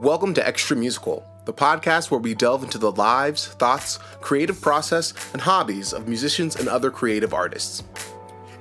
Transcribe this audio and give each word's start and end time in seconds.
Welcome 0.00 0.34
to 0.34 0.44
Extra 0.46 0.76
Musical, 0.76 1.24
the 1.44 1.52
podcast 1.52 2.10
where 2.10 2.18
we 2.18 2.34
delve 2.34 2.64
into 2.64 2.78
the 2.78 2.90
lives, 2.90 3.46
thoughts, 3.46 3.98
creative 4.20 4.60
process, 4.60 5.14
and 5.32 5.40
hobbies 5.40 5.92
of 5.92 6.08
musicians 6.08 6.56
and 6.56 6.68
other 6.68 6.90
creative 6.90 7.32
artists. 7.32 7.84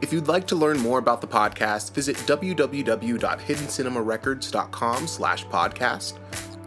If 0.01 0.13
you'd 0.13 0.27
like 0.27 0.45
to 0.47 0.55
learn 0.55 0.77
more 0.79 0.99
about 0.99 1.21
the 1.21 1.27
podcast, 1.27 1.93
visit 1.93 2.17
www.hiddencinemarecords.com 2.17 5.07
slash 5.07 5.47
podcast. 5.47 6.13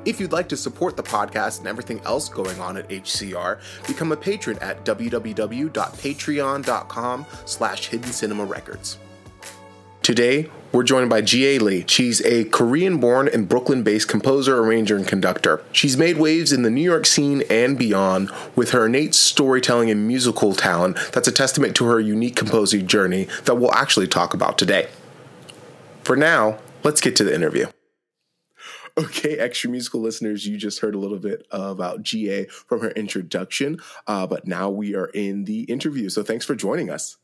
If 0.05 0.18
you'd 0.18 0.32
like 0.32 0.48
to 0.48 0.57
support 0.57 0.96
the 0.96 1.05
podcast 1.05 1.61
and 1.61 1.69
everything 1.69 2.01
else 2.01 2.29
going 2.29 2.59
on 2.59 2.77
at 2.77 2.89
HCR, 2.89 3.61
become 3.87 4.11
a 4.11 4.17
patron 4.17 4.59
at 4.61 4.85
www.patreon.com 4.85 7.27
slash 7.45 7.91
hiddencinemarecords. 7.91 8.96
Today, 10.07 10.49
we're 10.71 10.85
joined 10.85 11.11
by 11.11 11.21
Jihye 11.21 11.61
Lee. 11.61 11.85
She's 11.89 12.25
a 12.25 12.45
Korean 12.45 12.99
born 12.99 13.27
and 13.27 13.49
Brooklyn 13.49 13.83
based 13.83 14.07
composer, 14.07 14.57
arranger, 14.57 14.95
and 14.95 15.05
conductor. 15.05 15.65
She's 15.73 15.96
made 15.96 16.17
waves 16.17 16.53
in 16.53 16.63
the 16.63 16.71
New 16.71 16.81
York 16.81 17.07
scene 17.07 17.43
and 17.51 17.77
beyond 17.77 18.31
with 18.55 18.71
her 18.71 18.87
innate 18.87 19.17
storytelling 19.17 19.91
and 19.91 20.07
musical 20.07 20.55
talent 20.55 20.96
that's 21.11 21.27
a 21.27 21.32
testament 21.32 21.75
to 21.75 21.87
her 21.87 21.99
unique 21.99 22.37
composing 22.37 22.87
journey 22.87 23.27
that 23.46 23.57
we'll 23.57 23.75
actually 23.75 24.07
talk 24.07 24.32
about 24.32 24.59
today. 24.59 24.89
For 26.05 26.15
now, 26.15 26.61
let's 26.85 27.01
get 27.01 27.17
to 27.17 27.25
the 27.25 27.35
interview. 27.35 27.67
Okay, 28.96 29.37
extra 29.39 29.71
musical 29.71 30.03
listeners, 30.03 30.46
you 30.46 30.57
just 30.57 30.79
heard 30.79 30.95
a 30.95 30.99
little 30.99 31.18
bit 31.18 31.49
about 31.51 32.05
Jihye 32.05 32.48
from 32.48 32.81
her 32.81 32.93
introduction, 32.93 33.81
uh, 34.07 34.29
but 34.29 34.47
now 34.47 34.70
we 34.70 34.95
are 34.95 35.07
in 35.07 35.47
the 35.47 35.62
interview. 35.62 36.11
So 36.11 36.23
thanks 36.23 36.47
for 36.47 36.55
joining 36.55 36.91
us. 36.91 37.17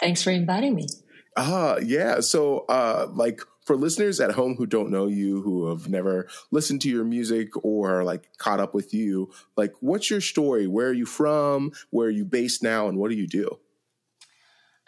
Thanks 0.00 0.24
for 0.24 0.30
inviting 0.30 0.74
me. 0.74 0.88
Ah, 1.36 1.76
yeah. 1.78 2.20
So, 2.20 2.64
uh, 2.68 3.06
like 3.12 3.40
for 3.64 3.76
listeners 3.76 4.20
at 4.20 4.32
home 4.32 4.56
who 4.56 4.66
don't 4.66 4.90
know 4.90 5.06
you, 5.06 5.42
who 5.42 5.68
have 5.68 5.88
never 5.88 6.28
listened 6.50 6.80
to 6.82 6.88
your 6.88 7.04
music 7.04 7.50
or 7.64 8.04
like 8.04 8.28
caught 8.38 8.60
up 8.60 8.74
with 8.74 8.92
you, 8.92 9.30
like 9.56 9.72
what's 9.80 10.10
your 10.10 10.20
story? 10.20 10.66
Where 10.66 10.88
are 10.88 10.92
you 10.92 11.06
from? 11.06 11.72
Where 11.90 12.08
are 12.08 12.10
you 12.10 12.24
based 12.24 12.62
now? 12.62 12.88
And 12.88 12.98
what 12.98 13.10
do 13.10 13.16
you 13.16 13.26
do? 13.26 13.58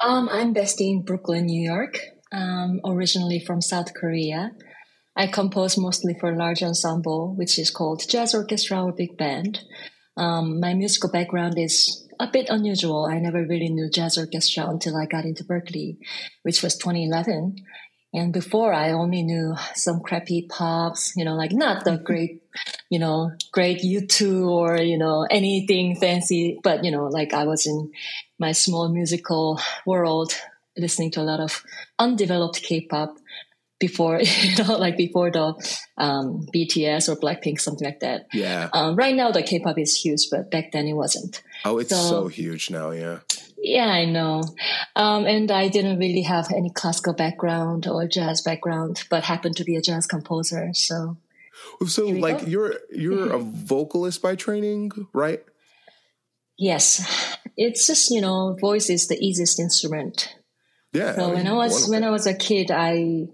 Um, 0.00 0.28
I'm 0.30 0.52
based 0.52 0.80
in 0.80 1.02
Brooklyn, 1.02 1.46
New 1.46 1.62
York. 1.62 1.98
Um, 2.32 2.80
originally 2.84 3.40
from 3.40 3.60
South 3.60 3.92
Korea. 3.92 4.52
I 5.14 5.26
compose 5.26 5.76
mostly 5.76 6.16
for 6.18 6.34
large 6.34 6.62
ensemble, 6.62 7.34
which 7.34 7.58
is 7.58 7.70
called 7.70 8.08
jazz 8.08 8.34
orchestra 8.34 8.82
or 8.82 8.92
big 8.92 9.18
band. 9.18 9.60
Um, 10.16 10.58
my 10.58 10.72
musical 10.72 11.10
background 11.10 11.58
is 11.58 12.01
a 12.22 12.30
bit 12.30 12.48
unusual. 12.48 13.06
I 13.06 13.18
never 13.18 13.44
really 13.44 13.68
knew 13.68 13.90
jazz 13.90 14.16
orchestra 14.16 14.68
until 14.68 14.96
I 14.96 15.06
got 15.06 15.24
into 15.24 15.44
Berklee, 15.44 15.98
which 16.42 16.62
was 16.62 16.76
2011. 16.76 17.56
And 18.14 18.32
before 18.32 18.72
I 18.72 18.92
only 18.92 19.22
knew 19.22 19.56
some 19.74 20.00
crappy 20.00 20.46
pops, 20.48 21.14
you 21.16 21.24
know, 21.24 21.34
like 21.34 21.52
not 21.52 21.84
the 21.84 21.96
great, 21.96 22.42
you 22.90 22.98
know, 22.98 23.32
great 23.50 23.78
U2 23.78 24.46
or, 24.46 24.78
you 24.78 24.98
know, 24.98 25.26
anything 25.30 25.96
fancy, 25.96 26.60
but, 26.62 26.84
you 26.84 26.90
know, 26.90 27.06
like 27.06 27.32
I 27.32 27.44
was 27.44 27.66
in 27.66 27.90
my 28.38 28.52
small 28.52 28.88
musical 28.88 29.60
world 29.86 30.32
listening 30.76 31.10
to 31.12 31.20
a 31.20 31.22
lot 31.22 31.40
of 31.40 31.64
undeveloped 31.98 32.62
K-pop 32.62 33.16
before 33.82 34.20
you 34.42 34.56
know 34.56 34.78
like 34.78 34.96
before 34.96 35.30
the 35.30 35.52
um, 35.98 36.46
BTS 36.54 37.10
or 37.10 37.16
Blackpink 37.16 37.60
something 37.60 37.84
like 37.84 38.00
that. 38.00 38.28
Yeah. 38.32 38.70
Um, 38.72 38.96
right 38.96 39.14
now 39.14 39.32
the 39.32 39.42
K-pop 39.42 39.78
is 39.78 39.94
huge, 39.94 40.30
but 40.30 40.50
back 40.50 40.72
then 40.72 40.86
it 40.86 40.94
wasn't. 40.94 41.42
Oh, 41.64 41.78
it's 41.78 41.90
so, 41.90 42.02
so 42.08 42.28
huge 42.28 42.70
now. 42.70 42.92
Yeah. 42.92 43.18
Yeah, 43.58 43.86
I 43.86 44.06
know. 44.06 44.42
Um, 44.96 45.24
and 45.26 45.50
I 45.50 45.68
didn't 45.68 45.98
really 45.98 46.22
have 46.22 46.50
any 46.50 46.70
classical 46.70 47.12
background 47.12 47.86
or 47.86 48.08
jazz 48.08 48.40
background, 48.40 49.04
but 49.08 49.22
happened 49.22 49.56
to 49.56 49.64
be 49.64 49.76
a 49.76 49.82
jazz 49.82 50.06
composer. 50.06 50.70
So. 50.74 51.16
So, 51.86 52.06
like, 52.06 52.40
go. 52.40 52.46
you're 52.46 52.74
you're 52.90 53.32
a 53.32 53.38
vocalist 53.72 54.22
by 54.22 54.34
training, 54.34 54.90
right? 55.12 55.44
Yes, 56.58 57.06
it's 57.56 57.86
just 57.86 58.10
you 58.10 58.20
know, 58.20 58.56
voice 58.60 58.90
is 58.90 59.06
the 59.06 59.18
easiest 59.20 59.60
instrument. 59.60 60.34
Yeah. 60.92 61.14
So 61.14 61.32
when 61.32 61.46
I 61.46 61.52
was 61.52 61.88
when 61.88 62.04
I 62.04 62.10
was 62.10 62.26
a 62.26 62.34
kid, 62.34 62.70
I 62.70 63.28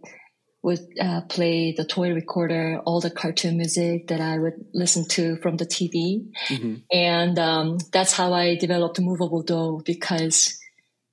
would 0.62 0.80
uh, 1.00 1.20
play 1.28 1.72
the 1.72 1.84
toy 1.84 2.12
recorder, 2.12 2.80
all 2.84 3.00
the 3.00 3.10
cartoon 3.10 3.56
music 3.56 4.08
that 4.08 4.20
I 4.20 4.38
would 4.38 4.64
listen 4.74 5.06
to 5.10 5.36
from 5.36 5.56
the 5.56 5.66
TV. 5.66 6.28
Mm-hmm. 6.48 6.74
And 6.90 7.38
um, 7.38 7.78
that's 7.92 8.12
how 8.12 8.32
I 8.32 8.56
developed 8.56 9.00
Movable 9.00 9.42
Do 9.42 9.80
because 9.84 10.58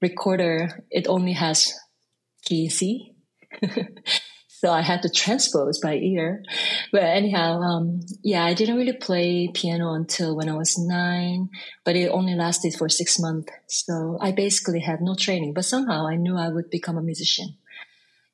recorder, 0.01 0.84
it 0.89 1.07
only 1.07 1.34
has 1.34 1.73
key 2.44 2.69
C. 2.69 3.13
so 4.47 4.72
I 4.72 4.81
had 4.81 5.03
to 5.03 5.09
transpose 5.09 5.79
by 5.79 5.95
ear. 5.95 6.44
But 6.91 7.03
anyhow, 7.03 7.59
um, 7.59 8.01
yeah, 8.23 8.44
I 8.44 8.55
didn't 8.55 8.78
really 8.78 8.97
play 8.97 9.50
piano 9.53 9.94
until 9.94 10.35
when 10.35 10.50
I 10.50 10.55
was 10.55 10.75
nine, 10.78 11.50
but 11.84 11.95
it 11.95 12.09
only 12.09 12.34
lasted 12.34 12.73
for 12.73 12.89
six 12.89 13.19
months. 13.19 13.51
So 13.67 14.17
I 14.19 14.31
basically 14.31 14.79
had 14.79 15.01
no 15.01 15.13
training, 15.13 15.53
but 15.53 15.66
somehow 15.66 16.07
I 16.07 16.16
knew 16.16 16.35
I 16.35 16.50
would 16.50 16.72
become 16.72 16.97
a 16.97 17.03
musician 17.03 17.57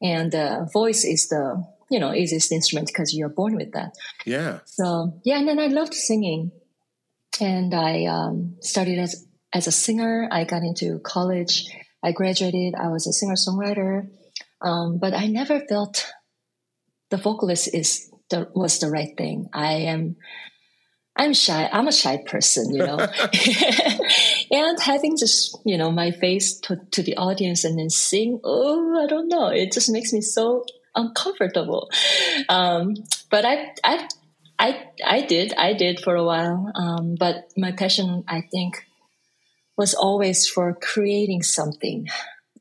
and 0.02 0.34
uh, 0.34 0.66
voice 0.74 1.04
is 1.06 1.30
the 1.30 1.64
you 1.90 2.00
know 2.00 2.14
easiest 2.14 2.52
instrument 2.52 2.88
because 2.88 3.14
you're 3.16 3.30
born 3.30 3.56
with 3.56 3.72
that. 3.74 3.94
Yeah. 4.26 4.60
So 4.66 5.20
yeah 5.24 5.38
and 5.38 5.48
then 5.48 5.60
i 5.60 5.68
loved 5.68 5.94
singing. 5.94 6.52
And 7.40 7.74
i 7.74 8.06
um, 8.06 8.58
started 8.62 9.00
as 9.00 9.28
as 9.54 9.68
a 9.68 9.72
singer. 9.72 10.28
I 10.32 10.44
got 10.44 10.64
into 10.64 11.00
college. 11.00 11.68
I 12.04 12.12
graduated. 12.12 12.76
I 12.76 12.90
was 12.90 13.08
a 13.08 13.14
singer 13.14 13.36
songwriter 13.36 14.10
um, 14.62 15.00
but 15.00 15.14
i 15.14 15.28
never 15.28 15.60
felt 15.62 16.12
the 17.12 17.18
vocalist 17.18 17.74
is 17.74 18.10
the, 18.32 18.50
was 18.56 18.80
the 18.80 18.90
right 18.90 19.16
thing. 19.16 19.50
I 19.54 19.74
am 19.92 20.16
i'm 21.22 21.34
shy 21.34 21.70
i'm 21.72 21.88
a 21.88 21.92
shy 21.92 22.18
person 22.18 22.74
you 22.74 22.84
know. 22.86 22.98
And 24.54 24.78
having 24.82 25.16
just 25.18 25.58
you 25.64 25.78
know 25.78 25.92
my 25.92 26.12
face 26.12 26.60
to, 26.66 26.76
to 26.92 27.02
the 27.02 27.16
audience 27.16 27.64
and 27.64 27.80
then 27.80 27.90
sing 27.90 28.40
oh 28.44 29.02
i 29.04 29.08
don't 29.08 29.30
know 29.30 29.48
it 29.48 29.72
just 29.72 29.90
makes 29.90 30.12
me 30.12 30.22
so 30.22 30.66
uncomfortable. 30.96 31.90
Um, 32.50 32.96
but 33.30 33.46
I, 33.46 33.74
I 33.84 34.08
i 34.60 34.86
i 35.06 35.22
did 35.22 35.54
i 35.58 35.74
did 35.74 36.00
for 36.02 36.16
a 36.16 36.24
while. 36.24 36.72
Um, 36.76 37.16
but 37.20 37.52
my 37.58 37.72
passion 37.72 38.24
i 38.28 38.42
think 38.52 38.86
was 39.78 39.94
always 39.94 40.48
for 40.48 40.78
creating 40.82 41.44
something 41.44 42.08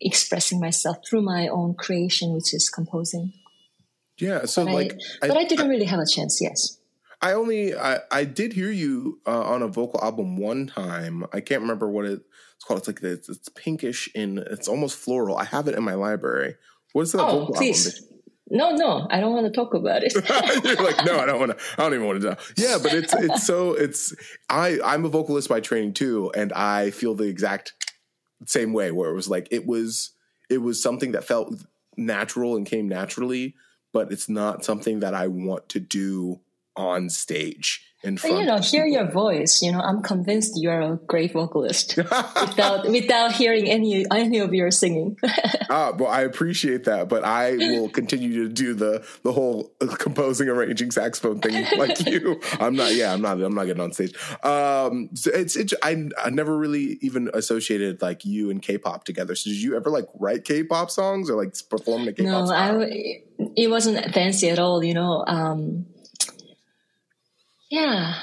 expressing 0.01 0.61
myself 0.61 0.99
through 1.07 1.23
my 1.23 1.49
own 1.49 1.75
creation 1.75 2.33
which 2.33 2.55
is 2.55 2.71
composing. 2.71 3.33
Yeah 4.19 4.45
so 4.45 4.65
but 4.65 4.75
like 4.75 4.93
I, 5.23 5.29
but 5.29 5.37
I, 5.37 5.41
I 5.41 5.45
didn't 5.45 5.69
really 5.69 5.87
have 5.87 6.01
a 6.01 6.07
chance 6.07 6.41
yes 6.41 6.79
I 7.23 7.33
only 7.33 7.75
I, 7.75 8.01
I 8.11 8.25
did 8.25 8.53
hear 8.53 8.71
you 8.71 9.21
uh, 9.27 9.43
on 9.43 9.63
a 9.63 9.69
vocal 9.69 10.01
album 10.03 10.37
one 10.37 10.67
time. 10.67 11.25
I 11.33 11.41
can't 11.41 11.61
remember 11.61 11.89
what 11.89 12.07
it's 12.07 12.65
called. 12.67 12.79
It's 12.79 12.89
like 12.89 13.03
it's, 13.03 13.29
it's 13.29 13.49
pinkish 13.51 14.09
and 14.15 14.39
it's 14.39 14.69
almost 14.69 14.99
floral. 14.99 15.37
I 15.37 15.45
have 15.45 15.69
it 15.69 15.75
in 15.75 15.85
my 15.85 15.95
library. 15.95 16.57
What 16.93 17.03
is 17.03 17.13
that 17.13 17.21
oh, 17.21 17.41
vocal 17.41 17.55
please. 17.55 17.87
album? 17.87 18.07
No, 18.53 18.71
no, 18.75 19.07
I 19.11 19.21
don't 19.21 19.33
want 19.33 19.47
to 19.47 19.53
talk 19.53 19.75
about 19.75 20.03
it. 20.03 20.13
You're 20.65 20.85
like, 20.85 21.05
no, 21.05 21.21
I 21.21 21.27
don't 21.27 21.39
want 21.39 21.57
to. 21.57 21.65
I 21.79 21.83
don't 21.83 21.95
even 21.95 22.07
want 22.07 22.21
to 22.21 22.31
know. 22.31 22.37
Yeah, 22.57 22.79
but 22.83 22.93
it's 22.93 23.15
it's 23.15 23.47
so 23.47 23.75
it's 23.75 24.15
I 24.49 24.81
I'm 24.85 25.05
a 25.05 25.09
vocalist 25.09 25.49
by 25.49 25.61
training 25.61 25.93
too, 25.93 26.33
and 26.35 26.53
I 26.53 26.91
feel 26.91 27.15
the 27.15 27.29
exact 27.29 27.75
same 28.47 28.73
way. 28.73 28.91
Where 28.91 29.11
it 29.11 29.15
was 29.15 29.29
like 29.29 29.47
it 29.53 29.67
was 29.67 30.11
it 30.49 30.59
was 30.59 30.83
something 30.83 31.13
that 31.13 31.23
felt 31.23 31.55
natural 31.97 32.57
and 32.57 32.67
came 32.67 32.89
naturally, 32.89 33.55
but 33.93 34.11
it's 34.11 34.29
not 34.29 34.65
something 34.65 34.99
that 35.01 35.15
I 35.15 35.29
want 35.29 35.69
to 35.69 35.81
do 35.81 36.41
on 36.77 37.11
stage 37.11 37.91
in 38.03 38.17
front. 38.17 38.39
you 38.39 38.47
know, 38.47 38.59
hear 38.59 38.87
your 38.87 39.11
voice. 39.11 39.61
You 39.63 39.73
know, 39.73 39.81
I'm 39.81 40.03
convinced 40.03 40.55
you're 40.57 40.81
a 40.81 40.97
great 40.97 41.33
vocalist 41.33 41.97
without 41.97 42.89
without 42.89 43.33
hearing 43.33 43.69
any 43.69 44.07
any 44.11 44.39
of 44.39 44.55
your 44.55 44.71
singing. 44.71 45.19
ah, 45.71 45.93
well, 45.97 46.09
I 46.09 46.23
appreciate 46.23 46.85
that, 46.85 47.09
but 47.09 47.25
I 47.25 47.57
will 47.57 47.91
continue 47.91 48.45
to 48.45 48.49
do 48.49 48.75
the 48.75 49.07
the 49.23 49.33
whole 49.33 49.73
composing, 49.99 50.49
arranging 50.49 50.91
saxophone 50.91 51.41
thing 51.41 51.67
like 51.77 52.07
you. 52.07 52.41
I'm 52.59 52.75
not. 52.75 52.95
Yeah, 52.95 53.13
I'm 53.13 53.21
not. 53.21 53.41
I'm 53.41 53.55
not 53.55 53.67
getting 53.67 53.83
on 53.83 53.93
stage. 53.93 54.15
Um, 54.43 55.11
so 55.15 55.31
it's, 55.33 55.57
it's 55.57 55.75
I 55.83 56.09
I 56.23 56.31
never 56.31 56.57
really 56.57 56.99
even 57.03 57.31
associated 57.35 58.01
like 58.01 58.25
you 58.25 58.51
and 58.51 58.63
K-pop 58.63 59.05
together. 59.05 59.35
So 59.35 59.51
did 59.51 59.61
you 59.61 59.77
ever 59.77 59.91
like 59.91 60.07
write 60.19 60.45
K-pop 60.45 60.91
songs 60.91 61.29
or 61.29 61.37
like 61.37 61.55
perform 61.69 62.07
the 62.07 62.13
K-pop? 62.13 62.49
No, 62.49 62.53
I. 62.53 63.25
It 63.57 63.71
wasn't 63.71 64.15
fancy 64.15 64.49
at 64.49 64.59
all. 64.59 64.83
You 64.83 64.95
know. 64.95 65.25
Um, 65.27 65.87
yeah, 67.71 68.15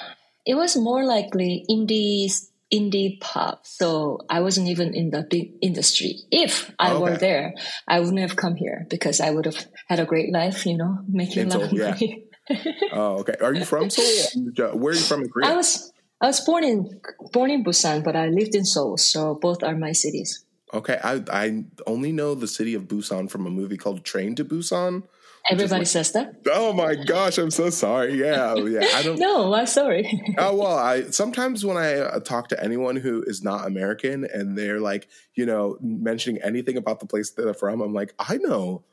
it 0.46 0.56
was 0.56 0.76
more 0.76 1.04
likely 1.06 1.66
indie 1.70 2.30
indie 2.72 3.20
pop. 3.20 3.66
So 3.66 4.20
I 4.30 4.42
wasn't 4.42 4.68
even 4.68 4.94
in 4.94 5.10
the 5.10 5.24
big 5.24 5.54
industry. 5.62 6.20
If 6.32 6.72
I 6.78 6.92
okay. 6.92 7.02
were 7.02 7.18
there, 7.18 7.54
I 7.88 8.00
wouldn't 8.00 8.20
have 8.20 8.36
come 8.36 8.56
here 8.56 8.86
because 8.90 9.22
I 9.22 9.32
would 9.32 9.46
have 9.46 9.66
had 9.88 10.00
a 10.00 10.06
great 10.06 10.32
life, 10.32 10.66
you 10.66 10.78
know, 10.78 11.00
making 11.08 11.52
a 11.52 11.58
lot 11.58 11.72
of 11.72 11.78
money. 11.78 12.24
oh, 12.94 13.20
okay. 13.20 13.36
Are 13.42 13.54
you 13.54 13.66
from 13.66 13.90
Seoul? 13.90 14.78
Where 14.78 14.92
are 14.92 14.96
you 14.96 15.02
from 15.02 15.24
in 15.24 15.30
Korea? 15.30 15.52
I 15.52 15.56
was 15.56 15.92
I 16.20 16.28
was 16.28 16.42
born 16.42 16.64
in 16.64 17.02
born 17.32 17.52
in 17.52 17.64
Busan, 17.64 18.04
but 18.04 18.16
I 18.16 18.28
lived 18.28 18.56
in 18.56 18.66
Seoul, 18.66 18.98
so 18.98 19.36
both 19.36 19.64
are 19.64 19.76
my 19.76 19.92
cities. 19.92 20.44
Okay, 20.74 21.00
I 21.04 21.24
I 21.32 21.64
only 21.86 22.12
know 22.12 22.36
the 22.36 22.48
city 22.48 22.74
of 22.74 22.84
Busan 22.84 23.30
from 23.30 23.46
a 23.46 23.50
movie 23.50 23.78
called 23.78 24.04
Train 24.04 24.36
to 24.36 24.46
Busan, 24.46 25.04
Everybody 25.50 25.82
like, 25.82 25.88
says 25.88 26.12
that. 26.12 26.42
Oh 26.52 26.74
my 26.74 26.96
gosh, 26.96 27.38
I'm 27.38 27.52
so 27.52 27.70
sorry. 27.70 28.20
Yeah, 28.20 28.56
yeah. 28.56 28.86
I 28.96 29.04
don't. 29.04 29.18
no, 29.20 29.54
I'm 29.54 29.66
sorry. 29.66 30.22
oh 30.38 30.56
well, 30.56 30.78
I 30.78 31.04
sometimes 31.04 31.64
when 31.64 31.78
I 31.78 32.00
uh, 32.00 32.20
talk 32.20 32.50
to 32.50 32.62
anyone 32.64 32.98
who 32.98 33.24
is 33.26 33.44
not 33.44 33.66
American 33.66 34.26
and 34.26 34.58
they're 34.58 34.80
like, 34.80 35.08
you 35.36 35.46
know, 35.46 35.78
mentioning 35.82 36.42
anything 36.42 36.76
about 36.76 37.00
the 37.00 37.06
place 37.06 37.32
they're 37.32 37.54
from, 37.54 37.82
I'm 37.82 37.94
like, 37.94 38.14
I 38.20 38.38
know 38.38 38.84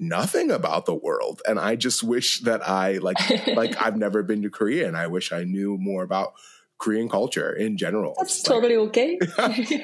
nothing 0.00 0.50
about 0.50 0.86
the 0.86 0.94
world, 0.94 1.42
and 1.46 1.60
I 1.60 1.76
just 1.76 2.02
wish 2.02 2.40
that 2.40 2.66
I 2.68 2.98
like, 2.98 3.18
like 3.54 3.80
I've 3.80 3.96
never 4.06 4.22
been 4.24 4.42
to 4.42 4.50
Korea, 4.50 4.88
and 4.88 4.96
I 4.96 5.06
wish 5.06 5.32
I 5.32 5.44
knew 5.44 5.78
more 5.78 6.02
about 6.02 6.32
Korean 6.80 7.08
culture 7.08 7.52
in 7.52 7.76
general. 7.76 8.14
That's 8.18 8.44
like, 8.48 8.54
totally 8.54 8.76
okay. 8.76 9.18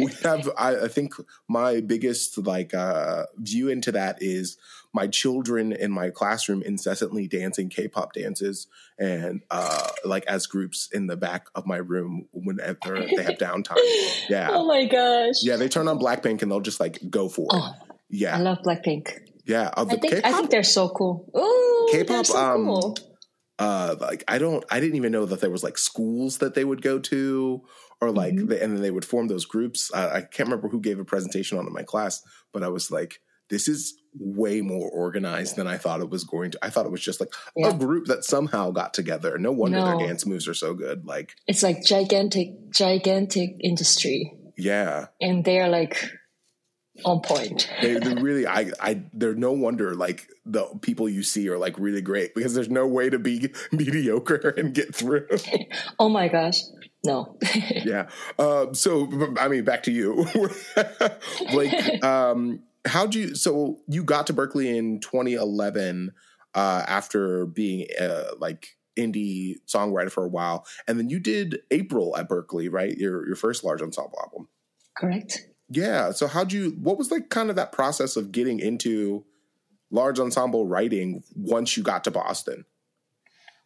we 0.00 0.11
have, 0.25 0.50
I, 0.58 0.76
I, 0.84 0.88
think, 0.88 1.12
my 1.46 1.82
biggest 1.82 2.38
like 2.38 2.75
uh, 2.75 3.26
view 3.37 3.69
into 3.69 3.93
that 3.93 4.23
is 4.23 4.56
my 4.96 5.06
children 5.06 5.72
in 5.72 5.93
my 5.93 6.08
classroom 6.08 6.62
incessantly 6.62 7.28
dancing 7.28 7.69
K-pop 7.69 8.14
dances 8.14 8.66
and 8.98 9.43
uh, 9.50 9.90
like 10.06 10.25
as 10.26 10.46
groups 10.46 10.88
in 10.90 11.06
the 11.06 11.19
back 11.19 11.48
of 11.54 11.66
my 11.66 11.76
room 11.76 12.26
whenever 12.32 13.06
they 13.14 13.22
have 13.22 13.38
downtime. 13.38 13.76
Yeah. 14.28 14.48
Oh 14.50 14.66
my 14.66 14.87
gosh. 14.87 15.43
Yeah, 15.43 15.56
they 15.56 15.69
turn 15.69 15.87
on 15.87 15.98
Blackpink 15.98 16.43
and 16.43 16.50
they'll 16.50 16.60
just 16.60 16.81
like 16.81 16.98
go 17.10 17.28
for 17.28 17.43
it. 17.43 17.52
Oh, 17.52 17.75
yeah. 18.08 18.37
I 18.37 18.40
love 18.40 18.58
Blackpink. 18.64 19.12
Yeah, 19.44 19.70
uh, 19.76 19.84
I 19.87 19.96
think 19.96 20.02
K-pop? 20.02 20.25
I 20.25 20.32
think 20.32 20.50
they're 20.50 20.62
so 20.62 20.88
cool. 20.88 21.31
Ooh, 21.37 21.92
K-pop, 21.92 22.26
so 22.26 22.38
um, 22.38 22.64
cool 22.64 22.96
uh 23.58 23.94
like 24.00 24.22
i 24.28 24.37
don't 24.37 24.64
i 24.70 24.81
didn't 24.81 24.96
even 24.96 25.12
know 25.12 25.25
that 25.25 25.40
there 25.40 25.50
was 25.50 25.64
like 25.64 25.78
schools 25.78 26.38
that 26.38 26.54
they 26.54 26.64
would 26.64 26.82
go 26.82 26.99
to 26.99 27.62
or 28.02 28.10
like 28.10 28.34
mm-hmm. 28.34 28.52
and 28.52 28.75
then 28.75 28.82
they 28.82 28.90
would 28.90 29.04
form 29.04 29.28
those 29.28 29.46
groups 29.46 29.90
uh, 29.94 30.10
i 30.12 30.20
can't 30.20 30.49
remember 30.49 30.69
who 30.69 30.81
gave 30.81 30.99
a 30.99 31.04
presentation 31.04 31.56
on 31.56 31.66
in 31.66 31.72
my 31.72 31.82
class 31.82 32.22
but 32.52 32.62
i 32.62 32.69
was 32.69 32.90
like 32.90 33.20
this 33.48 33.69
is 33.69 33.94
way 34.19 34.60
more 34.60 34.90
organized 34.90 35.56
than 35.56 35.66
i 35.66 35.76
thought 35.76 36.00
it 36.00 36.10
was 36.10 36.25
going 36.25 36.50
to 36.50 36.58
i 36.62 36.70
thought 36.70 36.87
it 36.87 36.93
was 36.93 37.02
just 37.02 37.20
like 37.20 37.32
yeah. 37.54 37.69
a 37.69 37.75
group 37.75 38.06
that 38.06 38.25
somehow 38.25 38.70
got 38.70 38.94
together 38.94 39.38
no 39.38 39.52
wonder 39.52 39.78
no. 39.78 39.84
their 39.84 40.06
dance 40.06 40.25
moves 40.25 40.48
are 40.48 40.54
so 40.54 40.75
good 40.75 41.04
like 41.06 41.34
it's 41.46 41.62
like 41.62 41.84
gigantic 41.84 42.48
gigantic 42.70 43.50
industry 43.60 44.32
yeah 44.56 45.06
and 45.20 45.44
they're 45.44 45.69
like 45.69 46.10
on 47.04 47.20
point. 47.20 47.70
they, 47.81 47.94
they 47.94 48.14
really, 48.20 48.46
I, 48.46 48.70
I, 48.81 49.02
they're 49.12 49.34
no 49.34 49.52
wonder 49.52 49.94
like 49.94 50.28
the 50.44 50.64
people 50.81 51.08
you 51.08 51.22
see 51.22 51.49
are 51.49 51.58
like 51.58 51.78
really 51.78 52.00
great 52.00 52.34
because 52.34 52.54
there's 52.54 52.70
no 52.70 52.87
way 52.87 53.10
to 53.10 53.19
be 53.19 53.52
mediocre 53.72 54.54
and 54.56 54.75
get 54.75 54.94
through. 54.94 55.26
oh 55.99 56.08
my 56.08 56.28
gosh. 56.28 56.60
No. 57.04 57.38
yeah. 57.70 58.08
Uh, 58.38 58.72
so, 58.72 59.08
I 59.38 59.49
mean, 59.49 59.64
back 59.64 59.84
to 59.84 59.92
you. 59.92 60.26
like, 61.52 62.02
um, 62.02 62.60
how'd 62.86 63.14
you, 63.14 63.34
so 63.34 63.78
you 63.88 64.04
got 64.04 64.26
to 64.28 64.34
Berklee 64.34 64.76
in 64.76 65.00
2011 65.00 66.12
uh, 66.54 66.84
after 66.86 67.46
being 67.46 67.86
uh, 68.00 68.24
like 68.38 68.76
indie 68.98 69.56
songwriter 69.66 70.10
for 70.10 70.24
a 70.24 70.28
while. 70.28 70.66
And 70.88 70.98
then 70.98 71.10
you 71.10 71.20
did 71.20 71.60
April 71.70 72.16
at 72.16 72.28
Berklee, 72.28 72.72
right? 72.72 72.96
Your, 72.96 73.26
your 73.26 73.36
first 73.36 73.62
large 73.62 73.82
ensemble 73.82 74.18
album. 74.22 74.48
Correct. 74.96 75.48
Yeah. 75.68 76.12
So 76.12 76.26
how'd 76.26 76.52
you 76.52 76.70
what 76.80 76.96
was 76.96 77.10
like 77.10 77.28
kind 77.28 77.50
of 77.50 77.56
that 77.56 77.72
process 77.72 78.16
of 78.16 78.32
getting 78.32 78.60
into 78.60 79.24
large 79.90 80.18
ensemble 80.18 80.66
writing 80.66 81.22
once 81.34 81.76
you 81.76 81.82
got 81.82 82.04
to 82.04 82.10
Boston? 82.10 82.64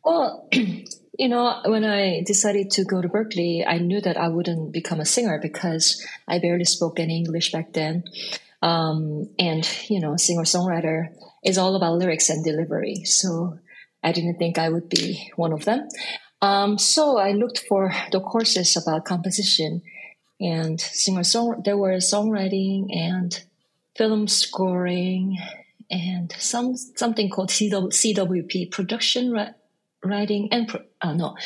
Well, 0.05 0.49
you 0.53 1.29
know, 1.29 1.61
when 1.67 1.85
I 1.85 2.23
decided 2.27 2.71
to 2.73 2.85
go 2.85 3.03
to 3.03 3.09
Berklee, 3.09 3.65
I 3.67 3.79
knew 3.79 4.01
that 4.01 4.17
I 4.17 4.29
wouldn't 4.29 4.73
become 4.73 5.01
a 5.01 5.05
singer 5.05 5.39
because 5.41 6.05
I 6.27 6.39
barely 6.39 6.65
spoke 6.65 6.99
any 6.99 7.19
English 7.19 7.53
back 7.53 7.75
then. 7.75 8.05
Um, 8.63 9.31
and, 9.39 9.69
you 9.89 10.01
know, 10.01 10.17
singer 10.17 10.43
songwriter 10.43 11.15
is 11.45 11.59
all 11.59 11.77
about 11.77 11.97
lyrics 11.97 12.29
and 12.29 12.45
delivery. 12.45 13.05
So 13.05 13.59
I 14.03 14.13
didn't 14.13 14.39
think 14.39 14.59
I 14.59 14.69
would 14.69 14.89
be 14.89 15.31
one 15.37 15.53
of 15.53 15.65
them. 15.65 15.89
Um, 16.43 16.79
so 16.79 17.19
I 17.19 17.33
looked 17.33 17.65
for 17.69 17.93
the 18.13 18.21
courses 18.21 18.77
about 18.77 19.05
composition 19.05 19.83
and 20.41 20.81
singer 20.81 21.25
song. 21.25 21.63
There 21.65 21.77
were 21.77 21.97
songwriting 21.97 22.95
and 22.97 23.43
film 23.97 24.29
scoring 24.29 25.39
and 25.91 26.33
some 26.39 26.77
something 26.77 27.29
called 27.29 27.51
CW, 27.51 27.93
CWP 27.93 28.71
production 28.71 29.35
writing 30.03 30.49
and 30.53 30.71
uh, 31.03 31.13
no 31.13 31.37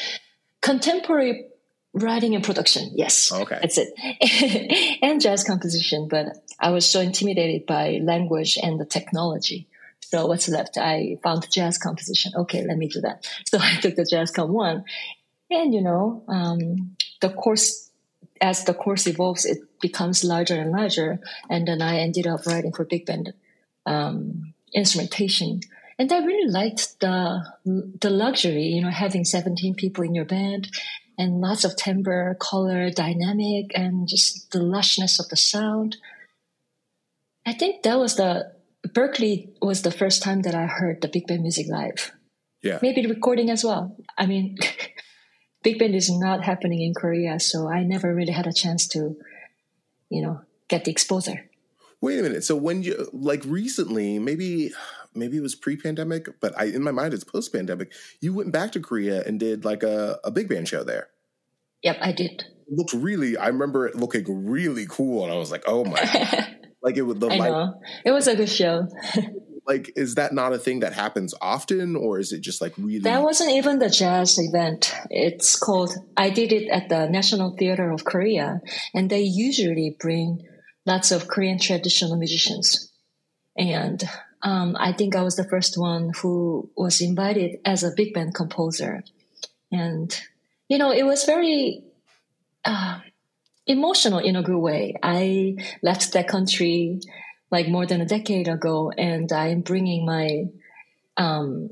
contemporary 0.61 1.47
writing 1.95 2.35
and 2.35 2.45
production. 2.45 2.91
Yes, 2.95 3.31
oh, 3.33 3.43
okay, 3.43 3.59
that's 3.61 3.79
it. 3.79 4.99
and 5.03 5.21
jazz 5.21 5.45
composition, 5.45 6.09
but 6.09 6.27
I 6.61 6.71
was 6.71 6.85
so 6.85 7.01
intimidated 7.01 7.67
by 7.67 8.01
language 8.03 8.59
and 8.63 8.79
the 8.79 8.85
technology. 8.85 9.69
So 10.01 10.27
what's 10.27 10.49
left? 10.49 10.77
I 10.77 11.19
found 11.23 11.51
jazz 11.51 11.79
composition. 11.79 12.33
Okay, 12.37 12.65
let 12.65 12.77
me 12.77 12.89
do 12.89 13.01
that. 13.01 13.27
So 13.47 13.59
I 13.61 13.77
took 13.81 13.95
the 13.95 14.05
jazz 14.05 14.31
com 14.31 14.53
one, 14.53 14.85
and 15.51 15.73
you 15.73 15.81
know, 15.81 16.25
um, 16.29 16.97
the 17.21 17.31
course 17.31 17.91
as 18.41 18.65
the 18.65 18.75
course 18.75 19.07
evolves, 19.07 19.45
it 19.45 19.59
becomes 19.81 20.25
larger 20.25 20.55
and 20.55 20.73
larger. 20.73 21.21
And 21.49 21.67
then 21.67 21.81
I 21.81 21.99
ended 21.99 22.27
up 22.27 22.47
writing 22.47 22.73
for 22.73 22.85
big 22.85 23.07
band 23.07 23.33
um, 23.87 24.55
instrumentation. 24.73 25.61
And 25.99 26.13
I 26.13 26.19
really 26.25 26.51
liked 26.51 27.01
the 27.01 27.45
the 27.65 28.11
luxury, 28.11 28.65
you 28.65 28.83
know, 28.83 28.91
having 28.91 29.25
17 29.25 29.77
people 29.77 30.05
in 30.05 30.15
your 30.15 30.25
band 30.25 30.69
and 31.19 31.41
lots 31.41 31.65
of 31.65 31.77
timbre, 31.77 32.37
color, 32.41 32.91
dynamic, 32.91 33.71
and 33.75 34.09
just 34.09 34.51
the 34.51 34.59
lushness 34.59 35.19
of 35.21 35.29
the 35.29 35.37
sound. 35.37 35.97
I 37.47 37.53
think 37.53 37.83
that 37.83 37.99
was 37.99 38.17
the 38.17 38.53
Berklee 38.87 39.51
was 39.63 39.83
the 39.83 39.91
first 39.91 40.23
time 40.23 40.43
that 40.43 40.55
I 40.55 40.67
heard 40.67 41.01
the 41.01 41.09
big 41.09 41.27
band 41.27 41.43
music 41.43 41.67
live. 41.69 42.13
Yeah. 42.63 42.79
Maybe 42.83 43.03
the 43.03 43.09
recording 43.09 43.51
as 43.51 43.65
well. 43.65 43.97
I 44.17 44.27
mean, 44.27 44.57
big 45.63 45.79
band 45.79 45.95
is 45.95 46.11
not 46.11 46.45
happening 46.45 46.83
in 46.83 46.95
Korea, 46.95 47.41
so 47.41 47.69
I 47.69 47.83
never 47.83 48.15
really 48.15 48.33
had 48.33 48.47
a 48.47 48.53
chance 48.53 48.87
to, 48.89 49.17
you 50.11 50.23
know, 50.23 50.41
get 50.69 50.85
the 50.85 50.91
exposure. 50.91 51.51
Wait 52.01 52.19
a 52.19 52.23
minute. 52.23 52.45
So 52.45 52.57
when 52.57 52.83
you 52.83 53.09
like 53.13 53.43
recently, 53.47 54.19
maybe 54.19 54.73
maybe 55.15 55.37
it 55.37 55.43
was 55.43 55.55
pre-pandemic, 55.55 56.41
but 56.41 56.59
I 56.59 56.65
in 56.65 56.83
my 56.83 56.91
mind 56.91 57.15
it's 57.15 57.25
post-pandemic. 57.25 57.93
You 58.21 58.35
went 58.35 58.53
back 58.53 58.73
to 58.73 58.81
Korea 58.81 59.23
and 59.25 59.39
did 59.39 59.65
like 59.65 59.83
a, 59.83 60.19
a 60.25 60.31
big 60.31 60.49
band 60.49 60.69
show 60.69 60.85
there. 60.85 61.09
Yep, 61.83 61.99
I 62.01 62.13
did. 62.13 62.45
It 62.67 62.73
looked 62.73 62.95
really. 62.95 63.37
I 63.37 63.49
remember 63.49 63.87
it 63.87 63.95
looking 63.95 64.47
really 64.47 64.87
cool, 64.89 65.25
and 65.25 65.33
I 65.33 65.37
was 65.37 65.51
like, 65.51 65.65
"Oh 65.67 65.85
my!" 65.85 66.01
like 66.83 66.97
it 66.97 67.03
would. 67.03 67.21
The 67.21 67.29
I 67.29 67.37
know. 67.37 67.81
It 68.05 68.13
was 68.13 68.27
a 68.27 68.37
good 68.37 68.49
show. 68.49 68.89
like 69.67 69.93
is 69.97 70.17
that 70.17 70.33
not 70.33 70.53
a 70.53 70.59
thing 70.59 70.81
that 70.81 70.93
happens 70.93 71.35
often 71.41 71.97
or 71.97 72.19
is 72.19 72.33
it 72.33 72.41
just 72.41 72.61
like 72.61 72.75
really 72.77 73.01
that 73.01 73.23
wasn't 73.23 73.51
even 73.51 73.79
the 73.79 73.89
jazz 73.89 74.39
event 74.39 74.95
it's 75.11 75.57
called 75.57 75.93
i 76.17 76.31
did 76.31 76.53
it 76.53 76.69
at 76.69 76.89
the 76.89 77.09
national 77.09 77.57
theater 77.57 77.91
of 77.91 78.05
korea 78.05 78.61
and 78.93 79.11
they 79.11 79.23
usually 79.23 79.97
bring 79.99 80.43
lots 80.87 81.11
of 81.11 81.29
korean 81.29 81.59
traditional 81.59 82.17
musicians 82.17 82.93
and 83.57 84.05
um, 84.45 84.77
i 84.79 84.93
think 84.93 85.17
i 85.17 85.23
was 85.23 85.37
the 85.37 85.49
first 85.49 85.77
one 85.77 86.13
who 86.21 86.71
was 86.77 87.01
invited 87.01 87.59
as 87.65 87.83
a 87.83 87.93
big 87.97 88.15
band 88.15 88.35
composer. 88.35 89.03
And 89.73 90.15
you 90.69 90.79
know 90.79 90.93
it 90.93 91.05
was 91.05 91.25
very 91.25 91.83
uh, 92.65 93.01
emotional 93.67 94.19
in 94.19 94.37
a 94.37 94.43
good 94.43 94.59
way. 94.59 94.95
I 95.03 95.57
left 95.83 96.13
that 96.13 96.29
country 96.29 97.01
like 97.51 97.69
more 97.69 97.87
than 97.87 98.01
a 98.01 98.07
decade 98.07 98.49
ago, 98.49 98.93
and 98.97 99.31
I 99.33 99.49
am 99.49 99.61
bringing 99.61 100.07
my 100.07 100.47
um, 101.17 101.71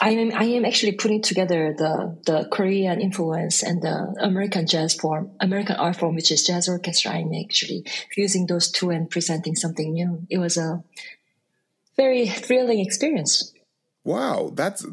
I 0.00 0.10
am 0.10 0.32
I 0.34 0.44
am 0.44 0.64
actually 0.64 0.92
putting 0.92 1.22
together 1.22 1.74
the 1.76 2.18
the 2.24 2.48
Korean 2.50 3.00
influence 3.00 3.62
and 3.62 3.82
the 3.82 4.14
American 4.20 4.66
jazz 4.66 4.94
form, 4.94 5.32
American 5.40 5.76
art 5.76 5.96
form, 5.96 6.14
which 6.14 6.30
is 6.30 6.46
jazz 6.46 6.68
orchestra. 6.68 7.12
I'm 7.12 7.32
actually 7.34 7.84
fusing 8.12 8.46
those 8.46 8.70
two 8.70 8.90
and 8.90 9.10
presenting 9.10 9.56
something 9.56 9.92
new. 9.92 10.26
It 10.30 10.38
was 10.38 10.56
a 10.56 10.82
very 11.96 12.26
thrilling 12.28 12.80
experience. 12.80 13.52
Wow, 14.04 14.52
that's 14.54 14.86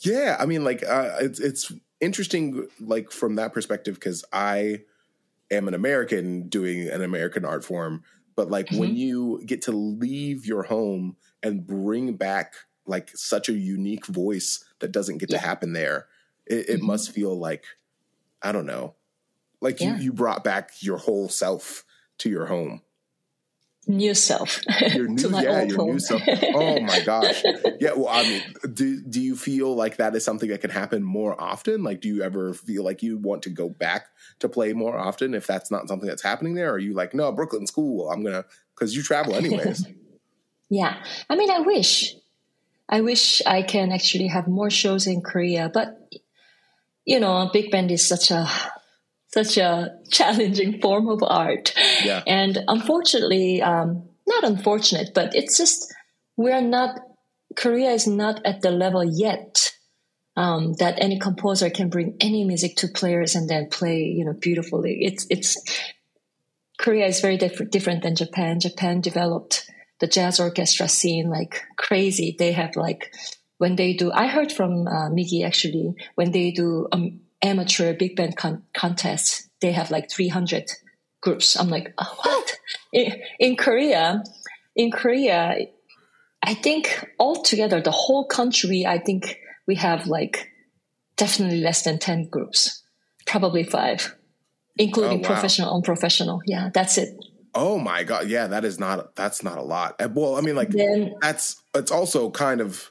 yeah. 0.00 0.36
I 0.38 0.46
mean, 0.46 0.64
like 0.64 0.84
uh, 0.86 1.16
it's 1.20 1.40
it's 1.40 1.72
interesting, 2.00 2.68
like 2.80 3.10
from 3.10 3.36
that 3.36 3.52
perspective, 3.52 3.94
because 3.94 4.24
I 4.32 4.82
am 5.50 5.68
an 5.68 5.74
American 5.74 6.48
doing 6.48 6.88
an 6.88 7.02
American 7.02 7.44
art 7.44 7.64
form, 7.64 8.02
but 8.36 8.50
like 8.50 8.66
mm-hmm. 8.66 8.78
when 8.78 8.96
you 8.96 9.42
get 9.44 9.62
to 9.62 9.72
leave 9.72 10.46
your 10.46 10.62
home 10.64 11.16
and 11.42 11.66
bring 11.66 12.14
back 12.14 12.54
like 12.86 13.10
such 13.14 13.48
a 13.48 13.52
unique 13.52 14.06
voice 14.06 14.64
that 14.80 14.92
doesn't 14.92 15.18
get 15.18 15.30
yeah. 15.30 15.38
to 15.38 15.46
happen 15.46 15.72
there 15.72 16.06
it, 16.46 16.54
it 16.54 16.76
mm-hmm. 16.76 16.86
must 16.86 17.12
feel 17.12 17.36
like 17.38 17.64
i 18.42 18.52
don't 18.52 18.66
know 18.66 18.94
like 19.60 19.80
yeah. 19.80 19.96
you 19.96 20.04
you 20.04 20.12
brought 20.12 20.44
back 20.44 20.70
your 20.80 20.98
whole 20.98 21.28
self 21.28 21.84
to 22.18 22.28
your 22.28 22.46
home 22.46 22.82
new 23.86 24.14
self 24.14 24.62
your 24.94 25.08
new, 25.08 25.28
yeah 25.40 25.62
your 25.62 25.76
home. 25.76 25.90
new 25.92 25.98
self 25.98 26.22
oh 26.54 26.80
my 26.80 27.00
gosh 27.06 27.42
yeah 27.80 27.92
well 27.94 28.08
i 28.08 28.22
mean 28.22 28.42
do, 28.72 29.02
do 29.02 29.20
you 29.20 29.36
feel 29.36 29.74
like 29.74 29.98
that 29.98 30.14
is 30.16 30.24
something 30.24 30.48
that 30.48 30.62
can 30.62 30.70
happen 30.70 31.02
more 31.02 31.38
often 31.38 31.82
like 31.82 32.00
do 32.00 32.08
you 32.08 32.22
ever 32.22 32.54
feel 32.54 32.82
like 32.82 33.02
you 33.02 33.18
want 33.18 33.42
to 33.42 33.50
go 33.50 33.68
back 33.68 34.06
to 34.38 34.48
play 34.48 34.72
more 34.72 34.98
often 34.98 35.34
if 35.34 35.46
that's 35.46 35.70
not 35.70 35.86
something 35.86 36.08
that's 36.08 36.22
happening 36.22 36.54
there 36.54 36.70
or 36.70 36.74
are 36.74 36.78
you 36.78 36.94
like 36.94 37.12
no 37.12 37.30
brooklyn's 37.30 37.70
cool 37.70 38.10
i'm 38.10 38.24
gonna 38.24 38.44
because 38.74 38.96
you 38.96 39.02
travel 39.02 39.34
anyways 39.34 39.86
Yeah. 40.70 41.02
I 41.28 41.36
mean, 41.36 41.50
I 41.50 41.60
wish. 41.60 42.14
I 42.88 43.00
wish 43.00 43.42
I 43.46 43.62
can 43.62 43.92
actually 43.92 44.28
have 44.28 44.46
more 44.46 44.70
shows 44.70 45.06
in 45.06 45.22
Korea, 45.22 45.70
but 45.72 45.96
you 47.04 47.20
know, 47.20 47.50
big 47.52 47.70
band 47.70 47.90
is 47.90 48.08
such 48.08 48.30
a 48.30 48.48
such 49.28 49.56
a 49.56 49.98
challenging 50.10 50.80
form 50.80 51.08
of 51.08 51.22
art. 51.22 51.74
Yeah. 52.02 52.22
And 52.26 52.58
unfortunately, 52.68 53.62
um, 53.62 54.08
not 54.26 54.44
unfortunate, 54.44 55.10
but 55.14 55.34
it's 55.34 55.58
just 55.58 55.92
we're 56.36 56.60
not 56.60 56.98
Korea 57.56 57.90
is 57.90 58.06
not 58.06 58.44
at 58.44 58.62
the 58.62 58.70
level 58.70 59.04
yet 59.04 59.72
um, 60.36 60.72
that 60.74 60.98
any 60.98 61.18
composer 61.18 61.70
can 61.70 61.88
bring 61.88 62.16
any 62.20 62.44
music 62.44 62.76
to 62.76 62.88
players 62.88 63.34
and 63.34 63.48
then 63.48 63.68
play, 63.70 64.02
you 64.02 64.24
know, 64.24 64.32
beautifully. 64.32 64.98
It's 65.02 65.26
it's 65.30 65.56
Korea 66.78 67.06
is 67.06 67.20
very 67.20 67.36
different 67.36 67.70
different 67.72 68.02
than 68.02 68.16
Japan. 68.16 68.60
Japan 68.60 69.00
developed 69.00 69.70
the 70.00 70.06
jazz 70.06 70.40
orchestra 70.40 70.88
scene 70.88 71.28
like 71.30 71.62
crazy. 71.76 72.34
They 72.38 72.52
have 72.52 72.76
like 72.76 73.12
when 73.58 73.76
they 73.76 73.94
do. 73.94 74.10
I 74.12 74.26
heard 74.26 74.52
from 74.52 74.86
uh, 74.86 75.10
Migi 75.10 75.44
actually 75.44 75.94
when 76.14 76.32
they 76.32 76.50
do 76.50 76.88
um, 76.92 77.20
amateur 77.42 77.94
big 77.94 78.16
band 78.16 78.36
con- 78.36 78.64
contests, 78.74 79.48
they 79.60 79.72
have 79.72 79.90
like 79.90 80.10
three 80.10 80.28
hundred 80.28 80.70
groups. 81.20 81.56
I'm 81.56 81.68
like, 81.68 81.94
oh, 81.98 82.14
what? 82.22 82.56
In, 82.92 83.12
in 83.38 83.56
Korea, 83.56 84.22
in 84.76 84.90
Korea, 84.90 85.56
I 86.42 86.54
think 86.54 87.08
altogether 87.18 87.80
the 87.80 87.90
whole 87.90 88.26
country, 88.26 88.84
I 88.86 88.98
think 88.98 89.38
we 89.66 89.76
have 89.76 90.06
like 90.06 90.50
definitely 91.16 91.60
less 91.60 91.82
than 91.82 91.98
10 91.98 92.28
groups, 92.28 92.82
probably 93.26 93.62
five, 93.64 94.14
including 94.76 95.18
Oh, 95.18 95.22
wow. 95.22 95.26
professional, 95.34 95.74
unprofessional. 95.74 96.42
Yeah, 96.44 96.68
that's 96.74 96.98
it. 96.98 97.08
Oh 97.54 97.78
my 97.78 98.02
god, 98.04 98.28
yeah, 98.28 98.46
that 98.48 98.64
is 98.64 98.78
not 98.78 99.14
that's 99.14 99.42
not 99.42 99.58
a 99.58 99.62
lot. 99.62 100.00
Uh, 100.00 100.08
Well, 100.12 100.36
I 100.36 100.40
mean, 100.40 100.56
like 100.56 100.70
Then, 100.70 101.14
that's 101.20 101.62
it's 101.74 101.90
also 101.92 102.30
kind 102.30 102.60
of 102.60 102.90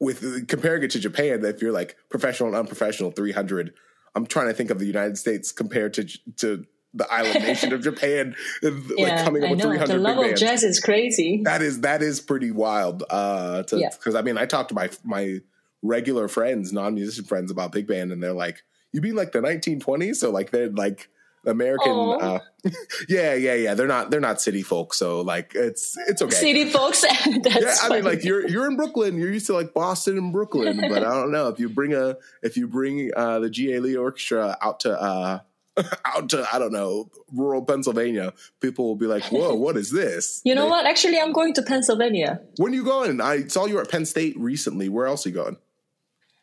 with 0.00 0.46
comparing 0.48 0.82
it 0.82 0.90
to 0.92 1.00
Japan. 1.00 1.44
If 1.44 1.62
you're 1.62 1.72
like 1.72 1.96
professional 2.08 2.48
and 2.50 2.56
unprofessional, 2.56 3.10
three 3.10 3.32
hundred. 3.32 3.74
I'm 4.14 4.26
trying 4.26 4.46
to 4.48 4.54
think 4.54 4.70
of 4.70 4.78
the 4.78 4.86
United 4.86 5.18
States 5.18 5.52
compared 5.52 5.94
to 5.94 6.04
to 6.36 6.64
the 6.94 7.06
island 7.12 7.44
nation 7.44 7.72
of 7.74 7.82
Japan, 7.90 8.34
like 8.62 8.72
yeah, 8.96 9.24
coming 9.24 9.44
up 9.44 9.50
with 9.50 9.60
300 9.60 9.98
The 10.00 10.14
big 10.22 10.32
of 10.32 10.38
jazz 10.38 10.62
is 10.62 10.80
crazy. 10.80 11.42
that 11.44 11.60
is 11.60 11.80
that 11.82 12.02
is 12.02 12.20
pretty 12.20 12.50
wild. 12.50 13.02
Uh, 13.10 13.62
to 13.64 13.78
Yeah. 13.78 13.90
because 13.90 14.14
I 14.14 14.22
mean, 14.22 14.38
I 14.38 14.46
talk 14.46 14.68
to 14.68 14.74
my 14.74 14.88
my 15.04 15.40
regular 15.82 16.28
friends, 16.28 16.72
non 16.72 16.94
musician 16.94 17.24
friends, 17.24 17.50
about 17.50 17.72
big 17.72 17.86
band, 17.86 18.12
and 18.12 18.22
they're 18.22 18.32
like, 18.32 18.62
"You 18.92 19.02
mean 19.02 19.14
like 19.16 19.32
the 19.32 19.40
1920s?" 19.40 20.16
So 20.16 20.30
like 20.30 20.50
they're 20.50 20.70
like 20.70 21.08
American. 21.46 21.92
Uh, 22.20 22.38
yeah, 23.08 23.34
yeah, 23.34 23.54
yeah. 23.54 23.74
They're 23.74 23.86
not 23.86 24.10
they're 24.10 24.20
not 24.20 24.40
city 24.40 24.62
folk, 24.62 24.94
so 24.94 25.20
like 25.20 25.52
it's 25.54 25.96
it's 26.08 26.20
okay. 26.20 26.34
City 26.34 26.70
folks. 26.70 27.02
that's 27.42 27.62
yeah, 27.62 27.76
I 27.82 27.88
mean, 27.88 28.04
like 28.04 28.24
you're 28.24 28.46
you're 28.48 28.66
in 28.66 28.76
Brooklyn. 28.76 29.18
You're 29.18 29.32
used 29.32 29.46
to 29.46 29.54
like 29.54 29.72
Boston 29.72 30.18
and 30.18 30.32
Brooklyn, 30.32 30.80
but 30.88 31.04
I 31.04 31.14
don't 31.14 31.30
know 31.30 31.48
if 31.48 31.58
you 31.58 31.68
bring 31.68 31.94
a 31.94 32.16
if 32.42 32.56
you 32.56 32.66
bring 32.66 33.12
uh, 33.16 33.38
the 33.38 33.48
Jihye 33.48 33.80
Lee 33.80 33.96
Orchestra 33.96 34.58
out 34.60 34.80
to 34.80 35.00
uh, 35.00 35.38
out 36.04 36.28
to 36.30 36.46
I 36.52 36.58
don't 36.58 36.72
know 36.72 37.10
rural 37.32 37.64
Pennsylvania, 37.64 38.32
people 38.60 38.86
will 38.86 38.96
be 38.96 39.06
like, 39.06 39.24
"Whoa, 39.24 39.54
what 39.54 39.76
is 39.76 39.90
this?" 39.90 40.40
You 40.44 40.54
know 40.54 40.66
what? 40.66 40.86
Actually, 40.86 41.20
I'm 41.20 41.32
going 41.32 41.54
to 41.54 41.62
Pennsylvania. 41.62 42.40
When 42.56 42.72
you 42.72 42.84
going? 42.84 43.20
I 43.20 43.46
saw 43.46 43.66
you 43.66 43.78
at 43.78 43.90
Penn 43.90 44.06
State 44.06 44.38
recently. 44.38 44.88
Where 44.88 45.06
else 45.06 45.26
are 45.26 45.28
you 45.28 45.34
going? 45.34 45.56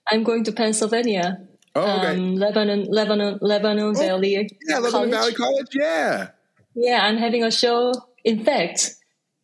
I'm 0.09 0.23
going 0.23 0.43
to 0.45 0.51
Pennsylvania. 0.51 1.47
Oh, 1.75 1.81
okay. 1.99 2.15
Um, 2.15 2.35
Lebanon, 2.35 2.85
Lebanon, 2.85 3.39
Lebanon 3.41 3.95
Oh, 3.95 3.99
Valley. 3.99 4.49
yeah, 4.67 4.77
Lebanon 4.79 5.09
Valley 5.11 5.33
College. 5.33 5.67
Yeah. 5.73 6.29
Yeah, 6.75 7.01
I'm 7.03 7.17
having 7.17 7.43
a 7.43 7.51
show. 7.51 7.93
In 8.23 8.43
fact, 8.45 8.95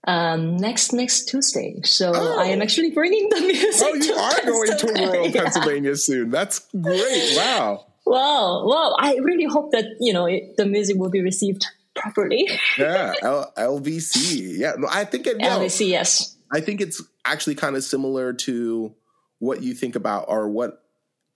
um, 0.07 0.55
next 0.57 0.93
next 0.93 1.25
Tuesday. 1.29 1.75
So 1.83 2.11
Oh. 2.15 2.39
I 2.39 2.45
am 2.45 2.61
actually 2.61 2.91
bringing 2.91 3.29
the 3.29 3.39
music. 3.41 3.81
Oh, 3.87 3.93
you 3.95 4.13
are 4.13 4.45
going 4.45 4.77
to 4.77 4.87
rural 5.05 5.31
Pennsylvania. 5.33 5.95
Soon. 5.95 6.29
That's 6.29 6.59
great. 6.79 7.33
Wow. 7.35 7.85
Wow, 8.05 8.65
wow! 8.65 8.95
I 8.97 9.17
really 9.21 9.43
hope 9.45 9.71
that 9.71 9.85
you 9.99 10.13
know 10.13 10.25
it, 10.25 10.57
the 10.57 10.65
music 10.65 10.97
will 10.97 11.11
be 11.11 11.21
received 11.21 11.63
properly. 11.95 12.47
Yeah. 12.77 13.13
L- 13.21 13.53
LVC. 13.55 14.57
Yeah. 14.57 14.73
No, 14.79 14.87
I 14.89 15.05
think 15.05 15.27
it. 15.27 15.37
LAC, 15.37 15.81
yes. 15.81 16.35
I 16.51 16.59
think 16.61 16.81
it's 16.81 17.03
actually 17.25 17.53
kind 17.55 17.75
of 17.75 17.83
similar 17.83 18.33
to 18.33 18.95
what 19.37 19.61
you 19.61 19.75
think 19.75 19.95
about 19.95 20.25
or 20.27 20.49
what 20.49 20.81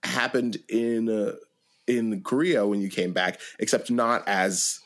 happened 0.04 0.58
in 0.68 1.08
uh, 1.08 1.34
in 1.86 2.22
Korea 2.22 2.66
when 2.66 2.80
you 2.80 2.88
came 2.88 3.12
back, 3.12 3.40
except 3.58 3.90
not 3.90 4.26
as 4.26 4.80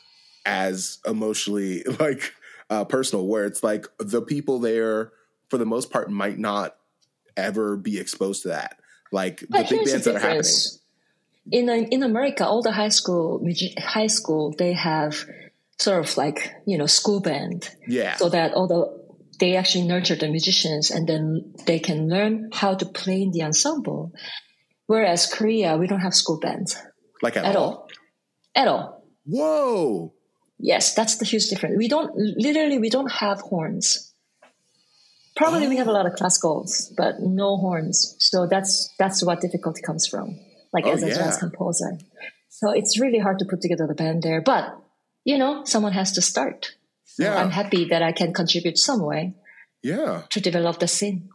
as 0.45 0.99
emotionally 1.05 1.83
like 1.99 2.33
uh, 2.69 2.85
personal. 2.85 3.27
Where 3.27 3.45
it's 3.45 3.63
like 3.63 3.85
the 3.99 4.21
people 4.21 4.59
there, 4.59 5.11
for 5.49 5.57
the 5.57 5.65
most 5.65 5.91
part, 5.91 6.09
might 6.09 6.37
not 6.37 6.75
ever 7.37 7.77
be 7.77 7.99
exposed 7.99 8.43
to 8.43 8.49
that. 8.49 8.79
Like 9.11 9.39
the 9.41 9.65
big 9.69 9.85
bands 9.85 10.03
the 10.03 10.13
that 10.13 10.15
are 10.17 10.19
happening. 10.19 10.51
In 11.51 11.69
uh, 11.69 11.73
in 11.73 12.03
America, 12.03 12.45
all 12.45 12.61
the 12.61 12.71
high 12.71 12.89
school 12.89 13.43
high 13.79 14.07
school 14.07 14.53
they 14.57 14.73
have 14.73 15.25
sort 15.79 16.05
of 16.05 16.17
like 16.17 16.53
you 16.67 16.77
know 16.77 16.85
school 16.85 17.21
band, 17.21 17.69
Yeah. 17.87 18.17
so 18.17 18.29
that 18.29 18.53
all 18.53 18.67
the 18.67 18.99
they 19.39 19.55
actually 19.55 19.87
nurture 19.87 20.15
the 20.15 20.27
musicians 20.27 20.91
and 20.91 21.07
then 21.07 21.53
they 21.65 21.79
can 21.79 22.09
learn 22.09 22.49
how 22.51 22.75
to 22.75 22.85
play 22.85 23.21
in 23.21 23.31
the 23.31 23.43
ensemble. 23.43 24.11
Whereas 24.89 25.31
Korea, 25.31 25.77
we 25.77 25.85
don't 25.85 26.01
have 26.01 26.15
school 26.15 26.39
bands 26.39 26.75
like 27.21 27.37
at, 27.37 27.45
at 27.45 27.55
all. 27.55 27.63
all, 27.63 27.87
at 28.55 28.67
all. 28.67 29.03
Whoa. 29.25 30.13
Yes, 30.57 30.95
that's 30.95 31.17
the 31.17 31.25
huge 31.25 31.47
difference. 31.49 31.75
We 31.77 31.87
don't 31.87 32.09
literally 32.17 32.79
we 32.79 32.89
don't 32.89 33.11
have 33.11 33.39
horns. 33.41 34.11
Probably 35.35 35.67
we 35.67 35.77
have 35.77 35.87
a 35.87 35.91
lot 35.91 36.07
of 36.07 36.13
classicals, 36.13 36.91
but 36.97 37.19
no 37.21 37.55
horns. 37.57 38.15
So 38.17 38.47
that's 38.47 38.89
that's 38.97 39.23
what 39.23 39.41
difficulty 39.41 39.81
comes 39.85 40.07
from. 40.07 40.39
Like 40.73 40.85
Oh, 40.87 40.91
as 40.93 41.03
a 41.03 41.09
yeah. 41.09 41.15
jazz 41.21 41.37
composer. 41.37 41.91
So 42.49 42.71
it's 42.71 42.99
really 42.99 43.19
hard 43.19 43.37
to 43.39 43.45
put 43.45 43.61
together 43.61 43.85
the 43.87 43.93
band 43.93 44.23
there. 44.23 44.41
But 44.41 44.75
you 45.23 45.37
know, 45.37 45.63
someone 45.65 45.93
has 45.93 46.13
to 46.13 46.21
start. 46.21 46.73
So 47.05 47.23
Yeah. 47.23 47.35
I'm 47.39 47.51
happy 47.51 47.85
that 47.91 48.01
I 48.01 48.11
can 48.11 48.33
contribute 48.33 48.77
some 48.79 49.01
way 49.05 49.35
Yeah. 49.83 50.23
to 50.33 50.41
develop 50.41 50.79
the 50.79 50.87
scene. 50.87 51.29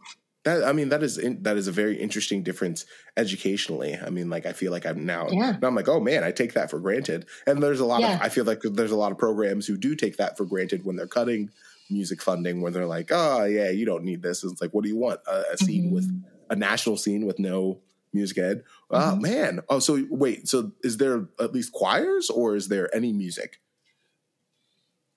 That 0.45 0.63
I 0.63 0.71
mean 0.73 0.89
that 0.89 1.03
is 1.03 1.17
in, 1.17 1.43
that 1.43 1.57
is 1.57 1.67
a 1.67 1.71
very 1.71 1.99
interesting 1.99 2.43
difference 2.43 2.85
educationally. 3.17 3.97
I 4.01 4.09
mean, 4.09 4.29
like 4.29 4.45
I 4.45 4.53
feel 4.53 4.71
like 4.71 4.85
I'm 4.85 5.05
now, 5.05 5.27
Yeah. 5.29 5.57
I'm 5.61 5.75
like, 5.75 5.89
oh 5.89 5.99
man, 5.99 6.23
I 6.23 6.31
take 6.31 6.53
that 6.53 6.69
for 6.69 6.79
granted. 6.79 7.25
And 7.45 7.61
there's 7.61 7.79
a 7.79 7.85
lot 7.85 8.01
Yeah. 8.01 8.15
of 8.15 8.21
I 8.21 8.29
feel 8.29 8.45
like 8.45 8.61
there's 8.63 8.91
a 8.91 8.95
lot 8.95 9.11
of 9.11 9.17
programs 9.17 9.65
who 9.67 9.75
do 9.75 9.95
take 9.95 10.17
that 10.17 10.37
for 10.37 10.45
granted 10.45 10.85
when 10.85 10.95
they're 10.95 11.07
cutting 11.07 11.49
music 11.89 12.21
funding, 12.21 12.61
where 12.61 12.71
they're 12.71 12.85
like, 12.85 13.09
oh 13.11 13.43
yeah, 13.45 13.69
you 13.69 13.85
don't 13.85 14.03
need 14.03 14.21
this. 14.21 14.43
And 14.43 14.51
it's 14.51 14.61
like, 14.61 14.73
what 14.73 14.83
do 14.83 14.89
you 14.89 14.97
want? 14.97 15.19
A, 15.27 15.43
a 15.53 15.57
scene 15.57 15.91
with 15.91 16.05
Mm-hmm. 16.07 16.51
a 16.51 16.55
national 16.55 16.97
scene 16.97 17.25
with 17.25 17.39
no 17.39 17.79
music 18.13 18.37
ed? 18.37 18.63
Oh 18.91 19.15
man. 19.15 19.61
Oh, 19.67 19.79
so 19.79 20.05
wait, 20.11 20.47
so 20.47 20.71
is 20.83 20.97
there 20.97 21.27
at 21.39 21.53
least 21.53 21.73
choirs 21.73 22.29
or 22.29 22.55
is 22.55 22.67
there 22.67 22.93
any 22.95 23.11
music? 23.13 23.59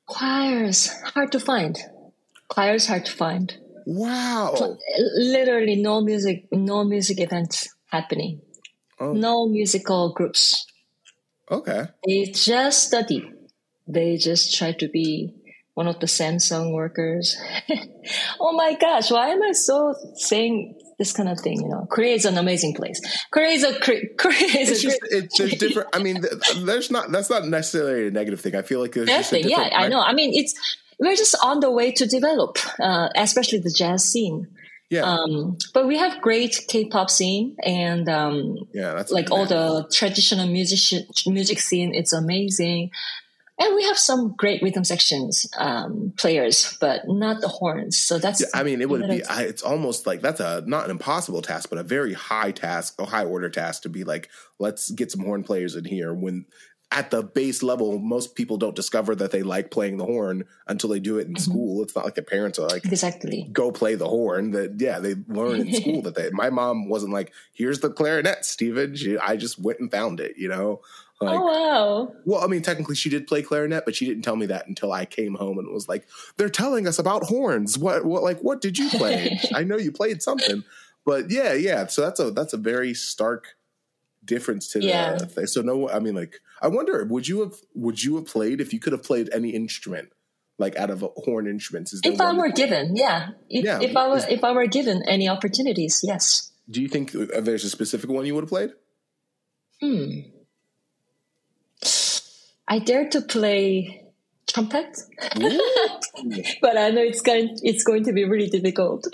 Choirs 0.07 0.89
hard 1.15 1.33
to 1.33 1.41
find. 1.41 1.79
Choirs 2.49 2.87
hard 2.87 3.05
to 3.05 3.13
find. 3.13 3.59
Wow. 3.88 4.76
Literally 5.16 5.76
no 5.76 6.02
music, 6.02 6.47
no 6.52 6.85
music 6.85 7.21
events 7.21 7.75
happening. 7.87 8.42
Oh. 9.00 9.14
No 9.14 9.49
musical 9.49 10.12
groups. 10.12 10.66
Okay. 11.50 11.87
They 12.07 12.26
just 12.26 12.85
study. 12.85 13.33
They 13.87 14.18
just 14.18 14.54
try 14.54 14.73
to 14.73 14.88
be 14.88 15.33
one 15.73 15.88
of 15.88 16.00
the 16.00 16.07
Samsung 16.07 16.75
workers. 16.75 17.35
oh 18.40 18.52
my 18.52 18.75
gosh, 18.75 19.11
why 19.11 19.28
am 19.28 19.42
I 19.42 19.52
so 19.52 19.95
saying 20.16 20.78
this 20.99 21.14
kind 21.14 21.30
of 21.30 21.40
thing? 21.40 21.62
You 21.62 21.68
know, 21.68 21.87
Korea 21.90 22.12
is 22.12 22.26
an 22.26 22.37
amazing 22.37 22.75
place. 22.75 23.00
Korea 23.30 23.52
is 23.52 23.64
a 23.64 23.73
Korea 24.18 24.52
is 24.59 24.71
It's 24.71 24.80
a 24.80 24.83
just 24.83 24.99
it's 25.04 25.38
there's 25.38 25.54
different. 25.54 25.88
I 25.95 26.00
mean, 26.00 26.23
there's 26.59 26.90
not 26.90 27.11
that's 27.11 27.30
not 27.30 27.49
necessarily 27.49 28.09
a 28.09 28.11
negative 28.11 28.42
thing. 28.42 28.54
I 28.54 28.61
feel 28.61 28.80
like 28.80 28.92
there's 28.92 29.09
just 29.09 29.30
thing. 29.30 29.49
Yeah, 29.49 29.71
I 29.73 29.88
know. 29.88 30.02
I 30.02 30.12
mean, 30.12 30.35
it's 30.35 30.52
we're 30.99 31.17
just 31.17 31.37
on 31.43 31.61
the 31.61 31.71
way 31.71 31.93
to 31.93 32.07
develop, 32.07 32.59
uh, 32.81 33.09
especially 33.17 33.59
the 33.59 33.75
jazz 33.76 34.05
scene. 34.05 34.49
Yeah, 34.90 35.02
Um, 35.02 35.59
but 35.75 35.87
we 35.87 35.99
have 35.99 36.23
great 36.23 36.64
K-pop 36.67 37.11
scene 37.11 37.57
and 37.62 38.09
um, 38.09 38.57
yeah, 38.73 38.95
that's 38.95 39.12
like 39.12 39.31
all 39.31 39.45
the 39.45 39.87
traditional 39.93 40.47
musician 40.47 41.07
music 41.26 41.59
scene. 41.61 41.95
It's 41.95 42.14
amazing, 42.14 42.90
and 43.59 43.75
we 43.75 43.85
have 43.85 43.99
some 43.99 44.35
great 44.35 44.62
rhythm 44.62 44.85
sections 44.85 45.47
um, 45.59 46.14
players, 46.17 46.78
but 46.81 47.02
not 47.07 47.43
the 47.43 47.49
horns. 47.49 47.99
So 47.99 48.19
that's 48.19 48.43
I 48.55 48.62
mean, 48.62 48.81
it 48.81 48.88
would 48.88 49.09
be. 49.09 49.23
I, 49.25 49.43
it's 49.43 49.62
almost 49.62 50.07
like 50.07 50.23
that's 50.23 50.40
a 50.40 50.62
not 50.67 50.87
an 50.87 50.90
impossible 50.90 51.43
task, 51.43 51.69
but 51.69 51.78
a 51.78 51.83
very 51.83 52.14
high 52.14 52.52
task, 52.52 52.95
a 52.99 53.05
high 53.05 53.25
order 53.25 53.50
task 53.50 53.83
to 53.83 53.90
be 53.90 54.05
like, 54.05 54.31
let's 54.59 54.90
get 54.90 55.11
some 55.11 55.23
horn 55.23 55.43
players 55.43 55.76
in 55.76 55.85
here. 55.85 56.14
When 56.14 56.47
at 56.90 57.11
the 57.11 57.23
base 57.23 57.62
level, 57.62 57.99
most 57.99 58.35
people 58.35 58.57
don't 58.57 58.75
discover 58.75 59.14
that 59.14 59.30
they 59.30 59.42
like 59.42 59.71
playing 59.71 59.99
the 59.99 60.07
horn 60.07 60.45
until 60.66 60.88
they 60.90 61.00
do 61.00 61.18
it 61.18 61.26
in 61.26 61.35
Mm-hmm. 61.35 61.50
school. 61.50 61.83
It's 61.83 61.95
not 61.95 62.04
like 62.07 62.14
their 62.14 62.25
parents 62.25 62.59
are 62.59 62.66
like, 62.66 62.85
exactly. 62.87 63.47
go 63.52 63.71
play 63.71 63.95
the 63.95 64.09
horn. 64.09 64.52
That 64.52 64.80
yeah, 64.80 64.99
they 64.99 65.14
learn 65.28 65.61
in 65.61 65.75
school 65.75 66.00
that 66.04 66.14
they. 66.14 66.30
My 66.30 66.49
mom 66.50 66.88
wasn't 66.88 67.12
like, 67.12 67.33
here's 67.52 67.80
the 67.80 67.90
clarinet, 67.90 68.45
Stephen. 68.45 68.97
She, 68.97 69.18
I 69.18 69.37
just 69.37 69.59
went 69.59 69.80
and 69.80 69.90
found 69.90 70.21
it. 70.21 70.37
You 70.38 70.49
know. 70.49 70.80
Like, 71.21 71.37
oh 71.37 71.47
wow! 71.47 72.14
Well, 72.25 72.45
I 72.45 72.47
mean, 72.47 72.62
technically, 72.62 72.95
she 72.95 73.11
did 73.11 73.26
play 73.26 73.42
clarinet, 73.42 73.85
but 73.85 73.97
she 73.97 74.07
didn't 74.07 74.23
tell 74.23 74.37
me 74.37 74.47
that 74.47 74.68
until 74.68 74.92
I 74.92 75.04
came 75.04 75.35
home 75.35 75.59
and 75.59 75.68
was 75.68 75.88
like, 75.88 76.07
"They're 76.37 76.49
telling 76.49 76.87
us 76.87 77.00
about 77.00 77.25
horns. 77.25 77.76
What? 77.76 78.04
What? 78.04 78.23
Like, 78.23 78.38
what 78.38 78.61
did 78.61 78.78
you 78.78 78.88
play? 78.88 79.40
I 79.54 79.64
know 79.64 79.76
you 79.76 79.90
played 79.90 80.23
something, 80.23 80.62
but 81.04 81.28
yeah, 81.28 81.54
yeah. 81.54 81.88
So 81.88 82.02
that's 82.02 82.21
a 82.21 82.30
that's 82.30 82.52
a 82.52 82.57
very 82.57 82.95
stark 82.95 83.57
difference 84.29 84.69
to 84.73 84.79
Yeah. 84.81 85.17
the 85.17 85.27
thing. 85.27 85.47
So 85.47 85.61
no, 85.63 85.89
I 85.89 85.99
mean, 85.99 86.15
like, 86.15 86.35
I 86.63 86.69
wonder, 86.69 87.05
would 87.05 87.27
you 87.27 87.41
have 87.41 87.55
would 87.75 87.99
you 88.05 88.15
have 88.17 88.27
played 88.27 88.61
if 88.61 88.73
you 88.73 88.79
could 88.79 88.93
have 88.93 89.03
played 89.03 89.29
any 89.33 89.51
instrument, 89.51 90.09
like 90.59 90.77
out 90.77 90.91
of 90.91 91.01
horn 91.25 91.47
instruments? 91.49 91.89
If 92.05 92.21
I 92.21 92.33
were 92.33 92.53
given, 92.53 92.95
yeah. 92.95 93.31
If, 93.51 93.65
Yeah. 93.65 93.81
if 93.83 93.97
I 93.97 94.07
were 94.09 94.23
if 94.37 94.45
I 94.45 94.53
were 94.53 94.67
given 94.79 95.03
any 95.09 95.29
opportunities, 95.29 96.01
yes. 96.05 96.53
do 96.71 96.81
you 96.83 96.89
think 96.89 97.15
uh, 97.15 97.41
there's 97.41 97.65
a 97.65 97.71
specific 97.71 98.09
one 98.11 98.27
you 98.27 98.35
would 98.37 98.45
have 98.45 98.51
played? 98.57 98.71
Hmm. 99.81 100.11
I 102.67 102.79
dare 102.81 103.09
to 103.11 103.21
play 103.23 104.03
trumpet, 104.47 104.99
but 106.61 106.77
I 106.77 106.91
know 106.91 107.03
it's 107.03 107.23
going 107.23 107.57
it's 107.63 107.83
going 107.85 108.05
to 108.05 108.13
be 108.13 108.25
really 108.25 108.51
difficult. 108.51 109.07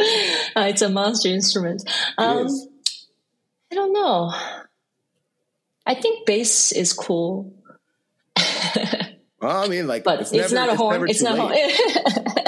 Uh, 0.57 0.67
it's 0.73 0.83
a 0.83 0.89
monster 0.89 1.29
instrument. 1.29 1.89
Um. 2.19 2.49
I 3.71 3.77
don't 3.77 3.93
know. 3.93 4.33
I 5.87 5.95
think 5.95 6.27
bass 6.27 6.73
is 6.73 6.93
cool, 6.93 7.53
Well, 9.41 9.63
I 9.63 9.69
mean, 9.69 9.87
like, 9.87 10.05
but 10.05 10.21
it's, 10.23 10.53
not 10.53 10.71
a 10.71 10.77
horn. 10.77 10.95
never 10.95 11.07
It's 11.07 11.21
not 11.21 11.37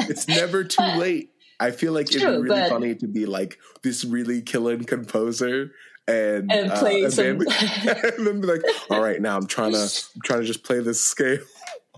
it's 0.09 0.26
never 0.28 0.64
too 0.76 0.83
late. 0.97 1.31
I 1.61 1.71
feel 1.71 1.93
like 1.93 2.07
it'd 2.09 2.21
be 2.21 2.25
True, 2.25 2.43
really 2.43 2.69
funny 2.71 2.95
to 2.95 3.07
be 3.07 3.26
like 3.26 3.59
this 3.83 4.05
really 4.05 4.40
killing 4.43 4.85
composer 4.85 5.73
and 6.09 6.50
And 6.50 6.71
uh, 6.71 6.78
play 6.78 7.02
and 7.02 7.12
then, 7.12 7.40
some- 7.50 7.88
and 8.19 8.26
then 8.26 8.40
be 8.40 8.47
like, 8.47 8.62
all 8.90 9.02
right, 9.02 9.21
now 9.21 9.37
I'm 9.37 9.47
trying 9.47 9.73
to 9.73 9.81
I'm 10.14 10.21
trying 10.25 10.40
to 10.40 10.47
just 10.47 10.64
play 10.64 10.81
this 10.81 11.02
scale 11.05 11.40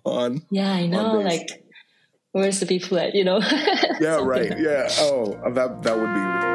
on. 0.05 0.43
yeah, 0.51 0.73
I 0.73 0.87
know. 0.87 1.19
Like, 1.21 1.65
where's 2.33 2.59
the 2.61 2.67
B 2.67 2.79
flat? 2.81 3.15
You 3.15 3.25
know? 3.25 3.41
Yeah, 4.01 4.21
right. 4.25 4.51
like- 4.51 4.59
Yeah. 4.59 4.89
Oh, 4.99 5.39
that 5.55 5.83
that 5.83 5.97
would 5.97 6.15
be. 6.15 6.48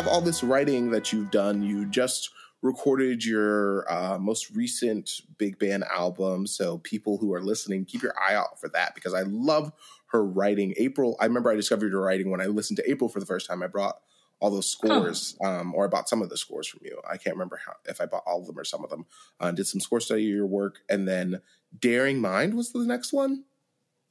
Have 0.00 0.08
all 0.08 0.22
this 0.22 0.42
writing 0.42 0.90
that 0.90 1.12
you've 1.12 1.30
done. 1.30 1.62
You 1.62 1.84
just 1.84 2.30
recorded 2.62 3.22
your 3.22 3.84
uh, 3.92 4.18
most 4.18 4.48
recent 4.56 5.10
big 5.36 5.58
band 5.58 5.84
album. 5.94 6.46
So, 6.46 6.78
people 6.78 7.18
who 7.18 7.34
are 7.34 7.42
listening, 7.42 7.84
keep 7.84 8.02
your 8.02 8.14
eye 8.18 8.34
out 8.34 8.58
for 8.58 8.70
that 8.70 8.94
because 8.94 9.12
I 9.12 9.24
love 9.24 9.70
her 10.06 10.24
writing. 10.24 10.72
April, 10.78 11.16
I 11.20 11.26
remember 11.26 11.50
I 11.50 11.54
discovered 11.54 11.92
your 11.92 12.00
writing 12.00 12.30
when 12.30 12.40
I 12.40 12.46
listened 12.46 12.78
to 12.78 12.90
April 12.90 13.10
for 13.10 13.20
the 13.20 13.26
first 13.26 13.46
time. 13.46 13.62
I 13.62 13.66
brought 13.66 14.00
all 14.40 14.50
those 14.50 14.70
scores, 14.70 15.36
um, 15.44 15.74
or 15.74 15.84
I 15.84 15.88
bought 15.88 16.08
some 16.08 16.22
of 16.22 16.30
the 16.30 16.38
scores 16.38 16.66
from 16.66 16.80
you. 16.82 16.98
I 17.06 17.18
can't 17.18 17.36
remember 17.36 17.60
how, 17.66 17.74
if 17.84 18.00
I 18.00 18.06
bought 18.06 18.24
all 18.26 18.40
of 18.40 18.46
them 18.46 18.58
or 18.58 18.64
some 18.64 18.82
of 18.82 18.88
them. 18.88 19.04
Uh, 19.38 19.50
did 19.50 19.66
some 19.66 19.80
score 19.80 20.00
study 20.00 20.30
of 20.30 20.34
your 20.34 20.46
work, 20.46 20.78
and 20.88 21.06
then 21.06 21.42
Daring 21.78 22.22
Mind 22.22 22.54
was 22.54 22.72
the 22.72 22.86
next 22.86 23.12
one. 23.12 23.44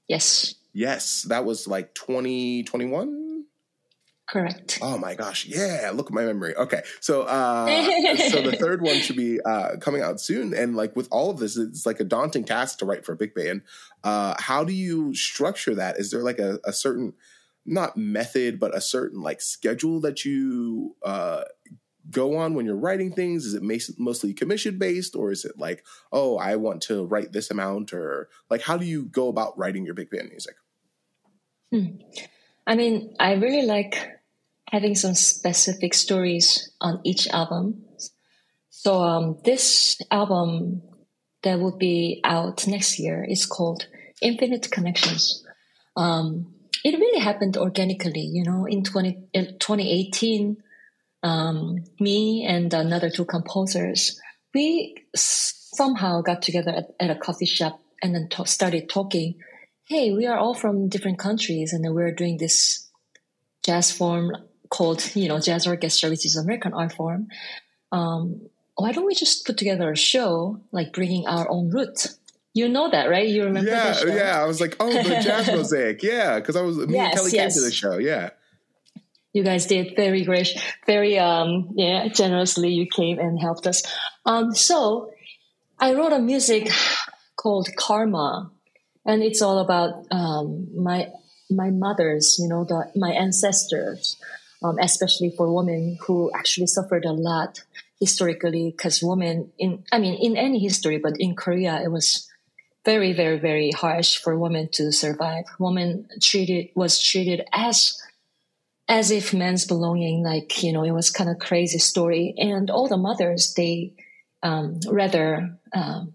yes, 0.08 0.54
Yes, 0.72 1.24
that 1.24 1.46
was 1.46 1.68
like 1.68 1.96
2021. 1.96 3.29
Correct. 4.30 4.80
Oh 4.82 4.98
my 4.98 5.16
gosh. 5.16 5.46
Yeah, 5.46 5.92
look 5.94 6.08
at 6.08 6.14
my 6.14 6.26
memory. 6.26 6.56
Okay. 6.56 6.84
So 7.00 7.24
uh 7.24 7.66
so 8.30 8.42
the 8.42 8.56
third 8.60 8.82
one 8.82 9.00
should 9.00 9.16
be 9.16 9.40
uh 9.42 9.78
coming 9.82 10.02
out 10.02 10.20
soon 10.20 10.54
and 10.54 10.76
like 10.76 10.96
with 10.96 11.08
all 11.12 11.30
of 11.30 11.40
this 11.40 11.58
it's 11.58 11.86
like 11.86 12.00
a 12.00 12.04
daunting 12.04 12.46
task 12.46 12.80
to 12.80 12.86
write 12.86 13.06
for 13.06 13.14
a 13.14 13.18
big 13.18 13.34
band. 13.34 13.62
Uh 14.04 14.36
how 14.40 14.64
do 14.64 14.74
you 14.74 15.14
structure 15.16 15.76
that? 15.76 15.98
Is 15.98 16.12
there 16.12 16.24
like 16.24 16.40
a, 16.40 16.60
a 16.64 16.74
certain 16.74 17.14
not 17.66 17.98
method 17.98 18.60
but 18.60 18.76
a 18.76 18.82
certain 18.82 19.22
like 19.22 19.42
schedule 19.42 20.00
that 20.02 20.26
you 20.26 20.96
uh 21.04 21.44
go 22.12 22.38
on 22.38 22.54
when 22.54 22.66
you're 22.66 22.76
writing 22.76 23.12
things? 23.12 23.46
Is 23.46 23.54
it 23.54 23.64
mostly 23.98 24.34
commission 24.34 24.78
based 24.78 25.16
or 25.16 25.32
is 25.32 25.46
it 25.46 25.58
like, 25.58 25.86
oh, 26.12 26.38
I 26.38 26.56
want 26.56 26.82
to 26.84 27.06
write 27.06 27.32
this 27.34 27.52
amount 27.52 27.94
or 27.94 28.30
like 28.50 28.62
how 28.62 28.78
do 28.78 28.86
you 28.86 29.06
go 29.06 29.28
about 29.28 29.58
writing 29.58 29.86
your 29.86 29.94
big 29.94 30.10
band 30.10 30.30
music? 30.30 30.56
Hmm. 31.72 31.98
I 32.66 32.76
mean, 32.76 33.16
I 33.20 33.34
really 33.34 33.66
like 33.66 34.19
having 34.72 34.96
some 34.96 35.16
specific 35.16 35.94
stories 35.94 36.72
on 36.80 37.00
each 37.04 37.28
album. 37.30 37.84
So 38.70 39.02
um, 39.02 39.40
this 39.44 40.00
album 40.12 40.84
that 41.44 41.60
will 41.60 41.78
be 41.78 42.22
out 42.24 42.68
next 42.68 43.00
year 43.00 43.26
is 43.28 43.46
called 43.46 43.88
Infinite 44.22 44.70
Connections. 44.72 45.44
Um, 45.96 46.54
it 46.84 46.98
really 46.98 47.20
happened 47.20 47.58
organically, 47.58 48.22
you 48.22 48.44
know, 48.44 48.66
in 48.66 48.84
20, 48.84 49.18
in 49.34 49.46
2018, 49.60 50.58
um, 51.24 51.84
me 52.00 52.46
and 52.48 52.74
another 52.74 53.10
two 53.10 53.26
composers, 53.26 54.20
we 54.54 54.96
somehow 55.16 56.22
got 56.22 56.42
together 56.42 56.72
at, 56.72 56.90
at 57.00 57.10
a 57.10 57.20
coffee 57.20 57.46
shop 57.46 57.82
and 58.02 58.16
then 58.16 58.30
ta- 58.30 58.46
started 58.46 58.88
talking. 58.88 59.36
Hey, 59.88 60.14
we 60.14 60.28
are 60.28 60.38
all 60.38 60.54
from 60.54 60.88
different 60.88 61.20
countries 61.20 61.74
and 61.74 61.94
we're 61.94 62.14
doing 62.14 62.38
this 62.38 62.88
jazz 63.66 63.92
form 63.92 64.32
called, 64.70 65.16
you 65.16 65.28
know, 65.28 65.40
jazz 65.40 65.68
orchestra, 65.68 66.10
which 66.10 66.26
is 66.26 66.36
American 66.36 66.74
art 66.74 66.94
form. 66.94 67.28
Um, 67.92 68.42
why 68.76 68.92
don't 68.92 69.06
we 69.06 69.16
just 69.16 69.46
put 69.46 69.58
together 69.58 69.92
a 69.92 69.98
show, 69.98 70.62
like 70.72 70.94
bringing 70.94 71.28
our 71.28 71.50
own 71.50 71.70
root? 71.70 72.08
You 72.54 72.70
know 72.70 72.90
that, 72.90 73.10
right? 73.10 73.28
You 73.28 73.44
remember 73.46 73.70
yeah, 73.70 73.94
show? 73.94 74.08
yeah. 74.08 74.42
I 74.42 74.46
was 74.46 74.60
like, 74.60 74.76
oh, 74.80 74.92
the 74.92 75.22
jazz 75.22 75.48
mosaic. 75.56 76.02
Yeah, 76.02 76.40
because 76.40 76.56
I 76.56 76.62
was 76.62 76.78
me 76.78 76.96
Yes, 76.96 77.06
and 77.06 77.14
Kelly 77.16 77.32
yes. 77.32 77.54
came 77.54 77.62
to 77.62 77.70
the 77.70 77.74
show. 77.74 77.98
Yeah, 77.98 78.30
you 79.34 79.44
guys 79.44 79.66
did 79.68 79.96
very 79.96 80.24
great, 80.24 80.50
very 80.86 81.20
um 81.20 81.70
yeah 81.76 82.08
generously. 82.08 82.70
You 82.70 82.88
came 82.88 83.20
and 83.20 83.40
helped 83.40 83.68
us. 83.68 83.84
Um, 84.26 84.54
so 84.56 85.12
I 85.80 85.94
wrote 85.94 86.14
a 86.14 86.20
music 86.20 86.70
called 87.36 87.70
Karma, 87.78 88.52
and 89.06 89.22
it's 89.22 89.42
all 89.42 89.60
about 89.60 90.06
um 90.12 90.68
my 90.76 91.10
my 91.50 91.70
mothers, 91.70 92.38
you 92.40 92.48
know, 92.48 92.64
the 92.64 92.92
my 92.96 93.12
ancestors, 93.12 94.18
um, 94.64 94.78
especially 94.80 95.32
for 95.36 95.54
women 95.54 95.98
who 96.06 96.32
actually 96.36 96.68
suffered 96.68 97.06
a 97.06 97.14
lot 97.14 97.64
historically, 98.00 98.72
because 98.72 99.04
women 99.04 99.52
in 99.58 99.84
I 99.92 100.00
mean 100.00 100.16
in 100.16 100.38
any 100.38 100.60
history, 100.60 100.98
but 100.98 101.14
in 101.20 101.36
Korea 101.36 101.82
it 101.84 101.92
was 101.92 102.28
very 102.86 103.14
very 103.14 103.40
very 103.40 103.72
harsh 103.72 104.18
for 104.18 104.38
women 104.38 104.70
to 104.74 104.92
survive. 104.92 105.46
Women 105.60 106.08
treated 106.22 106.70
was 106.76 107.02
treated 107.02 107.42
as 107.52 108.02
as 108.90 109.12
if 109.12 109.36
men's 109.36 109.66
belonging, 109.66 110.24
like, 110.24 110.64
you 110.64 110.74
know, 110.74 110.84
it 110.84 110.90
was 110.90 111.12
kind 111.12 111.30
of 111.30 111.38
crazy 111.38 111.78
story. 111.78 112.34
And 112.40 112.72
all 112.72 112.88
the 112.88 112.98
mothers, 112.98 113.54
they 113.54 113.94
um, 114.42 114.80
rather, 114.90 115.60
um, 115.74 116.14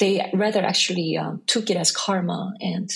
they 0.00 0.30
rather 0.32 0.62
actually 0.62 1.18
um, 1.18 1.42
took 1.46 1.68
it 1.68 1.76
as 1.76 1.92
karma 1.92 2.54
and 2.62 2.90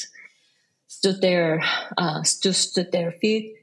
stood 0.87 1.21
there, 1.21 1.63
uh, 1.99 2.23
stood, 2.23 2.55
stood 2.55 2.91
their 2.91 3.13
feet 3.13 3.55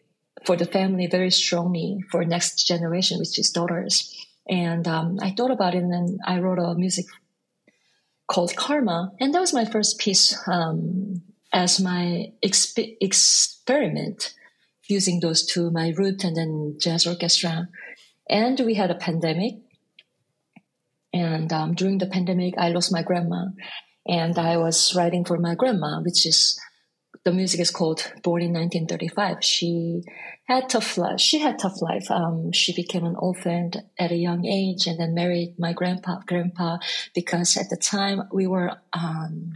for 0.46 0.56
the 0.56 0.66
family 0.66 1.08
very 1.08 1.32
strongly 1.32 2.04
for 2.12 2.24
next 2.24 2.66
generation, 2.66 3.20
which 3.20 3.38
is 3.40 3.52
daughters. 3.52 4.14
And 4.48 4.88
um, 4.88 5.20
I 5.22 5.32
thought 5.32 5.52
about 5.52 5.76
it 5.76 5.84
and 5.84 5.94
then 5.94 6.18
I 6.26 6.40
wrote 6.40 6.60
a 6.60 6.76
music 6.76 7.06
called 8.28 8.56
Karma. 8.56 9.12
And 9.20 9.34
that 9.34 9.40
was 9.40 9.54
my 9.54 9.66
first 9.66 10.00
piece 10.00 10.38
um, 10.48 11.22
as 11.52 11.80
my 11.80 12.32
exp- 12.44 12.98
experiment 13.02 14.34
using 14.88 15.20
those 15.20 15.46
two, 15.46 15.70
my 15.72 15.94
root 15.98 16.24
and 16.24 16.36
then 16.36 16.78
jazz 16.80 17.06
orchestra. 17.06 17.70
and 18.30 18.60
we 18.60 18.76
had 18.76 18.92
a 18.92 18.96
pandemic. 18.96 19.56
And 21.14 21.52
um, 21.52 21.74
during 21.74 21.98
the 21.98 22.06
pandemic, 22.06 22.54
I 22.58 22.70
lost 22.70 22.92
my 22.92 23.02
grandma, 23.02 23.46
and 24.06 24.38
I 24.38 24.58
was 24.58 24.96
writing 24.96 25.26
for 25.26 25.40
my 25.40 25.56
grandma, 25.56 26.02
which 26.02 26.26
is 26.28 26.60
the 27.26 27.34
music 27.34 27.60
is 27.60 27.72
called 27.72 28.12
Born 28.24 28.42
in 28.42 28.54
1935. 28.54 29.44
She 29.44 30.04
had 30.46 30.70
tough 30.70 30.98
life. 30.98 31.20
She 31.20 31.40
had 31.40 31.60
tough 31.60 31.82
life. 31.82 32.10
Um, 32.10 32.52
she 32.52 32.74
became 32.74 33.06
an 33.06 33.16
orphan 33.16 33.72
at 33.98 34.12
a 34.12 34.16
young 34.16 34.46
age 34.46 34.88
and 34.88 35.00
then 35.00 35.14
married 35.14 35.60
my 35.60 35.74
grandpa, 35.74 36.20
grandpa, 36.26 36.78
because 37.14 37.58
at 37.58 37.70
the 37.70 37.78
time 37.78 38.24
we 38.32 38.48
were, 38.48 38.72
um, 38.94 39.54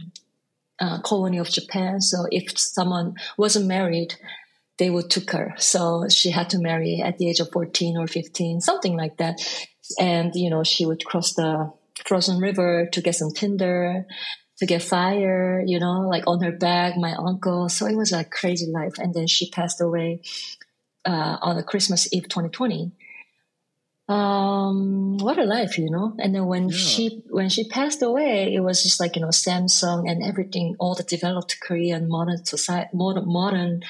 a 0.80 1.00
colony 1.02 1.38
of 1.38 1.48
Japan. 1.48 2.00
So 2.00 2.26
if 2.30 2.58
someone 2.58 3.14
wasn't 3.36 3.66
married, 3.66 4.14
they 4.78 4.90
would 4.90 5.10
took 5.10 5.30
her. 5.30 5.54
So 5.56 6.08
she 6.08 6.30
had 6.30 6.50
to 6.50 6.58
marry 6.58 7.00
at 7.02 7.18
the 7.18 7.28
age 7.28 7.40
of 7.40 7.50
14 7.52 7.96
or 7.96 8.06
15, 8.06 8.60
something 8.60 8.96
like 8.96 9.18
that. 9.18 9.40
And, 9.98 10.34
you 10.34 10.50
know, 10.50 10.64
she 10.64 10.84
would 10.84 11.04
cross 11.04 11.34
the 11.34 11.72
frozen 12.04 12.38
river 12.38 12.88
to 12.92 13.00
get 13.00 13.14
some 13.14 13.30
tinder 13.30 14.06
to 14.58 14.66
get 14.66 14.82
fire, 14.82 15.62
you 15.66 15.78
know, 15.80 16.02
like 16.08 16.24
on 16.26 16.42
her 16.42 16.52
back, 16.52 16.96
my 16.96 17.14
uncle. 17.14 17.68
So 17.68 17.86
it 17.86 17.96
was 17.96 18.12
a 18.12 18.24
crazy 18.24 18.70
life. 18.70 18.94
And 18.98 19.12
then 19.12 19.26
she 19.26 19.50
passed 19.50 19.80
away 19.80 20.20
uh, 21.04 21.38
on 21.42 21.56
the 21.56 21.62
Christmas 21.62 22.12
Eve 22.12 22.24
2020. 22.24 22.92
Um, 24.06 25.16
what 25.18 25.38
a 25.38 25.44
life, 25.44 25.78
you 25.78 25.90
know. 25.90 26.14
And 26.18 26.34
then 26.34 26.46
when 26.46 26.68
yeah. 26.68 26.76
she 26.76 27.22
when 27.30 27.48
she 27.48 27.66
passed 27.66 28.02
away, 28.02 28.54
it 28.54 28.60
was 28.60 28.82
just 28.82 29.00
like 29.00 29.16
you 29.16 29.22
know 29.22 29.28
Samsung 29.28 30.10
and 30.10 30.22
everything, 30.22 30.76
all 30.78 30.94
the 30.94 31.02
developed 31.02 31.58
Korean 31.60 32.08
modern 32.08 32.44
society, 32.44 32.90
modern 32.92 33.26
modern, 33.26 33.82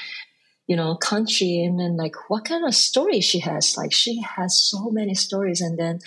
you 0.68 0.76
know, 0.76 0.94
country, 0.94 1.64
and 1.64 1.80
then 1.80 1.96
like 1.96 2.14
what 2.30 2.44
kind 2.44 2.64
of 2.64 2.76
story 2.76 3.20
she 3.20 3.40
has? 3.40 3.76
Like 3.76 3.92
she 3.92 4.22
has 4.22 4.56
so 4.56 4.88
many 4.90 5.14
stories, 5.14 5.60
and 5.60 5.76
then 5.76 5.98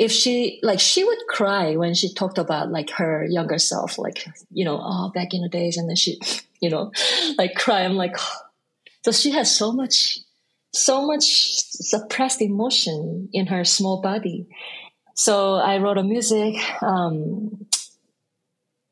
if 0.00 0.10
she 0.10 0.58
like 0.62 0.80
she 0.80 1.04
would 1.04 1.18
cry 1.28 1.76
when 1.76 1.92
she 1.92 2.12
talked 2.14 2.38
about 2.38 2.72
like 2.72 2.88
her 2.88 3.22
younger 3.28 3.58
self 3.58 3.98
like 3.98 4.26
you 4.50 4.64
know 4.64 4.80
oh 4.82 5.10
back 5.14 5.34
in 5.34 5.42
the 5.42 5.48
days 5.48 5.76
and 5.76 5.88
then 5.88 5.94
she 5.94 6.18
you 6.60 6.70
know 6.70 6.90
like 7.38 7.54
cry. 7.54 7.82
I'm 7.82 7.94
like 7.94 8.16
so 9.04 9.12
she 9.12 9.30
has 9.32 9.54
so 9.54 9.70
much 9.70 10.18
so 10.72 11.06
much 11.06 11.24
suppressed 11.24 12.40
emotion 12.40 13.28
in 13.32 13.46
her 13.48 13.64
small 13.64 14.00
body. 14.00 14.48
So 15.14 15.54
i 15.56 15.76
wrote 15.76 15.98
a 15.98 16.02
music 16.02 16.54
um 16.82 17.66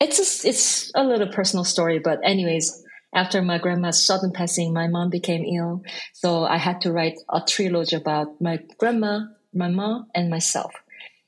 it's 0.01 0.19
a, 0.19 0.49
it's 0.49 0.93
a 0.95 1.03
little 1.03 1.29
personal 1.29 1.65
story 1.65 1.99
but 1.99 2.21
anyways 2.23 2.85
after 3.15 3.41
my 3.41 3.57
grandma's 3.57 4.05
sudden 4.05 4.31
passing 4.31 4.75
my 4.75 4.89
mom 4.89 5.09
became 5.09 5.43
ill. 5.43 5.83
So 6.13 6.45
i 6.45 6.59
had 6.59 6.83
to 6.83 6.93
write 6.93 7.17
a 7.33 7.41
trilogy 7.41 7.97
about 7.97 8.43
my 8.43 8.59
grandma 8.77 9.21
my 9.55 9.71
mom 9.71 10.09
and 10.15 10.29
myself 10.29 10.75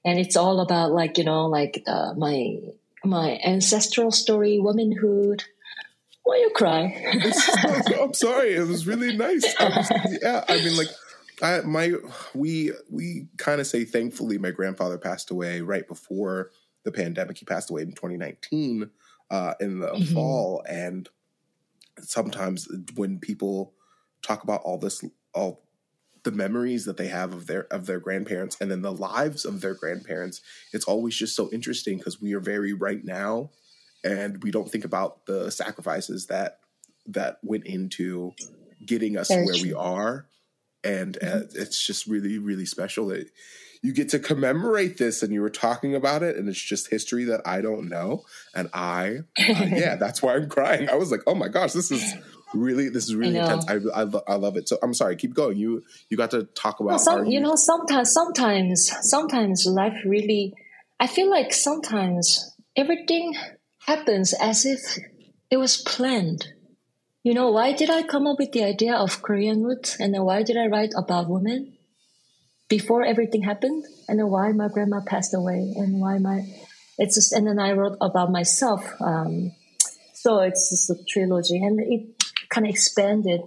and 0.05 0.19
it's 0.19 0.37
all 0.37 0.61
about 0.61 0.93
like 0.93 1.19
you 1.19 1.25
know 1.25 1.47
like 1.47 1.83
uh, 1.87 2.13
my 2.17 2.57
my 3.05 3.39
ancestral 3.45 4.11
story, 4.11 4.59
womanhood. 4.59 5.45
Why 6.23 6.37
you 6.37 6.51
cry? 6.55 7.05
I'm 8.01 8.15
sorry. 8.15 8.55
It 8.55 8.69
was 8.69 8.87
really 8.87 9.17
nice. 9.17 9.45
I 9.59 9.65
was, 9.65 10.19
yeah, 10.23 10.45
I 10.49 10.57
mean, 10.59 10.77
like, 10.77 10.89
I 11.43 11.61
my 11.61 11.95
we 12.35 12.73
we 12.91 13.27
kind 13.39 13.61
of 13.61 13.67
say 13.67 13.85
thankfully 13.85 14.39
my 14.39 14.51
grandfather 14.51 14.99
passed 14.99 15.31
away 15.31 15.61
right 15.61 15.87
before 15.87 16.51
the 16.85 16.93
pandemic. 16.93 17.39
He 17.39 17.45
passed 17.45 17.71
away 17.71 17.83
in 17.83 17.93
2019 17.93 18.91
uh, 19.31 19.55
in 19.61 19.81
the 19.81 19.89
mm-hmm. 19.89 20.15
fall, 20.15 20.63
and 20.69 21.09
sometimes 22.01 22.69
when 22.95 23.19
people 23.19 23.73
talk 24.23 24.45
about 24.45 24.61
all 24.63 24.79
this 24.79 25.03
all 25.35 25.63
the 26.23 26.31
memories 26.31 26.85
that 26.85 26.97
they 26.97 27.09
have 27.09 27.33
of 27.33 27.47
their 27.47 27.67
of 27.73 27.87
their 27.87 28.01
grandparents 28.01 28.57
and 28.61 28.71
then 28.71 28.83
the 28.83 28.93
lives 28.93 29.45
of 29.45 29.61
their 29.61 29.75
grandparents 29.75 30.41
it's 30.73 30.85
always 30.85 31.17
just 31.17 31.35
so 31.35 31.51
interesting 31.53 31.99
because 31.99 32.21
we 32.21 32.35
are 32.35 32.41
very 32.41 32.73
right 32.73 33.05
now 33.05 33.51
and 34.05 34.43
we 34.43 34.51
don't 34.51 34.71
think 34.71 34.85
about 34.85 35.27
the 35.27 35.51
sacrifices 35.51 36.27
that 36.27 36.59
that 37.07 37.39
went 37.43 37.67
into 37.67 38.33
getting 38.85 39.17
us 39.17 39.29
very 39.29 39.45
where 39.45 39.55
true. 39.55 39.69
we 39.69 39.75
are 39.75 40.27
and 40.85 41.17
uh, 41.19 41.27
mm-hmm. 41.27 41.39
uh, 41.39 41.43
it's 41.55 41.85
just 41.87 42.07
really 42.07 42.39
really 42.39 42.67
special 42.67 43.07
that 43.09 43.31
you 43.83 43.95
get 43.95 44.11
to 44.11 44.19
commemorate 44.19 44.99
this 44.99 45.23
and 45.23 45.33
you 45.33 45.41
were 45.41 45.49
talking 45.49 45.95
about 45.95 46.23
it 46.23 46.37
and 46.37 46.49
it's 46.49 46.63
just 46.63 46.91
history 46.91 47.25
that 47.25 47.41
i 47.47 47.61
don't 47.61 47.89
know 47.89 48.23
and 48.55 48.69
i 48.75 49.19
uh, 49.39 49.67
yeah 49.71 49.97
that's 50.01 50.23
why 50.23 50.35
i'm 50.35 50.49
crying 50.49 50.89
i 50.91 50.95
was 50.95 51.11
like 51.11 51.23
oh 51.27 51.35
my 51.35 51.49
gosh 51.49 51.73
this 51.73 51.91
is 51.91 52.15
really? 52.55 52.89
This 52.89 53.05
is 53.05 53.15
really 53.15 53.37
intense. 53.39 53.67
I, 53.69 53.75
I, 53.95 54.07
I, 54.29 54.35
love 54.37 54.57
it. 54.57 54.69
So 54.69 54.79
i'm 54.83 54.95
sorry. 54.95 55.17
Keep 55.17 55.35
going. 55.35 55.57
You 55.57 55.83
you 56.09 56.17
got 56.17 56.31
to 56.33 56.45
talk 56.45 56.81
about 56.81 56.91
well, 56.91 56.99
some, 56.99 57.27
you 57.27 57.41
know 57.41 57.57
sometimes 57.57 58.13
sometimes 58.13 58.91
sometimes 59.03 59.67
life 59.67 59.97
really 60.05 60.55
i 60.99 61.07
feel 61.07 61.31
like 61.31 61.53
sometimes 61.53 62.55
everything 62.77 63.35
happens 63.87 64.35
as 64.35 64.65
if 64.65 64.81
it 65.51 65.57
was 65.57 65.77
planned. 65.77 66.49
You 67.23 67.35
know 67.35 67.51
why 67.51 67.73
did 67.73 67.91
i 67.91 68.03
come 68.03 68.27
up 68.27 68.39
with 68.39 68.53
the 68.53 68.65
idea 68.65 68.95
of 68.95 69.23
korean 69.23 69.63
roots? 69.63 69.99
And 70.01 70.15
then 70.15 70.25
why 70.25 70.43
did 70.43 70.57
i 70.57 70.67
write 70.67 70.93
about 70.97 71.29
women 71.29 71.77
before 72.69 73.05
everything 73.05 73.43
happened? 73.43 73.85
And 74.09 74.19
then 74.19 74.29
why 74.29 74.53
my 74.53 74.69
grandma 74.69 75.01
passed 75.01 75.35
away? 75.35 75.75
And 75.77 76.01
why 76.01 76.19
my 76.19 76.47
it's 76.99 77.15
just 77.15 77.33
and 77.33 77.47
then 77.47 77.59
i 77.59 77.73
wrote 77.73 77.97
about 78.01 78.31
myself 78.31 78.85
um, 79.01 79.53
so 80.21 80.41
it's 80.41 80.69
just 80.69 80.91
a 80.91 80.97
trilogy. 81.09 81.65
And 81.65 81.81
it 81.81 82.20
kind 82.51 82.67
of 82.67 82.71
expanded 82.71 83.41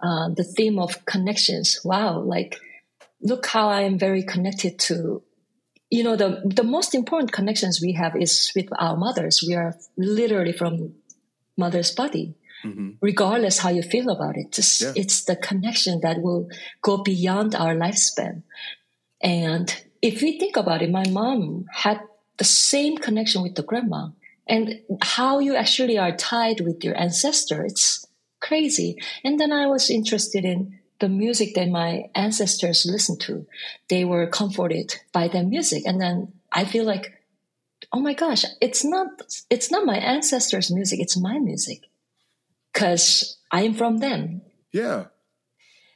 uh, 0.00 0.28
the 0.36 0.44
theme 0.44 0.78
of 0.78 1.04
connections. 1.06 1.80
Wow, 1.84 2.20
like 2.20 2.58
look 3.20 3.46
how 3.46 3.68
I 3.68 3.82
am 3.82 3.98
very 3.98 4.22
connected 4.22 4.78
to. 4.80 5.22
You 5.90 6.04
know, 6.04 6.16
the 6.16 6.42
the 6.44 6.64
most 6.64 6.94
important 6.94 7.32
connections 7.32 7.80
we 7.82 7.92
have 7.92 8.16
is 8.16 8.52
with 8.54 8.68
our 8.78 8.96
mothers. 8.96 9.44
We 9.46 9.54
are 9.54 9.74
literally 9.96 10.52
from 10.52 10.94
mother's 11.56 11.92
body. 11.92 12.36
Mm-hmm. 12.64 12.90
regardless 13.00 13.58
how 13.58 13.70
you 13.70 13.82
feel 13.82 14.08
about 14.08 14.36
it. 14.36 14.52
Just 14.52 14.82
yeah. 14.82 14.92
it's 14.94 15.24
the 15.24 15.34
connection 15.34 15.98
that 16.02 16.22
will 16.22 16.48
go 16.80 17.02
beyond 17.02 17.56
our 17.56 17.74
lifespan. 17.74 18.44
And 19.20 19.66
if 20.00 20.22
we 20.22 20.38
think 20.38 20.56
about 20.56 20.80
it, 20.80 20.88
my 20.88 21.02
mom 21.08 21.66
had 21.72 22.00
the 22.38 22.44
same 22.44 22.98
connection 22.98 23.42
with 23.42 23.56
the 23.56 23.64
grandma 23.64 24.10
and 24.46 24.80
how 25.00 25.38
you 25.38 25.56
actually 25.56 25.98
are 25.98 26.14
tied 26.16 26.60
with 26.60 26.84
your 26.84 26.96
ancestor. 26.96 27.66
Crazy. 28.42 28.96
And 29.24 29.38
then 29.38 29.52
I 29.52 29.66
was 29.66 29.88
interested 29.88 30.44
in 30.44 30.80
the 30.98 31.08
music 31.08 31.54
that 31.54 31.68
my 31.68 32.10
ancestors 32.14 32.84
listened 32.84 33.20
to. 33.22 33.46
They 33.88 34.04
were 34.04 34.26
comforted 34.26 34.96
by 35.12 35.28
their 35.28 35.44
music. 35.44 35.84
And 35.86 36.00
then 36.00 36.32
I 36.50 36.64
feel 36.64 36.84
like, 36.84 37.12
oh 37.92 38.00
my 38.00 38.14
gosh, 38.14 38.44
it's 38.60 38.84
not, 38.84 39.08
it's 39.48 39.70
not 39.70 39.86
my 39.86 39.96
ancestors' 39.96 40.70
music. 40.70 41.00
It's 41.00 41.16
my 41.16 41.38
music 41.38 41.82
because 42.72 43.38
I 43.50 43.62
am 43.62 43.74
from 43.74 43.98
them. 43.98 44.42
Yeah. 44.72 45.06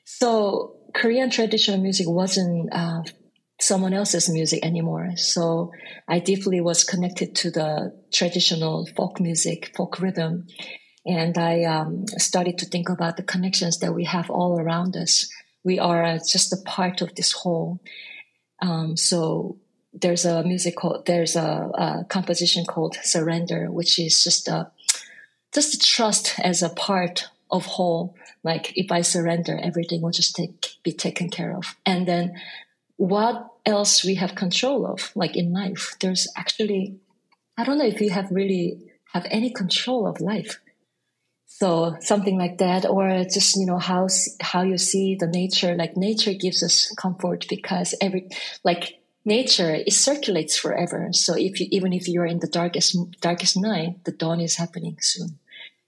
So 0.04 0.76
Korean 0.94 1.30
traditional 1.30 1.80
music 1.80 2.08
wasn't 2.08 2.72
uh, 2.72 3.02
someone 3.60 3.92
else's 3.92 4.28
music 4.28 4.64
anymore. 4.64 5.16
So 5.16 5.72
I 6.06 6.20
deeply 6.20 6.60
was 6.60 6.84
connected 6.84 7.34
to 7.36 7.50
the 7.50 7.98
traditional 8.12 8.86
folk 8.96 9.20
music, 9.20 9.72
folk 9.76 10.00
rhythm. 10.00 10.46
And 11.06 11.38
I 11.38 11.62
um, 11.62 12.06
started 12.18 12.58
to 12.58 12.66
think 12.66 12.88
about 12.88 13.16
the 13.16 13.22
connections 13.22 13.78
that 13.78 13.94
we 13.94 14.04
have 14.04 14.28
all 14.28 14.58
around 14.58 14.96
us. 14.96 15.30
We 15.62 15.78
are 15.78 16.18
just 16.18 16.52
a 16.52 16.62
part 16.64 17.00
of 17.00 17.14
this 17.14 17.32
whole. 17.32 17.80
Um, 18.60 18.96
so 18.96 19.56
there's 19.92 20.24
a 20.24 20.42
music 20.42 20.74
called, 20.76 21.06
there's 21.06 21.36
a, 21.36 21.70
a, 21.74 22.06
composition 22.08 22.64
called 22.66 22.96
Surrender, 23.02 23.70
which 23.70 23.98
is 23.98 24.22
just 24.22 24.48
a, 24.48 24.70
just 25.54 25.86
trust 25.88 26.38
as 26.40 26.62
a 26.62 26.70
part 26.70 27.28
of 27.50 27.64
whole. 27.64 28.16
Like 28.42 28.72
if 28.76 28.90
I 28.90 29.02
surrender, 29.02 29.58
everything 29.62 30.02
will 30.02 30.10
just 30.10 30.34
take, 30.34 30.74
be 30.82 30.92
taken 30.92 31.30
care 31.30 31.56
of. 31.56 31.76
And 31.86 32.08
then 32.08 32.34
what 32.96 33.46
else 33.64 34.04
we 34.04 34.16
have 34.16 34.34
control 34.34 34.86
of, 34.86 35.12
like 35.14 35.36
in 35.36 35.52
life, 35.52 35.94
there's 36.00 36.26
actually, 36.36 36.96
I 37.56 37.64
don't 37.64 37.78
know 37.78 37.86
if 37.86 38.00
you 38.00 38.10
have 38.10 38.30
really 38.30 38.78
have 39.12 39.26
any 39.30 39.50
control 39.50 40.06
of 40.06 40.20
life 40.20 40.60
so 41.58 41.96
something 42.00 42.36
like 42.36 42.58
that 42.58 42.84
or 42.84 43.24
just 43.24 43.56
you 43.56 43.64
know 43.64 43.78
how 43.78 44.06
how 44.42 44.60
you 44.60 44.76
see 44.76 45.14
the 45.14 45.26
nature 45.26 45.74
like 45.74 45.96
nature 45.96 46.34
gives 46.34 46.62
us 46.62 46.92
comfort 46.98 47.46
because 47.48 47.94
every 47.98 48.28
like 48.62 49.00
nature 49.24 49.74
it 49.74 49.92
circulates 49.92 50.58
forever. 50.58 51.08
So 51.12 51.34
if 51.34 51.58
you 51.58 51.66
even 51.70 51.94
if 51.94 52.08
you're 52.08 52.26
in 52.26 52.40
the 52.40 52.46
darkest 52.46 52.94
darkest 53.22 53.56
night 53.56 54.04
the 54.04 54.12
dawn 54.12 54.40
is 54.40 54.56
happening 54.56 54.98
soon. 55.00 55.38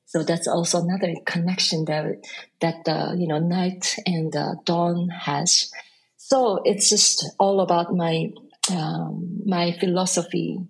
So 0.07 0.22
that's 0.22 0.48
also 0.48 0.81
another 0.81 1.12
connection 1.26 1.85
that 1.85 2.24
that 2.61 2.87
the 2.87 3.14
you 3.18 3.28
know 3.28 3.38
night 3.38 3.94
and 4.07 4.33
the 4.33 4.57
dawn 4.64 5.11
has. 5.11 5.70
So 6.16 6.62
it's 6.64 6.88
just 6.88 7.28
all 7.38 7.61
about 7.61 7.94
my 7.94 8.33
um, 8.70 9.42
my 9.44 9.72
philosophy 9.72 10.61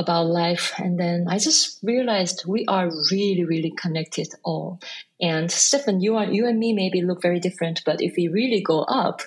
about 0.00 0.26
life. 0.26 0.72
And 0.78 0.98
then 0.98 1.26
I 1.28 1.38
just 1.38 1.78
realized 1.82 2.44
we 2.46 2.64
are 2.66 2.90
really, 3.10 3.44
really 3.44 3.72
connected 3.76 4.28
all. 4.42 4.80
And 5.20 5.50
Stefan, 5.50 6.00
you 6.00 6.16
are 6.16 6.24
you 6.24 6.46
and 6.46 6.58
me 6.58 6.72
maybe 6.72 7.02
look 7.02 7.22
very 7.22 7.38
different, 7.38 7.82
but 7.84 8.00
if 8.00 8.14
we 8.16 8.28
really 8.28 8.62
go 8.62 8.80
up, 8.80 9.20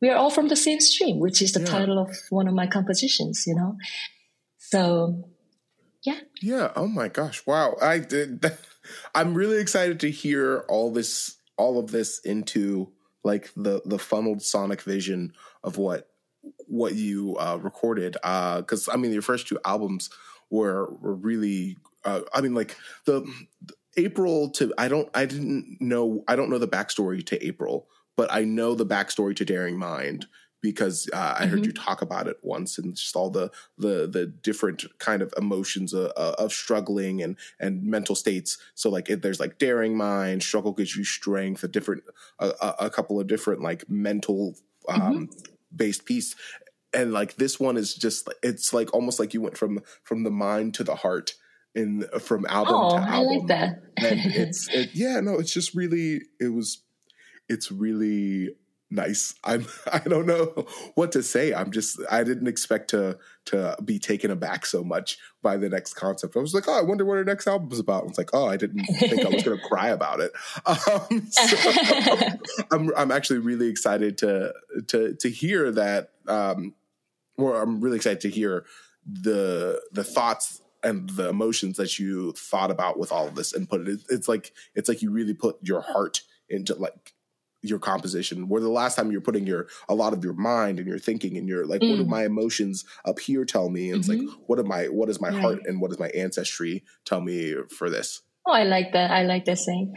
we 0.00 0.10
are 0.10 0.16
all 0.16 0.30
from 0.30 0.48
the 0.48 0.56
same 0.56 0.80
stream, 0.80 1.18
which 1.18 1.40
is 1.40 1.52
the 1.52 1.60
yeah. 1.60 1.66
title 1.66 1.98
of 1.98 2.14
one 2.28 2.46
of 2.46 2.54
my 2.54 2.66
compositions, 2.66 3.46
you 3.46 3.54
know? 3.54 3.76
So, 4.58 5.24
yeah. 6.02 6.20
Yeah. 6.42 6.72
Oh 6.76 6.86
my 6.86 7.08
gosh. 7.08 7.44
Wow. 7.46 7.76
I 7.80 7.98
did. 7.98 8.44
I'm 9.14 9.32
really 9.32 9.58
excited 9.58 10.00
to 10.00 10.10
hear 10.10 10.64
all 10.68 10.92
this, 10.92 11.38
all 11.56 11.78
of 11.78 11.90
this 11.90 12.18
into 12.20 12.92
like 13.22 13.50
the, 13.56 13.80
the 13.86 13.98
funneled 13.98 14.42
sonic 14.42 14.82
vision 14.82 15.32
of 15.62 15.78
what, 15.78 16.10
what 16.74 16.94
you 16.94 17.36
uh, 17.38 17.58
recorded. 17.60 18.16
Uh, 18.22 18.62
cause 18.62 18.88
I 18.92 18.96
mean, 18.96 19.12
your 19.12 19.22
first 19.22 19.46
two 19.48 19.58
albums 19.64 20.10
were, 20.50 20.92
were 21.00 21.14
really, 21.14 21.76
uh, 22.04 22.22
I 22.32 22.40
mean, 22.40 22.54
like 22.54 22.76
the, 23.04 23.24
April 23.96 24.50
to 24.50 24.72
I 24.76 24.88
don't 24.88 25.08
I 25.14 25.24
didn't 25.26 25.76
know 25.80 26.24
I 26.26 26.36
don't 26.36 26.50
know 26.50 26.58
the 26.58 26.68
backstory 26.68 27.24
to 27.26 27.46
April, 27.46 27.86
but 28.16 28.32
I 28.32 28.42
know 28.42 28.74
the 28.74 28.86
backstory 28.86 29.36
to 29.36 29.44
Daring 29.44 29.78
Mind 29.78 30.26
because 30.60 31.08
uh, 31.12 31.34
I 31.38 31.42
mm-hmm. 31.42 31.50
heard 31.50 31.66
you 31.66 31.72
talk 31.72 32.00
about 32.00 32.26
it 32.26 32.38
once 32.42 32.78
and 32.78 32.96
just 32.96 33.14
all 33.14 33.30
the 33.30 33.50
the 33.76 34.08
the 34.10 34.26
different 34.26 34.84
kind 34.98 35.20
of 35.20 35.32
emotions 35.36 35.92
of, 35.92 36.06
uh, 36.06 36.12
uh, 36.16 36.34
of 36.38 36.52
struggling 36.52 37.22
and 37.22 37.36
and 37.60 37.82
mental 37.84 38.14
states. 38.14 38.58
So 38.74 38.90
like 38.90 39.10
it, 39.10 39.22
there's 39.22 39.40
like 39.40 39.58
daring 39.58 39.96
mind, 39.96 40.42
struggle 40.42 40.72
gives 40.72 40.96
you 40.96 41.04
strength, 41.04 41.62
a 41.64 41.68
different 41.68 42.04
a, 42.38 42.74
a 42.80 42.90
couple 42.90 43.20
of 43.20 43.26
different 43.26 43.60
like 43.60 43.88
mental 43.88 44.56
um, 44.88 45.00
mm-hmm. 45.00 45.24
based 45.74 46.06
piece. 46.06 46.34
And 46.94 47.12
like 47.12 47.36
this 47.36 47.58
one 47.58 47.76
is 47.76 47.94
just 47.94 48.28
it's 48.42 48.72
like 48.72 48.92
almost 48.94 49.18
like 49.18 49.34
you 49.34 49.40
went 49.40 49.56
from 49.56 49.80
from 50.02 50.22
the 50.22 50.30
mind 50.30 50.74
to 50.74 50.84
the 50.84 50.94
heart 50.94 51.34
in 51.74 52.04
from 52.20 52.46
album 52.46 52.74
oh, 52.76 52.90
to 52.90 52.96
album. 52.96 53.12
I 53.12 53.18
like 53.18 53.46
that. 53.48 53.82
and 53.96 54.20
it's 54.24 54.68
it, 54.68 54.90
yeah, 54.94 55.20
no, 55.20 55.38
it's 55.38 55.52
just 55.52 55.74
really 55.74 56.22
it 56.40 56.52
was 56.52 56.82
it's 57.48 57.70
really 57.70 58.50
nice. 58.90 59.34
I'm 59.44 59.66
I 59.92 59.98
don't 59.98 60.26
know 60.26 60.66
what 60.94 61.12
to 61.12 61.22
say. 61.22 61.52
I'm 61.52 61.70
just 61.70 62.00
I 62.10 62.24
didn't 62.24 62.46
expect 62.46 62.90
to 62.90 63.18
to 63.46 63.76
be 63.84 63.98
taken 63.98 64.30
aback 64.30 64.66
so 64.66 64.82
much 64.82 65.18
by 65.42 65.56
the 65.56 65.68
next 65.68 65.94
concept. 65.94 66.36
I 66.36 66.40
was 66.40 66.54
like, 66.54 66.68
oh, 66.68 66.78
I 66.78 66.82
wonder 66.82 67.04
what 67.04 67.18
our 67.18 67.24
next 67.24 67.46
album 67.46 67.70
is 67.72 67.78
about. 67.78 68.04
It's 68.06 68.18
like, 68.18 68.30
oh, 68.32 68.46
I 68.46 68.56
didn't 68.56 68.84
think 68.84 69.24
I 69.24 69.28
was 69.28 69.42
going 69.42 69.58
to 69.60 69.68
cry 69.68 69.88
about 69.88 70.20
it. 70.20 70.32
Um, 70.64 71.26
so 71.30 71.56
I'm 72.70 72.90
I'm 72.96 73.10
actually 73.10 73.40
really 73.40 73.68
excited 73.68 74.18
to 74.18 74.54
to 74.88 75.14
to 75.14 75.30
hear 75.30 75.70
that. 75.72 76.10
Um, 76.26 76.74
or 77.36 77.60
I'm 77.60 77.80
really 77.80 77.96
excited 77.96 78.20
to 78.22 78.30
hear 78.30 78.64
the 79.06 79.80
the 79.92 80.04
thoughts 80.04 80.60
and 80.82 81.08
the 81.10 81.30
emotions 81.30 81.76
that 81.78 81.98
you 81.98 82.32
thought 82.32 82.70
about 82.70 82.98
with 82.98 83.10
all 83.10 83.26
of 83.26 83.34
this 83.34 83.52
and 83.52 83.68
put 83.68 83.88
it. 83.88 84.00
It's 84.10 84.28
like 84.28 84.52
it's 84.74 84.88
like 84.88 85.02
you 85.02 85.10
really 85.10 85.34
put 85.34 85.56
your 85.62 85.80
heart 85.80 86.22
into 86.48 86.74
like 86.74 87.14
your 87.64 87.78
composition 87.78 88.46
where 88.48 88.60
the 88.60 88.68
last 88.68 88.94
time 88.94 89.10
you're 89.10 89.22
putting 89.22 89.46
your 89.46 89.66
a 89.88 89.94
lot 89.94 90.12
of 90.12 90.22
your 90.22 90.34
mind 90.34 90.78
and 90.78 90.86
your 90.86 90.98
thinking 90.98 91.38
and 91.38 91.48
your 91.48 91.64
like 91.64 91.80
mm. 91.80 91.90
what 91.90 91.96
do 91.96 92.04
mm. 92.04 92.08
my 92.08 92.26
emotions 92.26 92.84
up 93.06 93.18
here 93.18 93.44
tell 93.46 93.70
me 93.70 93.90
and 93.90 93.92
mm-hmm. 93.92 94.00
it's 94.00 94.08
like 94.08 94.18
mm-hmm. 94.18 94.42
what 94.46 94.58
am 94.58 94.70
I 94.70 94.84
what 94.88 95.06
does 95.06 95.20
my 95.20 95.30
right. 95.30 95.40
heart 95.40 95.60
and 95.64 95.80
what 95.80 95.88
does 95.88 95.98
my 95.98 96.08
ancestry 96.08 96.84
tell 97.06 97.22
me 97.22 97.54
for 97.70 97.88
this 97.88 98.20
oh 98.46 98.52
i 98.52 98.64
like 98.64 98.92
that 98.92 99.10
i 99.10 99.22
like 99.22 99.46
that 99.46 99.58
saying 99.58 99.94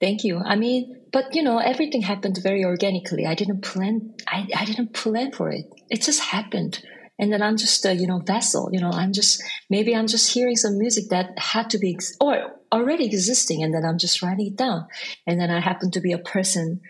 thank 0.00 0.24
you. 0.24 0.38
I 0.38 0.56
mean 0.56 1.00
but 1.12 1.34
you 1.34 1.42
know 1.42 1.58
everything 1.58 2.02
happened 2.02 2.38
very 2.42 2.64
organically. 2.64 3.26
I 3.26 3.34
didn't 3.34 3.62
plan 3.62 4.14
i, 4.26 4.46
I 4.54 4.64
didn't 4.64 4.92
plan 4.94 5.32
for 5.32 5.50
it. 5.50 5.64
It 5.90 6.02
just 6.02 6.20
happened. 6.20 6.82
And 7.20 7.32
then 7.32 7.42
i'm 7.42 7.56
just 7.56 7.84
a 7.84 7.94
you 7.94 8.06
know 8.06 8.18
vessel. 8.18 8.68
You 8.72 8.80
know 8.80 8.90
i'm 8.90 9.12
just 9.12 9.42
maybe 9.68 9.94
i'm 9.94 10.06
just 10.06 10.32
hearing 10.32 10.56
some 10.56 10.78
music 10.78 11.08
that 11.10 11.38
had 11.38 11.70
to 11.70 11.78
be 11.78 11.98
or 12.20 12.52
already 12.72 13.06
existing 13.06 13.62
and 13.62 13.72
then 13.72 13.84
i'm 13.84 13.98
just 13.98 14.22
writing 14.22 14.48
it 14.48 14.56
down. 14.56 14.86
And 15.26 15.40
then 15.40 15.50
i 15.50 15.60
happen 15.60 15.90
to 15.92 16.00
be 16.00 16.12
a 16.12 16.18
person 16.18 16.80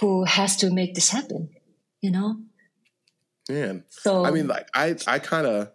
who 0.00 0.24
has 0.24 0.56
to 0.56 0.70
make 0.70 0.94
this 0.94 1.10
happen, 1.10 1.50
you 2.00 2.10
know? 2.10 2.36
Man. 3.48 3.84
So 3.90 4.24
I 4.24 4.30
mean 4.30 4.46
like 4.48 4.68
I 4.74 4.96
I 5.06 5.18
kind 5.18 5.46
of 5.46 5.70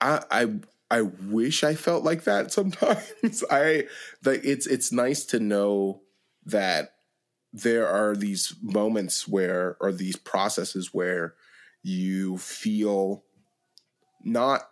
I 0.00 0.22
I 0.30 0.46
I 0.90 1.02
wish 1.02 1.64
I 1.64 1.74
felt 1.74 2.04
like 2.04 2.24
that 2.24 2.52
sometimes. 2.52 3.44
I 3.50 3.84
like 4.24 4.44
it's 4.44 4.66
it's 4.66 4.92
nice 4.92 5.24
to 5.26 5.40
know 5.40 6.02
that 6.46 6.90
there 7.52 7.88
are 7.88 8.14
these 8.14 8.54
moments 8.62 9.26
where 9.26 9.76
or 9.80 9.92
these 9.92 10.16
processes 10.16 10.92
where 10.92 11.34
you 11.82 12.36
feel 12.38 13.24
not 14.24 14.68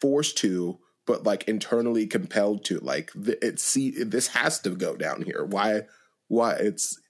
forced 0.00 0.38
to 0.38 0.78
but 1.06 1.24
like 1.24 1.44
internally 1.48 2.06
compelled 2.06 2.64
to 2.64 2.78
like 2.78 3.10
it 3.16 3.58
see 3.58 3.90
this 3.90 4.28
has 4.28 4.60
to 4.60 4.70
go 4.70 4.94
down 4.94 5.22
here 5.22 5.44
why 5.44 5.82
why 6.28 6.52
it's 6.52 7.00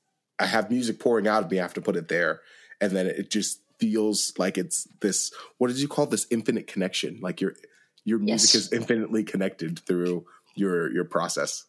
I 0.42 0.47
have 0.47 0.71
music 0.71 0.99
pouring 0.99 1.29
out 1.29 1.45
of 1.45 1.51
me. 1.51 1.61
I 1.61 1.62
have 1.62 1.75
to 1.75 1.81
put 1.81 1.95
it 1.95 2.09
there, 2.09 2.40
and 2.81 2.92
then 2.92 3.07
it 3.07 3.31
just 3.31 3.61
feels 3.83 4.33
like 4.38 4.59
it's 4.59 4.87
this. 5.01 5.33
What 5.59 5.66
did 5.66 5.79
you 5.79 5.88
call 5.88 6.07
this? 6.07 6.29
Infinite 6.31 6.68
connection. 6.68 7.18
Like 7.21 7.40
your 7.40 7.55
your 8.05 8.21
music 8.21 8.55
yes. 8.55 8.66
is 8.66 8.73
infinitely 8.73 9.25
connected 9.25 9.81
through 9.81 10.25
your 10.55 10.92
your 10.92 11.05
process. 11.05 11.64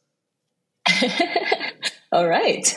All 2.12 2.28
right. 2.28 2.71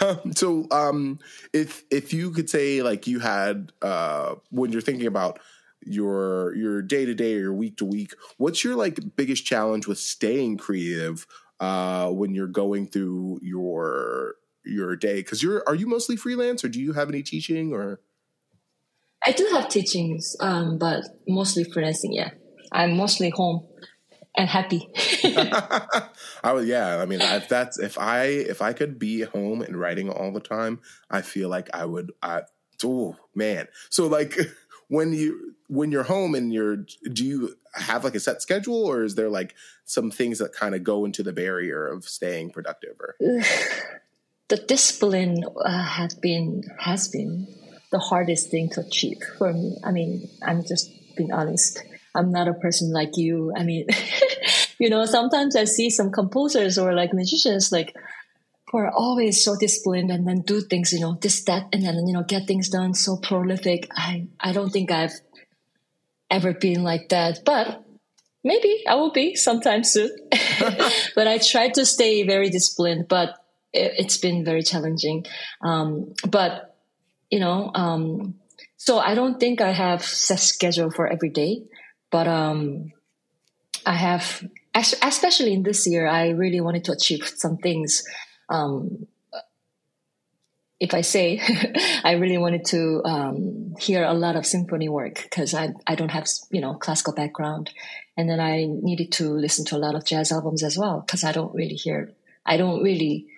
um, 0.00 0.32
so, 0.34 0.68
um, 0.70 1.18
if 1.52 1.82
if 1.90 2.12
you 2.12 2.30
could 2.30 2.48
say 2.48 2.82
like 2.82 3.08
you 3.08 3.18
had 3.18 3.72
uh, 3.82 4.36
when 4.52 4.70
you're 4.70 4.80
thinking 4.80 5.08
about 5.08 5.40
your 5.84 6.54
your 6.54 6.82
day 6.82 7.04
to 7.04 7.14
day 7.14 7.34
or 7.34 7.40
your 7.40 7.54
week 7.54 7.78
to 7.78 7.84
week, 7.84 8.14
what's 8.36 8.62
your 8.62 8.76
like 8.76 9.16
biggest 9.16 9.44
challenge 9.44 9.88
with 9.88 9.98
staying 9.98 10.58
creative 10.58 11.26
uh, 11.58 12.08
when 12.10 12.36
you're 12.36 12.46
going 12.46 12.86
through 12.86 13.40
your 13.42 14.36
your 14.64 14.94
day? 14.94 15.16
Because 15.16 15.42
you're 15.42 15.64
are 15.66 15.74
you 15.74 15.88
mostly 15.88 16.14
freelance 16.14 16.62
or 16.62 16.68
do 16.68 16.80
you 16.80 16.92
have 16.92 17.08
any 17.08 17.24
teaching 17.24 17.72
or? 17.72 17.98
I 19.24 19.32
do 19.32 19.48
have 19.52 19.68
teachings, 19.68 20.36
um, 20.40 20.78
but 20.78 21.04
mostly 21.28 21.64
freelancing. 21.64 22.10
Yeah, 22.10 22.30
I'm 22.70 22.96
mostly 22.96 23.30
home 23.30 23.66
and 24.36 24.48
happy. 24.48 24.88
I 25.24 26.52
would, 26.52 26.66
yeah. 26.66 26.98
I 27.00 27.06
mean, 27.06 27.20
if 27.20 27.48
that's 27.48 27.78
if 27.78 27.98
I 27.98 28.24
if 28.24 28.62
I 28.62 28.72
could 28.72 28.98
be 28.98 29.22
home 29.22 29.62
and 29.62 29.78
writing 29.78 30.10
all 30.10 30.32
the 30.32 30.40
time, 30.40 30.80
I 31.10 31.22
feel 31.22 31.48
like 31.48 31.70
I 31.74 31.84
would. 31.84 32.12
I, 32.22 32.42
oh 32.84 33.16
man, 33.34 33.68
so 33.90 34.06
like 34.06 34.36
when 34.88 35.12
you 35.12 35.54
when 35.68 35.90
you're 35.90 36.02
home 36.02 36.34
and 36.34 36.52
you're 36.52 36.76
do 36.76 37.24
you 37.24 37.54
have 37.74 38.04
like 38.04 38.14
a 38.14 38.20
set 38.20 38.42
schedule 38.42 38.84
or 38.84 39.04
is 39.04 39.14
there 39.14 39.30
like 39.30 39.54
some 39.86 40.10
things 40.10 40.38
that 40.38 40.52
kind 40.52 40.74
of 40.74 40.84
go 40.84 41.06
into 41.06 41.22
the 41.22 41.32
barrier 41.32 41.86
of 41.86 42.04
staying 42.04 42.50
productive 42.50 42.94
or 43.00 43.14
the 44.48 44.56
discipline 44.68 45.42
uh, 45.64 45.82
has 45.82 46.14
been 46.14 46.62
has 46.78 47.08
been 47.08 47.46
the 47.92 47.98
hardest 47.98 48.50
thing 48.50 48.68
to 48.68 48.80
achieve 48.80 49.18
for 49.38 49.52
me 49.52 49.76
i 49.84 49.92
mean 49.92 50.28
i'm 50.42 50.64
just 50.64 50.90
being 51.16 51.32
honest 51.32 51.82
i'm 52.14 52.32
not 52.32 52.48
a 52.48 52.54
person 52.54 52.92
like 52.92 53.16
you 53.16 53.52
i 53.56 53.62
mean 53.62 53.86
you 54.78 54.90
know 54.90 55.04
sometimes 55.04 55.54
i 55.54 55.64
see 55.64 55.90
some 55.90 56.10
composers 56.10 56.78
or 56.78 56.94
like 56.94 57.12
musicians 57.12 57.70
like 57.70 57.94
who 58.70 58.78
are 58.78 58.90
always 58.90 59.44
so 59.44 59.54
disciplined 59.56 60.10
and 60.10 60.26
then 60.26 60.40
do 60.40 60.60
things 60.60 60.92
you 60.92 61.00
know 61.00 61.16
this 61.20 61.44
that 61.44 61.68
and 61.72 61.84
then 61.84 62.06
you 62.06 62.12
know 62.12 62.24
get 62.24 62.46
things 62.46 62.68
done 62.68 62.94
so 62.94 63.16
prolific 63.16 63.86
i 63.92 64.26
i 64.40 64.52
don't 64.52 64.70
think 64.70 64.90
i've 64.90 65.20
ever 66.32 66.54
been 66.54 66.82
like 66.82 67.10
that, 67.10 67.44
but 67.44 67.84
maybe 68.42 68.82
I 68.88 68.96
will 68.96 69.12
be 69.12 69.36
sometime 69.36 69.84
soon. 69.84 70.10
but 71.14 71.28
I 71.28 71.38
try 71.38 71.68
to 71.68 71.84
stay 71.84 72.24
very 72.24 72.48
disciplined, 72.48 73.06
but 73.06 73.36
it, 73.72 74.02
has 74.02 74.18
been 74.18 74.44
very 74.44 74.62
challenging. 74.62 75.26
Um, 75.60 76.14
but 76.28 76.71
you 77.32 77.40
know, 77.40 77.70
um, 77.74 78.34
so 78.76 78.98
I 78.98 79.14
don't 79.14 79.40
think 79.40 79.62
I 79.62 79.72
have 79.72 80.04
set 80.04 80.38
schedule 80.38 80.90
for 80.90 81.06
every 81.06 81.30
day, 81.30 81.62
but 82.10 82.28
um, 82.28 82.92
I 83.86 83.94
have, 83.94 84.44
especially 84.74 85.54
in 85.54 85.62
this 85.62 85.86
year, 85.86 86.06
I 86.06 86.28
really 86.28 86.60
wanted 86.60 86.84
to 86.84 86.92
achieve 86.92 87.32
some 87.34 87.56
things. 87.56 88.04
Um, 88.50 89.06
if 90.78 90.92
I 90.92 91.00
say 91.00 91.40
I 92.04 92.12
really 92.12 92.36
wanted 92.36 92.66
to 92.66 93.00
um, 93.06 93.76
hear 93.80 94.04
a 94.04 94.12
lot 94.12 94.36
of 94.36 94.44
symphony 94.44 94.90
work 94.90 95.22
because 95.22 95.54
I, 95.54 95.72
I 95.86 95.94
don't 95.94 96.10
have 96.10 96.26
you 96.50 96.60
know 96.60 96.74
classical 96.74 97.14
background, 97.14 97.70
and 98.18 98.28
then 98.28 98.40
I 98.40 98.66
needed 98.68 99.10
to 99.12 99.30
listen 99.30 99.64
to 99.66 99.76
a 99.76 99.78
lot 99.84 99.94
of 99.94 100.04
jazz 100.04 100.32
albums 100.32 100.62
as 100.62 100.76
well 100.76 101.00
because 101.00 101.24
I 101.24 101.32
don't 101.32 101.54
really 101.54 101.76
hear 101.76 102.12
I 102.44 102.58
don't 102.58 102.82
really 102.82 103.28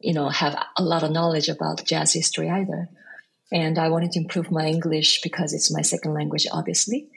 you 0.00 0.14
know 0.14 0.30
have 0.30 0.58
a 0.76 0.82
lot 0.82 1.04
of 1.04 1.12
knowledge 1.12 1.48
about 1.48 1.84
jazz 1.84 2.12
history 2.12 2.50
either, 2.50 2.88
and 3.52 3.78
I 3.78 3.88
wanted 3.88 4.12
to 4.12 4.20
improve 4.20 4.50
my 4.50 4.66
English 4.66 5.22
because 5.22 5.52
it's 5.52 5.72
my 5.72 5.82
second 5.82 6.14
language 6.14 6.46
obviously, 6.52 7.08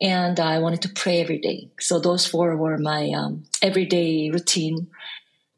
and 0.00 0.38
I 0.38 0.58
wanted 0.58 0.82
to 0.82 0.88
pray 0.88 1.20
every 1.20 1.38
day. 1.38 1.70
So 1.80 1.98
those 1.98 2.26
four 2.26 2.56
were 2.56 2.78
my 2.78 3.10
um, 3.10 3.44
everyday 3.62 4.30
routine 4.30 4.88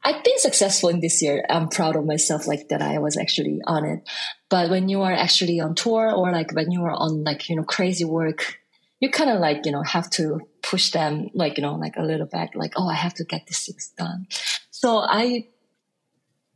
I've 0.05 0.23
been 0.23 0.39
successful 0.39 0.89
in 0.89 1.01
this 1.01 1.21
year. 1.23 1.45
I'm 1.51 1.69
proud 1.69 1.97
of 1.97 2.07
myself, 2.07 2.47
like 2.47 2.69
that 2.69 2.81
I 2.83 2.99
was 2.99 3.17
actually 3.17 3.61
on 3.67 3.85
it. 3.85 4.09
But 4.49 4.71
when 4.71 4.89
you 4.89 5.03
are 5.03 5.13
actually 5.13 5.61
on 5.61 5.75
tour 5.75 6.11
or 6.11 6.31
like 6.31 6.53
when 6.55 6.71
you 6.71 6.85
are 6.85 6.93
on 6.93 7.25
like, 7.25 7.49
you 7.49 7.57
know, 7.57 7.65
crazy 7.65 8.05
work, 8.05 8.59
you 9.01 9.11
kind 9.11 9.31
of 9.31 9.41
like, 9.41 9.67
you 9.67 9.73
know, 9.73 9.83
have 9.83 10.09
to 10.11 10.41
push 10.63 10.93
them 10.93 11.29
like, 11.35 11.59
you 11.59 11.63
know, 11.63 11.75
like 11.75 11.97
a 11.97 12.03
little 12.03 12.27
back, 12.27 12.55
like, 12.55 12.73
oh, 12.77 12.89
I 12.89 12.95
have 12.95 13.15
to 13.15 13.25
get 13.25 13.47
this 13.47 13.67
things 13.67 13.93
done. 13.99 14.27
So 14.71 14.99
I, 14.99 15.49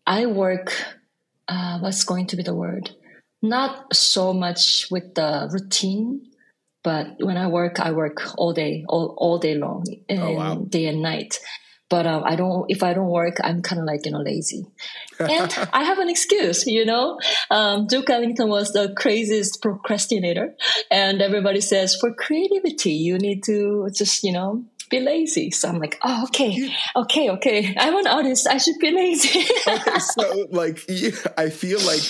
I 0.07 0.27
work 0.27 0.73
uh, 1.49 1.79
what's 1.81 2.05
going 2.05 2.29
to 2.29 2.37
be 2.37 2.43
the 2.43 2.55
word? 2.55 2.95
Not 3.43 3.95
so 3.95 4.33
much 4.33 4.89
with 4.91 5.15
the 5.15 5.49
routine, 5.53 6.31
but 6.85 7.17
when 7.19 7.37
I 7.37 7.49
work, 7.49 7.81
I 7.81 7.93
work 7.93 8.21
all 8.39 8.53
day, 8.53 8.85
all, 8.89 9.15
all 9.19 9.39
day 9.39 9.55
long, 9.55 9.85
and 10.09 10.23
oh, 10.23 10.33
wow. 10.33 10.55
day 10.55 10.87
and 10.87 11.03
night. 11.03 11.39
But 11.89 12.07
um, 12.07 12.23
I 12.25 12.37
don't. 12.37 12.65
If 12.71 12.83
I 12.83 12.95
don't 12.95 13.11
work, 13.11 13.37
I'm 13.45 13.61
kind 13.61 13.79
of 13.79 13.85
like 13.85 14.07
you 14.07 14.13
know 14.13 14.23
lazy, 14.23 14.65
and 15.19 15.69
I 15.75 15.83
have 15.85 15.99
an 15.99 16.09
excuse. 16.09 16.67
You 16.67 16.87
know, 16.87 17.19
um, 17.51 17.87
Duke 17.87 18.09
Ellington 18.09 18.49
was 18.49 18.73
the 18.73 18.95
craziest 18.97 19.61
procrastinator, 19.61 20.55
and 20.91 21.21
everybody 21.21 21.61
says 21.61 21.95
for 21.95 22.15
creativity, 22.15 22.93
you 22.93 23.19
need 23.19 23.45
to 23.45 23.91
just 23.95 24.25
you 24.25 24.33
know 24.33 24.65
be 24.93 25.01
lazy. 25.01 25.51
So 25.51 25.69
I'm 25.69 25.79
like, 25.79 25.99
oh, 26.03 26.25
okay, 26.25 26.73
okay, 26.95 27.31
okay. 27.31 27.75
I'm 27.77 27.97
an 27.97 28.07
artist. 28.07 28.47
I 28.47 28.59
should 28.59 28.79
be 28.79 28.93
lazy. 28.93 29.45
okay, 29.67 29.99
so 29.99 30.47
like, 30.51 30.79
I 31.37 31.51
feel 31.51 31.81
like 31.81 32.03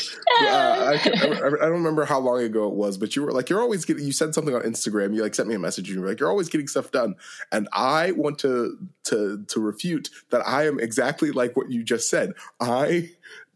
uh, 0.43 0.99
I, 0.99 1.01
I, 1.47 1.51
don't 1.51 1.73
remember 1.73 2.05
how 2.05 2.19
long 2.19 2.43
ago 2.43 2.69
it 2.69 2.75
was, 2.75 2.99
but 2.99 3.17
you 3.17 3.23
were 3.23 3.33
like, 3.33 3.49
you're 3.49 3.63
always 3.63 3.85
getting. 3.85 4.05
You 4.05 4.13
said 4.13 4.35
something 4.35 4.55
on 4.55 4.63
Instagram. 4.63 5.15
You 5.15 5.23
like 5.23 5.35
sent 5.35 5.49
me 5.49 5.55
a 5.55 5.59
message. 5.59 5.89
And 5.89 5.97
you 5.97 6.03
were 6.03 6.09
like, 6.09 6.21
you're 6.21 6.29
always 6.29 6.51
getting 6.51 6.69
stuff 6.69 6.91
done, 6.91 7.15
and 7.51 7.69
I 7.73 8.13
want 8.13 8.39
to 8.41 8.77
to 9.05 9.45
to 9.49 9.61
refute 9.61 10.11
that. 10.31 10.47
I 10.47 10.67
am 10.67 10.79
exactly 10.79 11.31
like 11.31 11.57
what 11.57 11.71
you 11.71 11.83
just 11.83 12.11
said. 12.11 12.33
I 12.61 13.11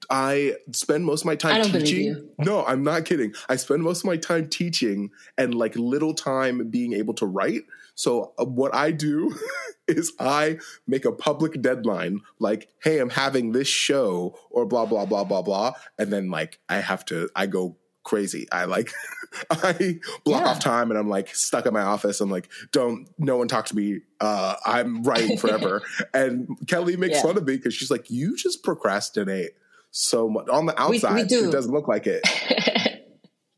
I 0.08 0.54
spend 0.72 1.04
most 1.04 1.22
of 1.22 1.26
my 1.26 1.36
time 1.36 1.62
teaching. 1.64 2.28
No, 2.38 2.64
I'm 2.64 2.84
not 2.84 3.04
kidding. 3.04 3.34
I 3.48 3.56
spend 3.56 3.82
most 3.82 4.00
of 4.00 4.04
my 4.04 4.16
time 4.16 4.48
teaching 4.48 5.10
and 5.36 5.54
like 5.54 5.74
little 5.76 6.14
time 6.14 6.68
being 6.68 6.92
able 6.92 7.14
to 7.14 7.26
write. 7.26 7.62
So 7.96 8.35
uh, 8.38 8.44
what 8.44 8.74
I 8.74 8.92
do 8.92 9.35
is 9.88 10.12
I 10.20 10.59
make 10.87 11.04
a 11.04 11.12
public 11.12 11.61
deadline 11.61 12.20
like, 12.38 12.68
"Hey, 12.82 13.00
I'm 13.00 13.11
having 13.11 13.50
this 13.50 13.66
show," 13.66 14.38
or 14.50 14.64
blah 14.64 14.87
blah 14.87 15.06
blah 15.06 15.24
blah 15.24 15.42
blah, 15.42 15.72
and 15.98 16.12
then 16.12 16.30
like 16.30 16.61
I 16.68 16.76
have 16.76 17.04
to, 17.06 17.28
I 17.35 17.46
go 17.46 17.76
crazy. 18.04 18.46
I 18.52 18.66
like, 18.66 18.92
I 19.50 19.98
block 20.24 20.44
yeah. 20.44 20.50
off 20.50 20.61
time, 20.61 20.90
and 20.90 20.98
I'm 20.98 21.09
like 21.09 21.35
stuck 21.35 21.66
in 21.66 21.74
my 21.74 21.82
office. 21.82 22.20
I'm 22.20 22.30
like, 22.30 22.48
don't, 22.70 23.09
no 23.18 23.37
one 23.38 23.48
talk 23.48 23.66
to 23.66 23.76
me. 23.76 24.00
Uh, 24.20 24.54
I'm 24.64 25.02
writing 25.02 25.37
forever. 25.38 25.82
and 26.14 26.48
Kelly 26.68 26.96
makes 26.96 27.16
yeah. 27.16 27.22
fun 27.22 27.37
of 27.37 27.46
me 27.46 27.56
because 27.56 27.74
she's 27.74 27.90
like, 27.90 28.11
you 28.11 28.37
just 28.37 28.62
procrastinate 28.62 29.50
so 29.90 30.28
much 30.28 30.48
on 30.48 30.66
the 30.66 30.80
outside. 30.80 31.30
We, 31.30 31.40
we. 31.40 31.48
It 31.48 31.52
doesn't 31.52 31.72
look 31.72 31.88
like 31.88 32.06
it. 32.06 32.22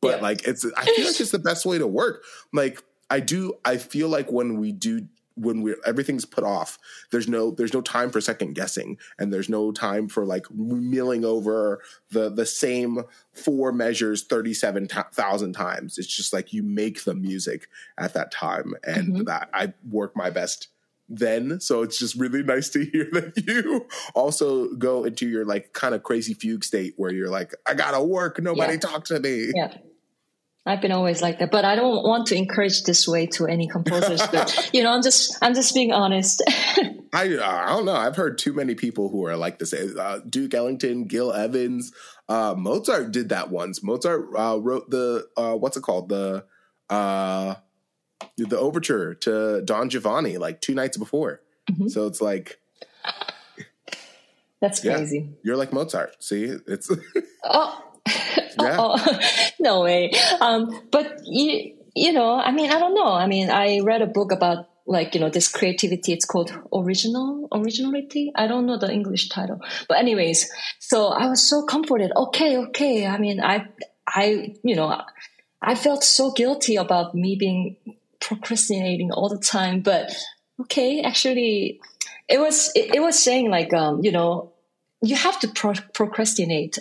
but 0.01 0.17
yeah. 0.17 0.23
like 0.23 0.47
it's 0.47 0.65
I 0.65 0.85
feel 0.85 1.07
like 1.07 1.21
it's 1.21 1.31
the 1.31 1.39
best 1.39 1.67
way 1.67 1.79
to 1.79 1.87
work. 1.87 2.23
Like 2.53 2.83
I 3.11 3.21
do 3.21 3.55
I 3.65 3.77
feel 3.77 4.09
like 4.09 4.31
when 4.31 4.59
we 4.59 4.73
do 4.73 5.09
when 5.41 5.63
we're 5.63 5.79
everything's 5.87 6.25
put 6.25 6.45
off 6.45 6.79
there's 7.11 7.29
no 7.29 7.51
there's 7.51 7.73
no 7.73 7.81
time 7.81 8.11
for 8.11 8.21
second 8.21 8.55
guessing 8.55 8.99
and 9.19 9.33
there's 9.33 9.49
no 9.49 9.71
time 9.71 10.09
for 10.09 10.25
like 10.25 10.51
milling 10.51 11.25
over 11.25 11.81
the 12.11 12.29
the 12.29 12.47
same 12.47 13.03
four 13.33 13.73
measures 13.73 14.25
37,000 14.25 15.53
times. 15.53 15.99
It's 15.99 16.09
just 16.09 16.33
like 16.33 16.53
you 16.53 16.63
make 16.63 17.05
the 17.05 17.15
music 17.15 17.69
at 17.97 18.15
that 18.15 18.33
time 18.33 18.75
and 18.85 19.09
mm-hmm. 19.09 19.25
that 19.25 19.49
I 19.55 19.75
work 19.89 20.17
my 20.17 20.31
best 20.31 20.69
then. 21.09 21.61
So 21.61 21.83
it's 21.83 21.99
just 21.99 22.17
really 22.17 22.43
nice 22.43 22.69
to 22.71 22.85
hear 22.93 23.09
that 23.13 23.45
you 23.47 23.87
also 24.15 24.75
go 24.75 25.05
into 25.05 25.29
your 25.29 25.45
like 25.45 25.73
kind 25.73 25.95
of 25.95 26.03
crazy 26.03 26.35
fugue 26.35 26.65
state 26.65 26.95
where 26.97 27.13
you're 27.13 27.31
like 27.31 27.55
i 27.67 27.75
gotta 27.75 28.03
work. 28.03 28.41
Nobody 28.43 28.75
yeah. 28.75 28.81
talk 28.81 29.05
to 29.07 29.21
me. 29.21 29.53
Yeah 29.55 29.73
I've 30.69 30.83
been 30.83 30.93
always 30.93 31.23
like 31.23 31.39
that, 31.39 31.51
but 31.51 31.65
I 31.65 31.77
don't 31.77 32.05
want 32.05 32.27
to 32.27 32.37
encourage 32.37 32.83
this 32.83 33.09
way 33.09 33.27
to 33.29 33.47
any 33.47 33.69
composers. 33.69 34.21
but 34.27 34.71
you 34.75 34.83
know, 34.83 34.93
I'm 34.93 35.03
just 35.03 35.37
I'm 35.41 35.55
just 35.55 35.75
being 35.75 35.93
honest. 35.93 36.43
I 37.13 37.37
uh, 37.37 37.43
I 37.43 37.67
don't 37.69 37.87
know. 37.87 37.95
I've 37.97 38.17
heard 38.17 38.37
too 38.37 38.53
many 38.53 38.75
people 38.75 39.09
who 39.09 39.25
are 39.27 39.37
like 39.37 39.59
this. 39.59 39.73
Uh, 39.73 40.21
Duke 40.29 40.53
Ellington, 40.53 41.05
Gil 41.05 41.33
Evans, 41.33 41.93
uh, 42.29 42.55
Mozart 42.57 43.13
did 43.13 43.31
that 43.31 43.51
once. 43.51 43.83
Mozart 43.83 44.29
uh, 44.37 44.59
wrote 44.61 44.91
the 44.91 45.27
uh, 45.37 45.55
what's 45.55 45.79
it 45.79 45.83
called 45.83 46.11
the 46.11 46.45
uh, 46.91 47.55
the 48.37 48.59
overture 48.59 49.15
to 49.15 49.63
Don 49.63 49.89
Giovanni 49.89 50.37
like 50.37 50.61
two 50.61 50.75
nights 50.75 50.99
before. 50.99 51.41
Mm-hmm. 51.71 51.89
So 51.89 52.07
it's 52.07 52.21
like 52.21 52.61
that's 54.61 54.81
crazy. 54.81 55.19
Yeah, 55.19 55.37
you're 55.45 55.57
like 55.57 55.73
Mozart. 55.73 56.23
See, 56.23 56.45
it's 56.67 56.91
oh 57.45 57.88
yeah. 58.61 58.77
oh, 58.79 59.21
no 59.61 59.83
way. 59.83 60.13
Um, 60.41 60.83
but 60.91 61.21
you, 61.25 61.75
you 61.95 62.13
know, 62.13 62.35
I 62.35 62.53
mean, 62.53 62.71
I 62.71 62.79
don't 62.79 62.95
know. 62.95 63.13
I 63.13 63.27
mean, 63.27 63.51
I 63.51 63.81
read 63.81 64.03
a 64.03 64.07
book 64.07 64.33
about 64.33 64.69
like 64.87 65.15
you 65.15 65.21
know 65.21 65.29
this 65.29 65.49
creativity. 65.49 66.13
It's 66.13 66.25
called 66.25 66.53
original 66.73 67.49
originality. 67.53 68.33
I 68.35 68.47
don't 68.47 68.67
know 68.67 68.79
the 68.79 68.91
English 68.91 69.29
title, 69.29 69.61
but 69.89 69.99
anyways, 69.99 70.51
so 70.79 71.09
I 71.09 71.29
was 71.29 71.47
so 71.47 71.65
comforted. 71.65 72.11
Okay, 72.17 72.57
okay. 72.57 73.07
I 73.07 73.19
mean, 73.19 73.41
I, 73.41 73.67
I, 74.07 74.57
you 74.63 74.75
know, 74.75 75.01
I 75.61 75.75
felt 75.75 76.05
so 76.05 76.33
guilty 76.33 76.77
about 76.77 77.15
me 77.15 77.37
being 77.37 77.77
procrastinating 78.21 79.13
all 79.13 79.29
the 79.29 79.39
time, 79.39 79.81
but 79.81 80.11
okay, 80.63 81.03
actually, 81.03 81.81
it 82.29 82.41
was 82.41 82.73
it, 82.75 82.95
it 82.97 83.01
was 83.01 83.19
saying 83.23 83.51
like 83.51 83.73
um, 83.75 84.01
you 84.03 84.13
know 84.13 84.53
you 85.03 85.17
have 85.17 85.39
to 85.41 85.49
pro- 85.49 85.75
procrastinate 85.95 86.79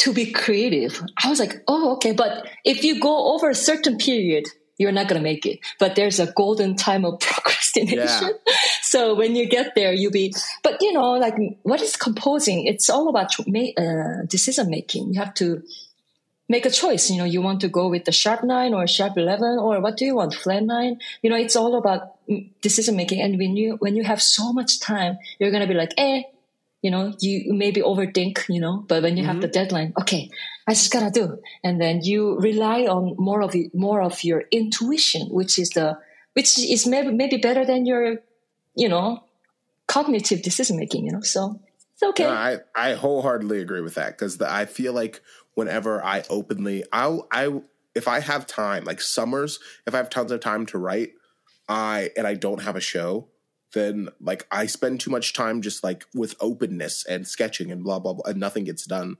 to 0.00 0.14
be 0.14 0.32
creative. 0.32 1.02
I 1.22 1.28
was 1.28 1.38
like, 1.38 1.62
oh, 1.68 1.92
okay. 1.94 2.12
But 2.12 2.48
if 2.64 2.84
you 2.84 3.00
go 3.00 3.34
over 3.34 3.50
a 3.50 3.54
certain 3.54 3.98
period, 3.98 4.48
you're 4.78 4.92
not 4.92 5.08
going 5.08 5.20
to 5.20 5.22
make 5.22 5.44
it. 5.44 5.60
But 5.78 5.94
there's 5.94 6.18
a 6.18 6.32
golden 6.32 6.74
time 6.74 7.04
of 7.04 7.20
procrastination. 7.20 8.32
Yeah. 8.46 8.54
so 8.82 9.14
when 9.14 9.36
you 9.36 9.46
get 9.46 9.74
there, 9.74 9.92
you'll 9.92 10.10
be, 10.10 10.32
but 10.62 10.80
you 10.80 10.92
know, 10.92 11.12
like 11.12 11.34
what 11.62 11.82
is 11.82 11.96
composing? 11.96 12.66
It's 12.66 12.88
all 12.88 13.08
about 13.10 13.38
uh, 13.38 14.24
decision 14.26 14.70
making. 14.70 15.12
You 15.12 15.20
have 15.20 15.34
to 15.34 15.62
make 16.48 16.64
a 16.64 16.70
choice. 16.70 17.10
You 17.10 17.18
know, 17.18 17.24
you 17.24 17.42
want 17.42 17.60
to 17.60 17.68
go 17.68 17.88
with 17.88 18.06
the 18.06 18.12
sharp 18.12 18.42
nine 18.42 18.72
or 18.72 18.86
sharp 18.86 19.18
11 19.18 19.58
or 19.58 19.80
what 19.82 19.98
do 19.98 20.06
you 20.06 20.16
want? 20.16 20.32
Flat 20.32 20.62
nine? 20.62 20.98
You 21.22 21.28
know, 21.28 21.36
it's 21.36 21.56
all 21.56 21.76
about 21.76 22.16
decision 22.62 22.96
making. 22.96 23.20
And 23.20 23.36
when 23.36 23.56
you, 23.56 23.76
when 23.80 23.96
you 23.96 24.04
have 24.04 24.22
so 24.22 24.50
much 24.54 24.80
time, 24.80 25.18
you're 25.38 25.50
going 25.50 25.62
to 25.62 25.68
be 25.68 25.74
like, 25.74 25.92
eh, 25.98 26.22
you 26.82 26.90
know, 26.90 27.12
you 27.20 27.52
maybe 27.52 27.82
overthink, 27.82 28.44
you 28.48 28.60
know, 28.60 28.84
but 28.88 29.02
when 29.02 29.16
you 29.16 29.22
mm-hmm. 29.22 29.32
have 29.32 29.40
the 29.40 29.48
deadline, 29.48 29.92
okay, 30.00 30.30
I 30.66 30.72
just 30.72 30.92
gotta 30.92 31.10
do. 31.10 31.38
And 31.62 31.80
then 31.80 32.00
you 32.02 32.38
rely 32.38 32.82
on 32.84 33.16
more 33.18 33.42
of 33.42 33.54
it, 33.54 33.74
more 33.74 34.00
of 34.00 34.24
your 34.24 34.44
intuition, 34.50 35.28
which 35.30 35.58
is 35.58 35.70
the, 35.70 35.98
which 36.32 36.58
is 36.58 36.86
maybe, 36.86 37.12
maybe 37.12 37.36
better 37.36 37.64
than 37.66 37.84
your, 37.84 38.18
you 38.74 38.88
know, 38.88 39.24
cognitive 39.86 40.42
decision 40.42 40.76
making, 40.76 41.04
you 41.04 41.12
know, 41.12 41.20
so 41.20 41.60
it's 41.92 42.02
okay. 42.02 42.24
No, 42.24 42.30
I, 42.30 42.58
I 42.74 42.94
wholeheartedly 42.94 43.60
agree 43.60 43.82
with 43.82 43.96
that 43.96 44.16
because 44.16 44.40
I 44.40 44.64
feel 44.64 44.94
like 44.94 45.20
whenever 45.54 46.02
I 46.02 46.24
openly, 46.30 46.84
I'll 46.92 47.26
I, 47.30 47.60
if 47.94 48.08
I 48.08 48.20
have 48.20 48.46
time, 48.46 48.84
like 48.84 49.00
summers, 49.00 49.58
if 49.86 49.94
I 49.94 49.98
have 49.98 50.08
tons 50.08 50.32
of 50.32 50.40
time 50.40 50.64
to 50.66 50.78
write, 50.78 51.10
I, 51.68 52.10
and 52.16 52.26
I 52.26 52.34
don't 52.34 52.62
have 52.62 52.76
a 52.76 52.80
show, 52.80 53.28
then 53.72 54.08
like 54.20 54.46
I 54.50 54.66
spend 54.66 55.00
too 55.00 55.10
much 55.10 55.32
time 55.32 55.62
just 55.62 55.84
like 55.84 56.04
with 56.14 56.34
openness 56.40 57.04
and 57.06 57.26
sketching 57.26 57.70
and 57.70 57.84
blah 57.84 57.98
blah 57.98 58.14
blah, 58.14 58.30
and 58.30 58.40
nothing 58.40 58.64
gets 58.64 58.84
done. 58.84 59.16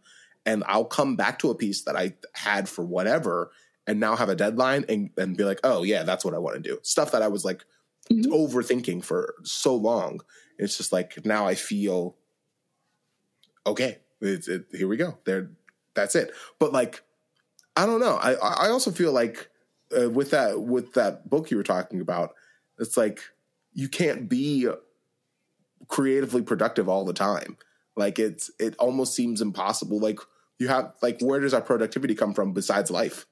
And 0.46 0.64
I'll 0.66 0.86
come 0.86 1.16
back 1.16 1.38
to 1.40 1.50
a 1.50 1.54
piece 1.54 1.82
that 1.82 1.96
I 1.96 2.14
had 2.34 2.68
for 2.68 2.84
whatever, 2.84 3.52
and 3.86 4.00
now 4.00 4.16
have 4.16 4.28
a 4.28 4.34
deadline 4.34 4.84
and 4.88 5.10
and 5.16 5.36
be 5.36 5.44
like, 5.44 5.60
oh 5.64 5.82
yeah, 5.82 6.02
that's 6.02 6.24
what 6.24 6.34
I 6.34 6.38
want 6.38 6.56
to 6.56 6.68
do. 6.68 6.78
Stuff 6.82 7.12
that 7.12 7.22
I 7.22 7.28
was 7.28 7.44
like 7.44 7.64
mm-hmm. 8.10 8.32
overthinking 8.32 9.04
for 9.04 9.34
so 9.44 9.74
long. 9.74 10.20
It's 10.58 10.76
just 10.76 10.92
like 10.92 11.24
now 11.24 11.46
I 11.46 11.54
feel 11.54 12.16
okay. 13.66 13.98
It's, 14.20 14.48
it, 14.48 14.66
here 14.72 14.88
we 14.88 14.98
go. 14.98 15.16
There, 15.24 15.50
that's 15.94 16.14
it. 16.14 16.32
But 16.58 16.72
like, 16.72 17.02
I 17.76 17.86
don't 17.86 18.00
know. 18.00 18.16
I 18.16 18.34
I 18.34 18.68
also 18.68 18.90
feel 18.90 19.12
like 19.12 19.48
uh, 19.96 20.10
with 20.10 20.30
that 20.30 20.60
with 20.60 20.94
that 20.94 21.28
book 21.30 21.50
you 21.50 21.56
were 21.56 21.62
talking 21.62 22.00
about, 22.00 22.34
it's 22.78 22.96
like 22.96 23.22
you 23.72 23.88
can't 23.88 24.28
be 24.28 24.68
creatively 25.88 26.42
productive 26.42 26.88
all 26.88 27.04
the 27.04 27.12
time. 27.12 27.56
Like 27.96 28.18
it's 28.18 28.50
it 28.58 28.76
almost 28.78 29.14
seems 29.14 29.40
impossible. 29.40 29.98
Like 29.98 30.18
you 30.58 30.68
have 30.68 30.94
like 31.02 31.20
where 31.20 31.40
does 31.40 31.54
our 31.54 31.60
productivity 31.60 32.14
come 32.14 32.34
from 32.34 32.52
besides 32.52 32.90
life? 32.90 33.26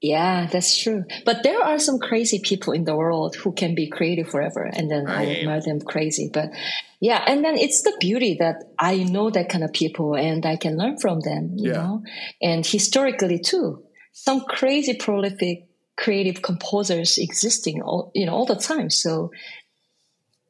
Yeah, 0.00 0.48
that's 0.52 0.76
true. 0.76 1.04
But 1.24 1.42
there 1.44 1.62
are 1.62 1.78
some 1.78 1.98
crazy 1.98 2.38
people 2.38 2.74
in 2.74 2.84
the 2.84 2.94
world 2.94 3.36
who 3.36 3.52
can 3.52 3.74
be 3.74 3.88
creative 3.88 4.28
forever, 4.28 4.64
and 4.70 4.90
then 4.90 5.06
I, 5.06 5.22
I 5.22 5.36
admire 5.36 5.62
them 5.62 5.80
crazy. 5.80 6.28
But 6.30 6.50
yeah, 7.00 7.24
and 7.26 7.42
then 7.42 7.56
it's 7.56 7.80
the 7.82 7.96
beauty 8.00 8.36
that 8.38 8.56
I 8.78 8.98
know 8.98 9.30
that 9.30 9.48
kind 9.48 9.64
of 9.64 9.72
people, 9.72 10.14
and 10.14 10.44
I 10.44 10.56
can 10.56 10.76
learn 10.76 10.98
from 10.98 11.20
them. 11.20 11.54
You 11.56 11.70
yeah. 11.70 11.76
know, 11.78 12.02
and 12.42 12.66
historically 12.66 13.38
too, 13.38 13.82
some 14.12 14.42
crazy 14.42 14.94
prolific 14.94 15.68
creative 15.96 16.42
composers 16.42 17.18
existing 17.18 17.80
all 17.82 18.10
you 18.14 18.26
know 18.26 18.32
all 18.32 18.46
the 18.46 18.56
time 18.56 18.90
so 18.90 19.30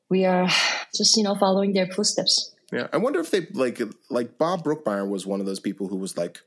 we 0.08 0.24
are 0.24 0.48
just 0.94 1.16
you 1.16 1.22
know 1.22 1.34
following 1.34 1.72
their 1.72 1.86
footsteps 1.86 2.52
yeah 2.72 2.86
i 2.92 2.96
wonder 2.96 3.20
if 3.20 3.30
they 3.30 3.46
like 3.52 3.80
like 4.10 4.38
bob 4.38 4.64
brookmeyer 4.64 5.08
was 5.08 5.26
one 5.26 5.40
of 5.40 5.46
those 5.46 5.60
people 5.60 5.88
who 5.88 5.96
was 5.96 6.16
like 6.16 6.40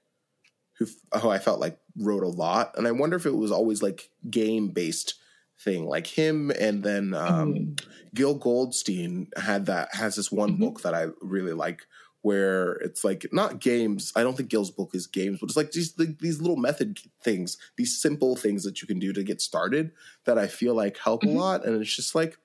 who 0.79 0.87
oh 1.11 1.29
i 1.29 1.37
felt 1.37 1.59
like 1.59 1.77
wrote 1.97 2.23
a 2.23 2.27
lot 2.27 2.73
and 2.77 2.87
i 2.87 2.91
wonder 2.91 3.15
if 3.15 3.25
it 3.25 3.35
was 3.35 3.51
always 3.51 3.83
like 3.83 4.09
game 4.29 4.69
based 4.69 5.13
thing 5.59 5.85
like 5.85 6.07
him 6.07 6.51
and 6.59 6.83
then 6.83 7.13
um 7.13 7.53
mm. 7.53 7.85
gil 8.13 8.35
goldstein 8.35 9.27
had 9.37 9.65
that 9.67 9.93
has 9.93 10.15
this 10.15 10.31
one 10.31 10.51
mm-hmm. 10.51 10.63
book 10.63 10.81
that 10.81 10.93
i 10.93 11.07
really 11.21 11.53
like 11.53 11.85
where 12.27 12.73
it's 12.73 13.05
like 13.05 13.25
not 13.31 13.61
games. 13.61 14.11
I 14.13 14.21
don't 14.21 14.35
think 14.35 14.49
Gil's 14.49 14.69
book 14.69 14.93
is 14.93 15.07
games, 15.07 15.39
but 15.39 15.47
it's 15.47 15.55
like 15.55 15.71
these 15.71 15.93
these 15.93 16.41
little 16.41 16.57
method 16.57 16.99
things, 17.23 17.55
these 17.77 17.97
simple 17.97 18.35
things 18.35 18.65
that 18.65 18.81
you 18.81 18.87
can 18.87 18.99
do 18.99 19.13
to 19.13 19.23
get 19.23 19.39
started 19.39 19.93
that 20.25 20.37
I 20.37 20.47
feel 20.47 20.75
like 20.75 20.97
help 20.97 21.21
mm-hmm. 21.21 21.37
a 21.37 21.39
lot. 21.39 21.65
And 21.65 21.81
it's 21.81 21.95
just 21.95 22.15
like 22.15 22.37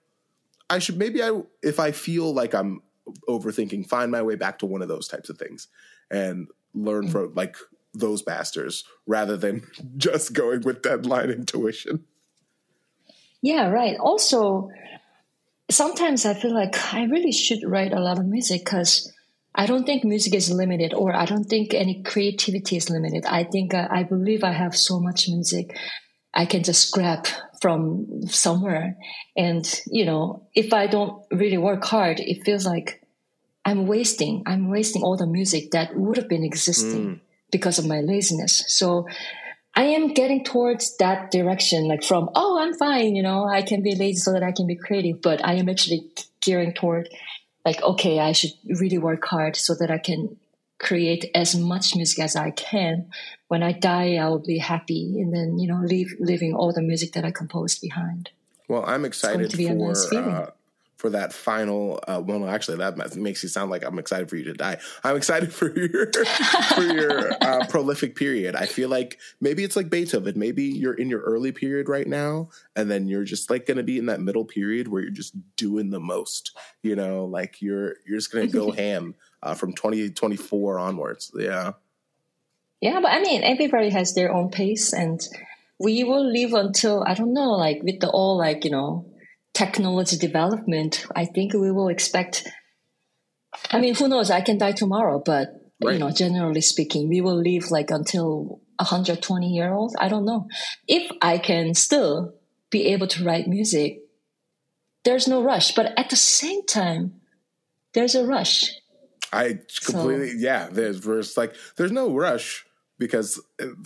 I 0.71 0.79
should 0.79 0.99
maybe 0.99 1.21
I 1.21 1.43
if 1.65 1.81
I 1.81 1.91
feel 1.91 2.33
like 2.33 2.55
I'm 2.55 2.83
overthinking, 3.29 3.89
find 3.89 4.13
my 4.13 4.23
way 4.23 4.37
back 4.37 4.61
to 4.61 4.67
one 4.67 4.83
of 4.83 4.89
those 4.89 5.09
types 5.09 5.29
of 5.29 5.37
things 5.37 5.67
and 6.13 6.47
learn 6.75 7.07
mm-hmm. 7.07 7.11
from 7.11 7.35
like 7.35 7.57
those 7.93 8.23
bastards 8.23 8.85
rather 9.09 9.37
than 9.37 9.67
just 9.97 10.33
going 10.33 10.61
with 10.61 10.83
deadline 10.83 11.31
intuition. 11.31 12.05
Yeah, 13.41 13.69
right. 13.69 13.99
Also, 13.99 14.71
sometimes 15.69 16.25
I 16.25 16.35
feel 16.35 16.55
like 16.55 16.95
I 16.95 17.03
really 17.07 17.33
should 17.33 17.65
write 17.65 17.93
a 17.93 17.99
lot 17.99 18.21
of 18.21 18.27
music 18.27 18.65
because 18.65 19.13
I 19.55 19.67
don't 19.67 19.85
think 19.85 20.05
music 20.05 20.35
is 20.35 20.51
limited, 20.51 20.95
or 20.95 21.15
I 21.15 21.27
don't 21.27 21.45
think 21.45 21.75
any 21.75 22.03
creativity 22.03 22.77
is 22.77 22.89
limited. 22.89 23.27
I 23.27 23.45
think 23.45 23.75
uh, 23.75 23.89
I 23.91 24.03
believe 24.03 24.45
I 24.45 24.53
have 24.53 24.75
so 24.75 24.99
much 24.99 25.29
music 25.29 25.77
I 26.35 26.47
can 26.47 26.63
just 26.63 26.93
grab 26.93 27.27
from 27.61 28.27
somewhere. 28.27 28.97
And, 29.37 29.69
you 29.87 30.05
know, 30.05 30.47
if 30.55 30.73
I 30.73 30.87
don't 30.87 31.23
really 31.31 31.59
work 31.59 31.85
hard, 31.85 32.21
it 32.21 32.45
feels 32.45 32.65
like 32.65 33.03
I'm 33.65 33.87
wasting, 33.87 34.43
I'm 34.47 34.71
wasting 34.71 35.03
all 35.03 35.17
the 35.17 35.27
music 35.27 35.71
that 35.73 35.95
would 35.95 36.17
have 36.17 36.29
been 36.29 36.45
existing 36.45 37.07
mm. 37.07 37.21
because 37.51 37.79
of 37.79 37.87
my 37.87 38.01
laziness. 38.01 38.65
So 38.69 39.07
I 39.75 39.85
am 39.85 40.15
getting 40.15 40.43
towards 40.45 40.97
that 40.97 41.31
direction, 41.31 41.87
like 41.87 42.03
from, 42.03 42.31
oh, 42.35 42.59
I'm 42.61 42.75
fine, 42.75 43.15
you 43.15 43.23
know, 43.23 43.47
I 43.47 43.63
can 43.63 43.83
be 43.83 43.95
lazy 43.95 44.19
so 44.19 44.33
that 44.33 44.43
I 44.43 44.53
can 44.53 44.67
be 44.67 44.77
creative, 44.77 45.23
but 45.23 45.45
I 45.45 45.55
am 45.55 45.69
actually 45.69 46.11
gearing 46.43 46.73
toward 46.73 47.09
like, 47.65 47.83
okay, 47.83 48.19
I 48.19 48.33
should 48.33 48.53
really 48.67 48.99
work 48.99 49.25
hard 49.25 49.57
so 49.57 49.75
that 49.75 49.91
I 49.91 49.99
can 49.99 50.37
create 50.79 51.31
as 51.35 51.55
much 51.55 51.95
music 51.95 52.19
as 52.19 52.35
I 52.35 52.51
can. 52.51 53.11
When 53.49 53.63
I 53.63 53.73
die, 53.73 54.17
I 54.17 54.29
will 54.29 54.41
be 54.41 54.59
happy 54.59 55.21
and 55.21 55.33
then, 55.33 55.59
you 55.59 55.69
know, 55.69 55.81
leave, 55.81 56.15
leaving 56.19 56.55
all 56.55 56.73
the 56.73 56.83
music 56.83 57.13
that 57.13 57.25
I 57.25 57.31
composed 57.31 57.81
behind. 57.81 58.31
Well, 58.69 58.85
I'm 58.87 59.05
excited 59.05 59.53
for, 59.53 59.93
uh, 60.17 60.51
for 61.03 61.11
that 61.11 61.33
final. 61.33 61.99
Uh, 62.07 62.23
well, 62.25 62.39
no, 62.39 62.47
actually, 62.47 62.79
that 62.79 63.17
makes 63.17 63.43
you 63.43 63.49
sound 63.49 63.73
like 63.73 63.85
I'm 63.85 63.99
excited 63.99 64.31
for 64.31 64.37
you 64.37 64.45
to 64.45 64.53
die. 64.53 64.79
I'm 65.03 65.17
excited 65.17 65.53
for 65.59 65.77
your 65.77 66.13
for 66.77 66.83
your 66.83 67.33
uh, 67.43 67.67
prolific 67.69 68.15
period. 68.15 68.55
I 68.55 68.67
feel 68.67 68.89
like 68.89 69.19
maybe 69.41 69.65
it's 69.65 69.75
like 69.75 69.91
Beethoven. 69.91 70.39
Maybe 70.39 70.63
you're 70.63 70.95
in 70.95 71.11
your 71.11 71.21
early 71.23 71.51
period 71.51 71.89
right 71.89 72.07
now, 72.07 72.51
and 72.77 72.89
then 72.89 73.09
you're 73.09 73.25
just 73.25 73.51
like 73.51 73.67
going 73.67 73.79
to 73.79 73.83
be 73.83 73.99
in 73.99 74.07
that 74.07 74.21
middle 74.21 74.45
period 74.45 74.87
where 74.87 75.03
you're 75.03 75.11
just 75.11 75.35
doing 75.57 75.91
the 75.91 75.99
most. 75.99 76.57
You 76.85 76.95
know, 76.95 77.25
like 77.25 77.61
you're 77.61 77.97
you're 78.07 78.19
just 78.19 78.33
going 78.33 78.47
to 78.47 78.53
go 78.53 78.71
ham 78.83 79.17
uh, 79.43 79.55
from 79.55 79.73
2024 79.73 80.79
onwards. 80.79 81.33
Yeah. 81.35 81.73
Yeah, 82.81 83.01
but 83.01 83.11
I 83.11 83.21
mean, 83.21 83.43
everybody 83.43 83.91
has 83.91 84.15
their 84.15 84.33
own 84.33 84.51
pace, 84.51 84.93
and 84.93 85.21
we 85.81 86.05
will 86.05 86.25
live 86.25 86.53
until 86.53 87.03
I 87.05 87.15
don't 87.15 87.35
know, 87.35 87.51
like 87.51 87.83
with 87.83 87.99
the 87.99 88.09
all 88.09 88.39
like 88.39 88.65
you 88.65 88.71
know 88.71 89.12
technology 89.55 90.17
development, 90.17 91.07
I 91.15 91.25
think 91.25 91.53
we 91.53 91.71
will 91.71 91.89
expect. 91.89 92.49
I 93.71 93.81
mean, 93.81 93.95
who 93.95 94.09
knows? 94.09 94.31
I 94.31 94.41
can 94.41 94.59
die 94.59 94.73
tomorrow, 94.73 95.23
but 95.25 95.49
right. 95.83 95.95
you 95.95 95.99
know, 95.99 96.11
generally 96.11 96.61
speaking, 96.61 97.09
we 97.09 97.21
will 97.21 97.37
live 97.37 97.71
like 97.71 97.91
until 97.91 98.61
120 98.79 99.49
year 99.49 99.73
old. 99.73 99.95
I 99.99 100.09
don't 100.09 100.25
know 100.25 100.49
if 100.89 101.11
I 101.21 101.39
can 101.39 101.75
still 101.75 102.35
be 102.71 102.87
able 102.89 103.07
to 103.09 103.25
write 103.25 103.47
music. 103.47 103.99
There's 105.05 105.29
no 105.29 105.43
rush, 105.43 105.75
but 105.75 105.99
at 105.99 106.11
the 106.11 106.17
same 106.17 106.65
time, 106.65 107.21
there's 107.93 108.15
a 108.15 108.25
rush. 108.25 108.71
I 109.33 109.59
completely 109.85 110.31
so, 110.31 110.37
yeah. 110.39 110.69
There's 110.71 111.01
there's 111.01 111.37
like 111.37 111.55
there's 111.77 111.93
no 111.93 112.15
rush 112.15 112.65
because 113.03 113.41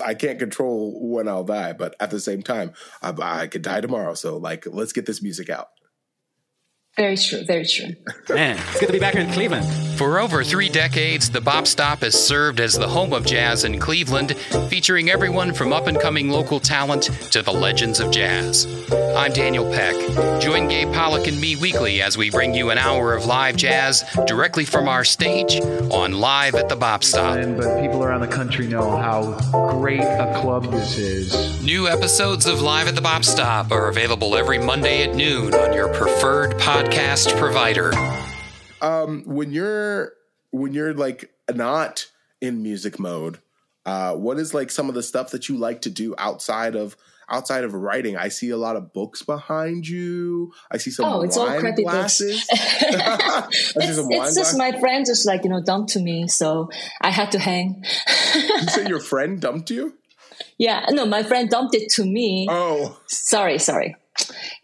I 0.04 0.14
can't 0.14 0.38
control 0.38 1.10
when 1.10 1.28
I'll 1.28 1.44
die. 1.44 1.72
But 1.72 1.94
at 2.00 2.10
the 2.10 2.20
same 2.20 2.42
time, 2.42 2.72
I, 3.02 3.14
I 3.20 3.46
could 3.46 3.62
die 3.62 3.80
tomorrow. 3.80 4.14
So 4.14 4.36
like, 4.36 4.66
let's 4.66 4.92
get 4.92 5.06
this 5.06 5.22
music 5.22 5.50
out. 5.50 5.68
Very 6.97 7.18
true. 7.18 7.44
Very 7.44 7.66
true. 7.66 7.94
Man, 8.30 8.57
it's 8.59 8.80
good 8.80 8.86
to 8.86 8.92
be 8.92 8.99
back 8.99 9.16
in 9.16 9.30
Cleveland. 9.32 9.66
For 9.99 10.18
over 10.18 10.42
three 10.42 10.70
decades, 10.70 11.30
the 11.30 11.42
Bop 11.42 11.66
Stop 11.66 12.01
has 12.01 12.14
served 12.14 12.59
as 12.59 12.74
the 12.74 12.88
home 12.88 13.12
of 13.12 13.26
jazz 13.26 13.64
in 13.64 13.78
Cleveland, 13.78 14.34
featuring 14.70 15.11
everyone 15.11 15.53
from 15.53 15.74
up 15.74 15.88
and 15.88 16.01
coming 16.01 16.30
local 16.30 16.59
talent 16.59 17.05
to 17.32 17.42
the 17.42 17.53
legends 17.53 18.01
of 18.01 18.11
jazz. 18.11 18.66
I'm 19.14 19.32
Daniel 19.32 19.70
Peck. 19.70 19.94
Join 20.40 20.68
Gabe 20.68 20.92
Pollock 20.92 21.26
and 21.26 21.38
me 21.38 21.57
weekly 21.57 22.01
as 22.01 22.16
we 22.16 22.30
bring 22.30 22.55
you 22.55 22.70
an 22.70 22.78
hour 22.78 23.14
of 23.14 23.26
live 23.26 23.57
jazz 23.57 24.03
directly 24.26 24.64
from 24.64 24.88
our 24.88 25.05
stage 25.05 25.61
on 25.90 26.12
Live 26.12 26.55
at 26.55 26.70
the 26.70 26.76
Bop 26.76 27.05
Stop. 27.05 27.36
But 27.36 27.80
people 27.82 28.05
around 28.05 28.20
the 28.20 28.26
country 28.26 28.66
know 28.66 28.97
how 28.97 29.32
great 29.70 30.01
a 30.01 30.38
club 30.40 30.70
this 30.70 30.97
is. 30.97 31.62
New 31.62 31.88
episodes 31.88 32.47
of 32.47 32.62
Live 32.62 32.88
at 32.88 32.94
the 32.94 33.03
Bop 33.03 33.24
Stop 33.24 33.70
are 33.70 33.88
available 33.88 34.36
every 34.36 34.59
Monday 34.59 35.03
at 35.03 35.14
noon 35.14 35.55
on 35.55 35.74
your 35.74 35.92
preferred 35.92 36.53
podcast 36.59 36.86
podcast 36.87 37.37
provider. 37.37 37.93
Um, 38.80 39.24
when 39.26 39.51
you're 39.51 40.12
when 40.53 40.72
you're 40.72 40.95
like 40.95 41.32
not 41.53 42.07
in 42.41 42.62
music 42.62 43.01
mode, 43.01 43.41
uh, 43.84 44.14
what 44.14 44.39
is 44.39 44.55
like 44.55 44.70
some 44.70 44.89
of 44.89 44.95
the 44.95 45.03
stuff 45.03 45.32
that 45.32 45.49
you 45.49 45.57
like 45.57 45.80
to 45.82 45.91
do 45.91 46.14
outside 46.16 46.76
of 46.76 46.97
outside 47.28 47.64
of 47.64 47.74
writing? 47.74 48.16
I 48.16 48.28
see 48.28 48.51
a 48.51 48.57
lot 48.57 48.76
of 48.76 48.93
books 48.93 49.22
behind 49.22 49.89
you. 49.89 50.53
I 50.70 50.76
see 50.76 50.93
some. 50.93 51.07
Oh, 51.07 51.22
it's 51.22 51.37
all 51.37 51.59
crappy 51.59 51.82
glasses. 51.82 52.47
books. 52.51 53.74
it's, 53.74 53.99
it's 53.99 54.34
just 54.37 54.57
my 54.57 54.78
friend 54.78 55.05
just 55.05 55.26
like 55.26 55.43
you 55.43 55.51
know 55.51 55.61
dumped 55.61 55.91
to 55.95 56.01
me, 56.01 56.28
so 56.28 56.70
I 57.01 57.11
had 57.11 57.32
to 57.32 57.41
hang. 57.41 57.84
you 58.37 58.68
say 58.68 58.87
your 58.89 59.01
friend 59.01 59.41
dumped 59.41 59.70
you? 59.70 59.95
Yeah, 60.57 60.87
no, 60.91 61.05
my 61.05 61.24
friend 61.24 61.51
dumped 61.51 61.74
it 61.74 61.91
to 61.95 62.05
me. 62.05 62.47
Oh, 62.49 62.97
sorry, 63.07 63.59
sorry 63.59 63.97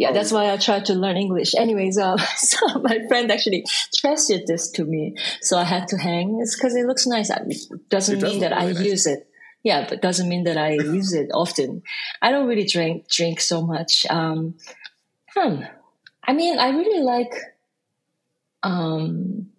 yeah, 0.03 0.11
oh. 0.11 0.12
that's 0.12 0.32
why 0.32 0.53
I 0.53 0.57
tried 0.57 0.86
to 0.86 0.94
learn 0.94 1.16
English. 1.16 1.55
Anyways, 1.55 1.96
uh, 1.96 2.16
so 2.36 2.80
my 2.80 2.98
friend 3.07 3.30
actually 3.30 3.64
trusted 3.94 4.48
this 4.48 4.68
to 4.72 4.84
me, 4.84 5.16
so 5.40 5.57
I 5.57 5.64
had 5.64 5.86
to 5.88 5.96
hang. 5.96 6.40
It's 6.42 6.57
because 6.57 6.74
it 6.74 6.86
looks 6.86 7.07
nice. 7.07 7.30
It 7.30 7.88
doesn't 7.88 8.18
it 8.18 8.22
mean 8.22 8.40
that 8.40 8.53
I 8.53 8.66
nice. 8.66 8.80
use 8.80 9.07
it. 9.07 9.28
Yeah, 9.62 9.86
but 9.88 10.03
doesn't 10.03 10.28
mean 10.28 10.42
that 10.44 10.59
I 10.59 10.72
use 10.72 11.12
it 11.12 11.30
often. 11.32 11.82
I 12.20 12.32
don't 12.32 12.48
really 12.48 12.66
drink 12.66 13.09
drink 13.09 13.40
so 13.40 13.62
much. 13.62 14.05
Um, 14.11 14.57
hmm. 15.36 15.62
I 16.24 16.32
mean, 16.32 16.59
I 16.59 16.70
really 16.70 17.03
like 17.05 17.34
um, 18.64 19.50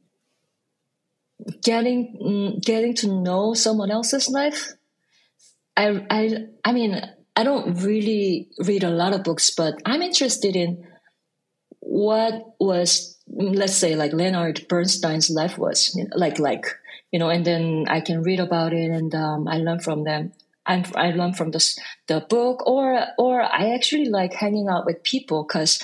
getting 1.62 2.18
mm, 2.22 2.62
getting 2.62 2.96
to 2.96 3.08
know 3.08 3.54
someone 3.54 3.92
else's 3.92 4.28
life. 4.28 4.74
I 5.78 6.06
I 6.10 6.48
I 6.66 6.74
mean 6.74 7.02
I 7.36 7.44
don't 7.44 7.82
really 7.82 8.50
read 8.60 8.84
a 8.84 8.90
lot 8.90 9.14
of 9.14 9.24
books, 9.24 9.52
but 9.52 9.76
I'm 9.86 10.02
interested 10.02 10.56
in 10.56 10.88
what 11.80 12.56
was, 12.60 13.18
let's 13.28 13.76
say, 13.76 13.96
like 13.96 14.14
Leonard 14.14 14.68
Bernstein's 14.68 15.30
life 15.30 15.58
was 15.58 15.98
like, 16.16 16.40
like 16.40 16.66
you 17.14 17.20
know, 17.20 17.30
and 17.30 17.46
then 17.46 17.86
I 17.88 18.02
can 18.02 18.24
read 18.24 18.40
about 18.40 18.74
it 18.74 18.90
and 18.90 19.14
um, 19.14 19.48
I 19.48 19.58
learn 19.58 19.80
from 19.80 20.04
them. 20.04 20.34
I'm, 20.66 20.84
I 20.96 21.12
learn 21.12 21.34
from 21.34 21.52
the 21.52 21.62
the 22.08 22.26
book, 22.28 22.66
or 22.66 23.06
or 23.18 23.42
I 23.42 23.76
actually 23.76 24.06
like 24.06 24.34
hanging 24.34 24.68
out 24.68 24.86
with 24.86 25.04
people 25.04 25.44
because 25.44 25.84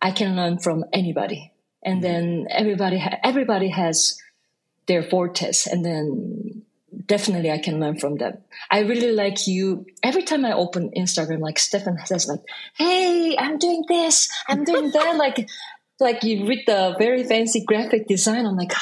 I 0.00 0.10
can 0.10 0.34
learn 0.34 0.58
from 0.58 0.84
anybody, 0.92 1.52
and 1.84 2.02
mm-hmm. 2.02 2.12
then 2.12 2.46
everybody 2.50 2.98
ha- 2.98 3.18
everybody 3.22 3.68
has 3.68 4.18
their 4.86 5.02
fortes, 5.02 5.66
and 5.66 5.84
then 5.84 6.64
definitely 7.08 7.50
I 7.50 7.58
can 7.58 7.80
learn 7.80 7.98
from 7.98 8.16
them. 8.16 8.38
I 8.70 8.80
really 8.80 9.12
like 9.12 9.46
you. 9.46 9.86
Every 10.02 10.22
time 10.22 10.44
I 10.44 10.52
open 10.52 10.92
Instagram, 10.96 11.40
like 11.40 11.58
Stefan 11.58 11.98
says, 12.06 12.28
like, 12.28 12.40
"Hey, 12.76 13.36
I'm 13.36 13.58
doing 13.58 13.84
this, 13.88 14.28
I'm 14.48 14.62
doing 14.64 14.90
that." 14.94 15.16
like, 15.16 15.48
like 15.98 16.22
you 16.22 16.46
read 16.46 16.62
the 16.66 16.94
very 16.98 17.24
fancy 17.24 17.64
graphic 17.64 18.06
design. 18.06 18.46
I'm 18.46 18.56
like, 18.56 18.72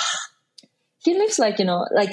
he 0.99 1.14
looks 1.14 1.39
like 1.39 1.59
you 1.59 1.64
know, 1.64 1.87
like 1.95 2.11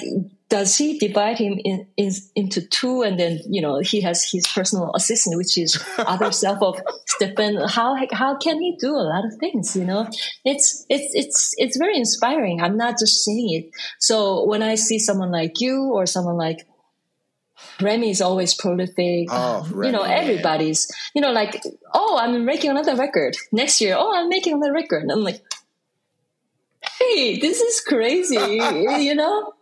does 0.48 0.76
he 0.76 0.98
divide 0.98 1.38
him 1.38 1.58
in, 1.64 1.86
in, 1.96 2.12
into 2.36 2.60
two 2.60 3.02
and 3.02 3.18
then 3.18 3.40
you 3.48 3.60
know 3.60 3.80
he 3.80 4.00
has 4.00 4.28
his 4.30 4.46
personal 4.46 4.92
assistant 4.94 5.36
which 5.36 5.56
is 5.56 5.82
other 5.98 6.30
self 6.32 6.62
of 6.62 6.80
Stefan 7.06 7.56
how 7.68 7.96
how 8.12 8.36
can 8.36 8.60
he 8.60 8.76
do 8.78 8.90
a 8.90 9.06
lot 9.12 9.24
of 9.24 9.34
things 9.36 9.74
you 9.74 9.84
know 9.84 10.08
it's 10.44 10.86
it's 10.88 11.14
it's 11.14 11.54
it's 11.56 11.76
very 11.76 11.96
inspiring 11.96 12.60
I'm 12.60 12.76
not 12.76 12.98
just 12.98 13.24
saying 13.24 13.50
it 13.52 13.70
so 13.98 14.44
when 14.44 14.62
I 14.62 14.74
see 14.74 14.98
someone 14.98 15.30
like 15.30 15.60
you 15.60 15.92
or 15.92 16.06
someone 16.06 16.36
like 16.36 16.66
Remy 17.80 18.10
is 18.10 18.20
always 18.20 18.54
prolific. 18.54 19.28
Oh, 19.30 19.66
you 19.82 19.90
know, 19.90 20.02
everybody's, 20.02 20.90
you 21.14 21.20
know, 21.20 21.32
like, 21.32 21.62
oh, 21.92 22.18
I'm 22.20 22.44
making 22.44 22.70
another 22.70 22.94
record 22.94 23.36
next 23.52 23.80
year. 23.80 23.96
Oh, 23.98 24.14
I'm 24.14 24.28
making 24.28 24.54
another 24.54 24.72
record. 24.72 25.02
And 25.02 25.10
I'm 25.10 25.24
like, 25.24 25.42
hey, 26.98 27.38
this 27.40 27.60
is 27.60 27.80
crazy, 27.80 28.36
you 29.02 29.14
know? 29.14 29.54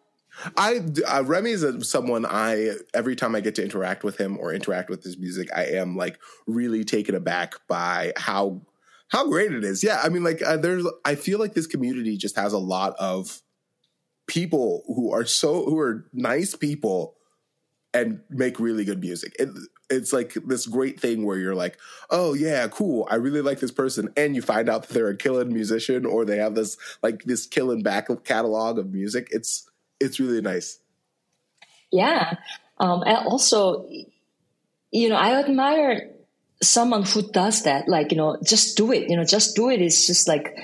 I 0.57 0.81
uh, 1.07 1.23
Remy 1.25 1.51
is 1.51 1.89
someone 1.89 2.27
I 2.27 2.73
every 2.95 3.17
time 3.17 3.35
I 3.35 3.41
get 3.41 3.55
to 3.57 3.63
interact 3.63 4.05
with 4.05 4.19
him 4.19 4.39
or 4.39 4.53
interact 4.53 4.91
with 4.91 5.03
his 5.03 5.19
music, 5.19 5.49
I 5.55 5.65
am 5.67 5.97
like 5.97 6.19
really 6.47 6.85
taken 6.85 7.15
aback 7.15 7.55
by 7.69 8.13
how 8.17 8.63
how 9.09 9.29
great 9.29 9.53
it 9.53 9.65
is. 9.65 9.85
Yeah, 9.85 10.01
I 10.03 10.09
mean, 10.09 10.25
like 10.25 10.43
uh, 10.43 10.57
there's 10.57 10.87
I 11.05 11.15
feel 11.15 11.39
like 11.39 11.55
this 11.55 11.67
community 11.67 12.17
just 12.17 12.37
has 12.37 12.53
a 12.53 12.59
lot 12.59 12.95
of 12.99 13.41
people 14.27 14.85
who 14.87 15.13
are 15.13 15.27
so 15.27 15.65
who 15.65 15.79
are 15.79 16.07
nice 16.13 16.55
people 16.55 17.17
and 17.95 18.21
make 18.31 18.59
really 18.59 18.85
good 18.85 19.01
music. 19.01 19.37
It, 19.39 19.51
it's 19.91 20.13
like 20.13 20.33
this 20.47 20.67
great 20.67 20.99
thing 20.99 21.27
where 21.27 21.37
you're 21.37 21.55
like, 21.55 21.79
oh 22.11 22.33
yeah, 22.33 22.67
cool. 22.69 23.07
I 23.11 23.17
really 23.17 23.43
like 23.43 23.61
this 23.61 23.71
person, 23.71 24.09
and 24.17 24.35
you 24.35 24.41
find 24.41 24.69
out 24.71 24.89
that 24.89 24.95
they're 24.95 25.09
a 25.09 25.17
killing 25.17 25.53
musician 25.53 26.07
or 26.07 26.25
they 26.25 26.39
have 26.39 26.55
this 26.55 26.77
like 27.03 27.25
this 27.25 27.47
killing 27.47 27.83
back 27.83 28.09
catalog 28.25 28.79
of 28.79 28.93
music. 28.93 29.29
It's 29.31 29.69
it's 30.03 30.21
really 30.21 30.41
nice. 30.41 30.79
Yeah, 31.91 32.37
um, 32.79 33.03
and 33.05 33.27
also, 33.27 33.87
you 34.91 35.09
know, 35.09 35.17
I 35.17 35.39
admire 35.39 36.11
someone 36.63 37.03
who 37.05 37.23
does 37.23 37.65
that. 37.65 37.89
Like 37.89 38.11
you 38.11 38.17
know, 38.17 38.39
just 38.45 38.77
do 38.77 38.93
it. 38.93 39.09
You 39.11 39.17
know, 39.17 39.25
just 39.25 39.57
do 39.57 39.71
it. 39.71 39.81
It's 39.81 40.07
just 40.07 40.29
like, 40.29 40.57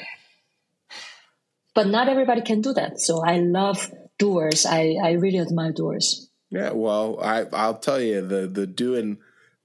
but 1.74 1.86
not 1.86 2.08
everybody 2.08 2.42
can 2.42 2.60
do 2.60 2.72
that. 2.74 3.00
So 3.00 3.22
I 3.24 3.38
love 3.38 3.92
doers. 4.18 4.66
I 4.66 4.96
I 5.02 5.12
really 5.12 5.40
admire 5.40 5.72
doers. 5.72 6.28
Yeah, 6.50 6.72
well, 6.72 7.18
I 7.20 7.46
I'll 7.52 7.78
tell 7.78 8.00
you 8.00 8.26
the 8.26 8.46
the 8.46 8.66
doing 8.66 9.18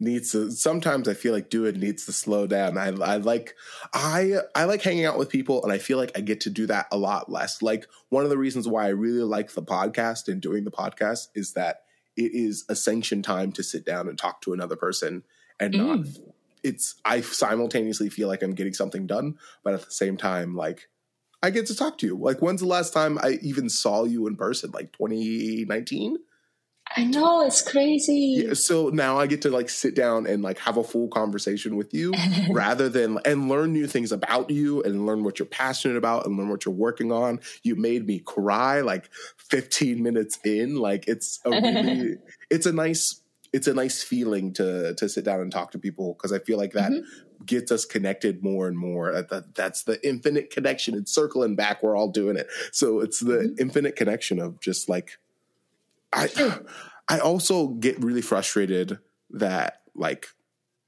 needs 0.03 0.31
to 0.33 0.51
sometimes 0.51 1.07
I 1.07 1.13
feel 1.13 1.33
like 1.33 1.49
doing 1.49 1.75
it 1.75 1.79
needs 1.79 2.05
to 2.05 2.13
slow 2.13 2.47
down. 2.47 2.77
I 2.77 2.87
I 2.87 3.17
like 3.17 3.55
I 3.93 4.35
I 4.55 4.65
like 4.65 4.81
hanging 4.81 5.05
out 5.05 5.17
with 5.17 5.29
people 5.29 5.63
and 5.63 5.71
I 5.71 5.77
feel 5.77 5.97
like 5.97 6.11
I 6.15 6.21
get 6.21 6.41
to 6.41 6.49
do 6.49 6.65
that 6.67 6.87
a 6.91 6.97
lot 6.97 7.31
less. 7.31 7.61
Like 7.61 7.87
one 8.09 8.23
of 8.23 8.29
the 8.29 8.37
reasons 8.37 8.67
why 8.67 8.85
I 8.85 8.89
really 8.89 9.23
like 9.23 9.53
the 9.53 9.63
podcast 9.63 10.27
and 10.27 10.41
doing 10.41 10.63
the 10.63 10.71
podcast 10.71 11.27
is 11.35 11.53
that 11.53 11.83
it 12.15 12.31
is 12.33 12.65
a 12.69 12.75
sanctioned 12.75 13.23
time 13.23 13.51
to 13.53 13.63
sit 13.63 13.85
down 13.85 14.07
and 14.07 14.17
talk 14.17 14.41
to 14.41 14.53
another 14.53 14.75
person 14.75 15.23
and 15.59 15.73
not 15.73 15.99
Mm. 15.99 16.19
it's 16.63 16.95
I 17.05 17.21
simultaneously 17.21 18.09
feel 18.09 18.27
like 18.27 18.43
I'm 18.43 18.53
getting 18.55 18.73
something 18.73 19.07
done, 19.07 19.37
but 19.63 19.73
at 19.73 19.83
the 19.85 19.91
same 19.91 20.17
time 20.17 20.55
like 20.55 20.89
I 21.41 21.49
get 21.49 21.65
to 21.67 21.75
talk 21.75 21.97
to 21.97 22.05
you. 22.05 22.17
Like 22.17 22.41
when's 22.41 22.61
the 22.61 22.67
last 22.67 22.93
time 22.93 23.17
I 23.21 23.39
even 23.41 23.69
saw 23.69 24.03
you 24.05 24.27
in 24.27 24.35
person? 24.37 24.71
Like 24.71 24.91
2019? 24.93 26.17
I 26.95 27.05
know 27.05 27.45
it's 27.45 27.61
crazy. 27.61 28.43
Yeah, 28.45 28.53
so 28.53 28.89
now 28.89 29.17
I 29.17 29.27
get 29.27 29.41
to 29.43 29.49
like 29.49 29.69
sit 29.69 29.95
down 29.95 30.27
and 30.27 30.43
like 30.43 30.59
have 30.59 30.77
a 30.77 30.83
full 30.83 31.07
conversation 31.07 31.75
with 31.75 31.93
you 31.93 32.13
rather 32.49 32.89
than 32.89 33.19
and 33.25 33.49
learn 33.49 33.73
new 33.73 33.87
things 33.87 34.11
about 34.11 34.49
you 34.49 34.83
and 34.83 35.05
learn 35.05 35.23
what 35.23 35.39
you're 35.39 35.45
passionate 35.45 35.97
about 35.97 36.25
and 36.25 36.37
learn 36.37 36.49
what 36.49 36.65
you're 36.65 36.73
working 36.73 37.11
on. 37.11 37.39
You 37.63 37.75
made 37.75 38.05
me 38.05 38.19
cry 38.19 38.81
like 38.81 39.09
15 39.37 40.03
minutes 40.03 40.37
in. 40.43 40.75
Like 40.75 41.07
it's 41.07 41.39
a 41.45 41.49
really 41.49 42.17
it's 42.49 42.65
a 42.65 42.73
nice 42.73 43.21
it's 43.51 43.67
a 43.67 43.73
nice 43.73 44.03
feeling 44.03 44.53
to 44.53 44.93
to 44.95 45.09
sit 45.09 45.25
down 45.25 45.39
and 45.39 45.51
talk 45.51 45.71
to 45.71 45.79
people 45.79 46.13
because 46.13 46.31
I 46.31 46.39
feel 46.39 46.57
like 46.57 46.73
that 46.73 46.91
mm-hmm. 46.91 47.45
gets 47.45 47.71
us 47.71 47.85
connected 47.85 48.43
more 48.43 48.67
and 48.67 48.77
more. 48.77 49.11
That, 49.11 49.29
that 49.29 49.55
that's 49.55 49.83
the 49.83 50.05
infinite 50.07 50.51
connection. 50.51 50.95
It's 50.95 51.13
circling 51.13 51.55
back. 51.55 51.81
We're 51.81 51.95
all 51.95 52.09
doing 52.09 52.37
it. 52.37 52.47
So 52.71 52.99
it's 52.99 53.19
the 53.19 53.37
mm-hmm. 53.37 53.55
infinite 53.59 53.95
connection 53.95 54.39
of 54.39 54.59
just 54.59 54.89
like 54.89 55.17
I 56.13 56.59
I 57.09 57.19
also 57.19 57.67
get 57.67 58.01
really 58.01 58.21
frustrated 58.21 58.99
that 59.31 59.81
like 59.95 60.27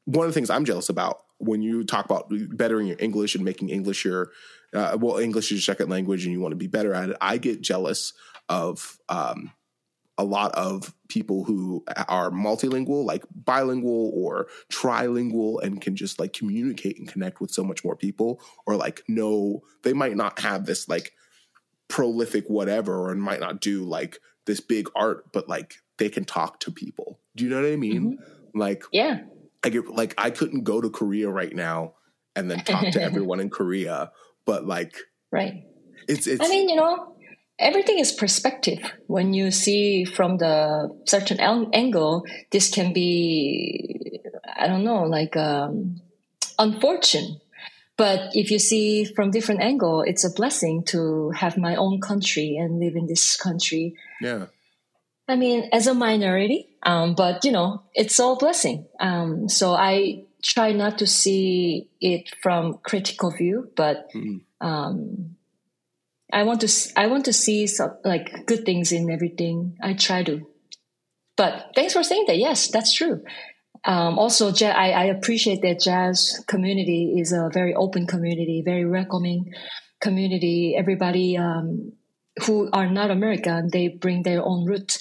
one 0.06 0.26
of 0.26 0.34
the 0.34 0.34
things 0.34 0.50
I'm 0.50 0.66
jealous 0.66 0.90
about 0.90 1.24
when 1.38 1.62
you 1.62 1.84
talk 1.84 2.06
about 2.06 2.28
bettering 2.30 2.88
your 2.88 2.98
English 3.00 3.36
and 3.36 3.44
making 3.44 3.70
English 3.70 4.06
your 4.06 4.32
uh, 4.74 4.98
well 5.00 5.18
English 5.18 5.46
is 5.46 5.52
your 5.52 5.76
second 5.76 5.90
language 5.90 6.26
and 6.26 6.34
you 6.34 6.40
want 6.40 6.52
to 6.54 6.58
be 6.58 6.68
better 6.68 6.94
at 6.94 7.10
it. 7.10 7.18
I 7.20 7.38
get 7.38 7.62
jealous 7.62 8.14
of 8.48 9.00
um, 9.10 9.52
a 10.18 10.24
lot 10.24 10.52
of 10.54 10.94
people 11.10 11.44
who 11.44 11.84
are 12.08 12.30
multilingual, 12.30 13.06
like 13.06 13.24
bilingual 13.34 14.12
or 14.16 14.48
trilingual, 14.72 15.62
and 15.62 15.82
can 15.82 15.96
just 15.96 16.20
like 16.20 16.34
communicate 16.34 16.98
and 16.98 17.08
connect 17.08 17.42
with 17.42 17.52
so 17.52 17.64
much 17.64 17.84
more 17.84 17.96
people, 17.96 18.40
or 18.66 18.76
like 18.76 19.04
no, 19.08 19.62
they 19.84 19.94
might 19.94 20.16
not 20.16 20.40
have 20.40 20.66
this 20.66 20.88
like 20.88 21.14
prolific 21.88 22.46
whatever, 22.48 23.10
or 23.10 23.16
might 23.16 23.40
not 23.40 23.60
do 23.62 23.84
like 23.84 24.20
this 24.46 24.60
big 24.60 24.89
art, 24.96 25.32
but 25.32 25.48
like 25.50 25.76
they 25.98 26.10
can 26.10 26.26
talk 26.26 26.60
to 26.62 26.72
people. 26.72 27.20
Do 27.36 27.43
you 27.43 27.50
know 27.50 27.62
what 27.62 27.72
I 27.72 27.76
mean? 27.76 28.20
Like 28.54 28.84
Yeah. 28.91 29.22
I 29.64 29.70
get 29.70 29.88
like 29.88 30.14
I 30.18 30.30
couldn't 30.30 30.64
go 30.64 30.82
to 30.82 30.89
Korea 30.89 31.30
right 31.30 31.56
now 31.56 31.93
and 32.36 32.50
then 32.52 32.60
talk 32.60 32.91
to 32.91 33.02
everyone 33.10 33.39
in 33.39 33.50
Korea, 33.50 34.12
but 34.46 34.66
like 34.66 34.96
Right. 35.32 35.64
it's 36.08 36.28
it's 36.28 36.43
I 36.43 36.48
mean, 36.48 36.70
you 36.70 36.76
know, 36.76 37.16
everything 37.60 38.00
is 38.00 38.12
perspective. 38.12 38.80
When 39.08 39.34
you 39.34 39.52
see 39.52 40.06
from 40.06 40.38
the 40.38 40.96
certain 41.06 41.39
ang- 41.39 41.72
angle, 41.74 42.26
this 42.52 42.70
can 42.70 42.93
be, 42.93 44.22
I 44.56 44.68
don't 44.68 44.84
know, 44.84 45.04
like 45.04 45.36
um, 45.36 46.02
unfortunate. 46.60 47.41
But 47.98 48.32
if 48.36 48.52
you 48.52 48.60
see 48.60 49.06
from 49.06 49.32
different 49.32 49.62
angle, 49.62 50.02
it's 50.02 50.26
a 50.26 50.30
blessing 50.34 50.84
to 50.88 51.32
have 51.32 51.58
my 51.58 51.76
own 51.76 52.02
country 52.02 52.58
and 52.58 52.80
live 52.80 52.96
in 52.96 53.08
this 53.08 53.38
country. 53.38 53.96
yeah. 54.22 54.48
I 55.28 55.36
mean, 55.38 55.70
as 55.74 55.88
a 55.88 55.96
minority, 55.96 56.68
um, 56.84 57.16
but 57.16 57.43
you 57.46 57.52
know, 57.52 57.82
it's 57.96 58.20
all 58.20 58.36
blessing. 58.38 58.86
Um, 59.00 59.50
so 59.50 59.74
I 59.74 60.26
try 60.43 60.72
not 60.72 61.00
to 61.00 61.08
see 61.08 61.89
it 62.00 62.30
from 62.43 62.78
critical 62.84 63.32
view, 63.32 63.72
but 63.76 64.12
Mhm. 64.14 64.41
um, 64.62 65.36
I 66.32 66.43
want 66.43 66.62
to 66.62 66.70
I 66.96 67.08
want 67.08 67.26
to 67.26 67.34
see 67.34 67.66
some 67.66 67.98
like 68.04 68.46
good 68.46 68.66
things 68.66 68.91
in 68.91 69.10
everything. 69.10 69.78
I 69.82 69.93
try 69.93 70.22
to. 70.24 70.46
But 71.38 71.72
thanks 71.74 71.93
for 71.93 72.04
saying 72.04 72.26
that. 72.28 72.38
Yes, 72.38 72.68
that's 72.68 72.93
true. 72.93 73.24
Um, 73.86 74.18
also, 74.18 74.52
I, 74.66 74.92
I 74.92 75.04
appreciate 75.06 75.62
that 75.62 75.80
jazz 75.80 76.44
community 76.48 77.16
is 77.20 77.32
a 77.32 77.50
very 77.54 77.76
open 77.76 78.08
community, 78.08 78.64
very 78.66 78.86
welcoming 78.86 79.54
community. 80.02 80.76
Everybody 80.76 81.38
um, 81.38 81.94
who 82.46 82.70
are 82.74 82.90
not 82.90 83.12
American, 83.12 83.70
they 83.72 83.88
bring 83.90 84.24
their 84.24 84.44
own 84.44 84.66
root. 84.66 84.98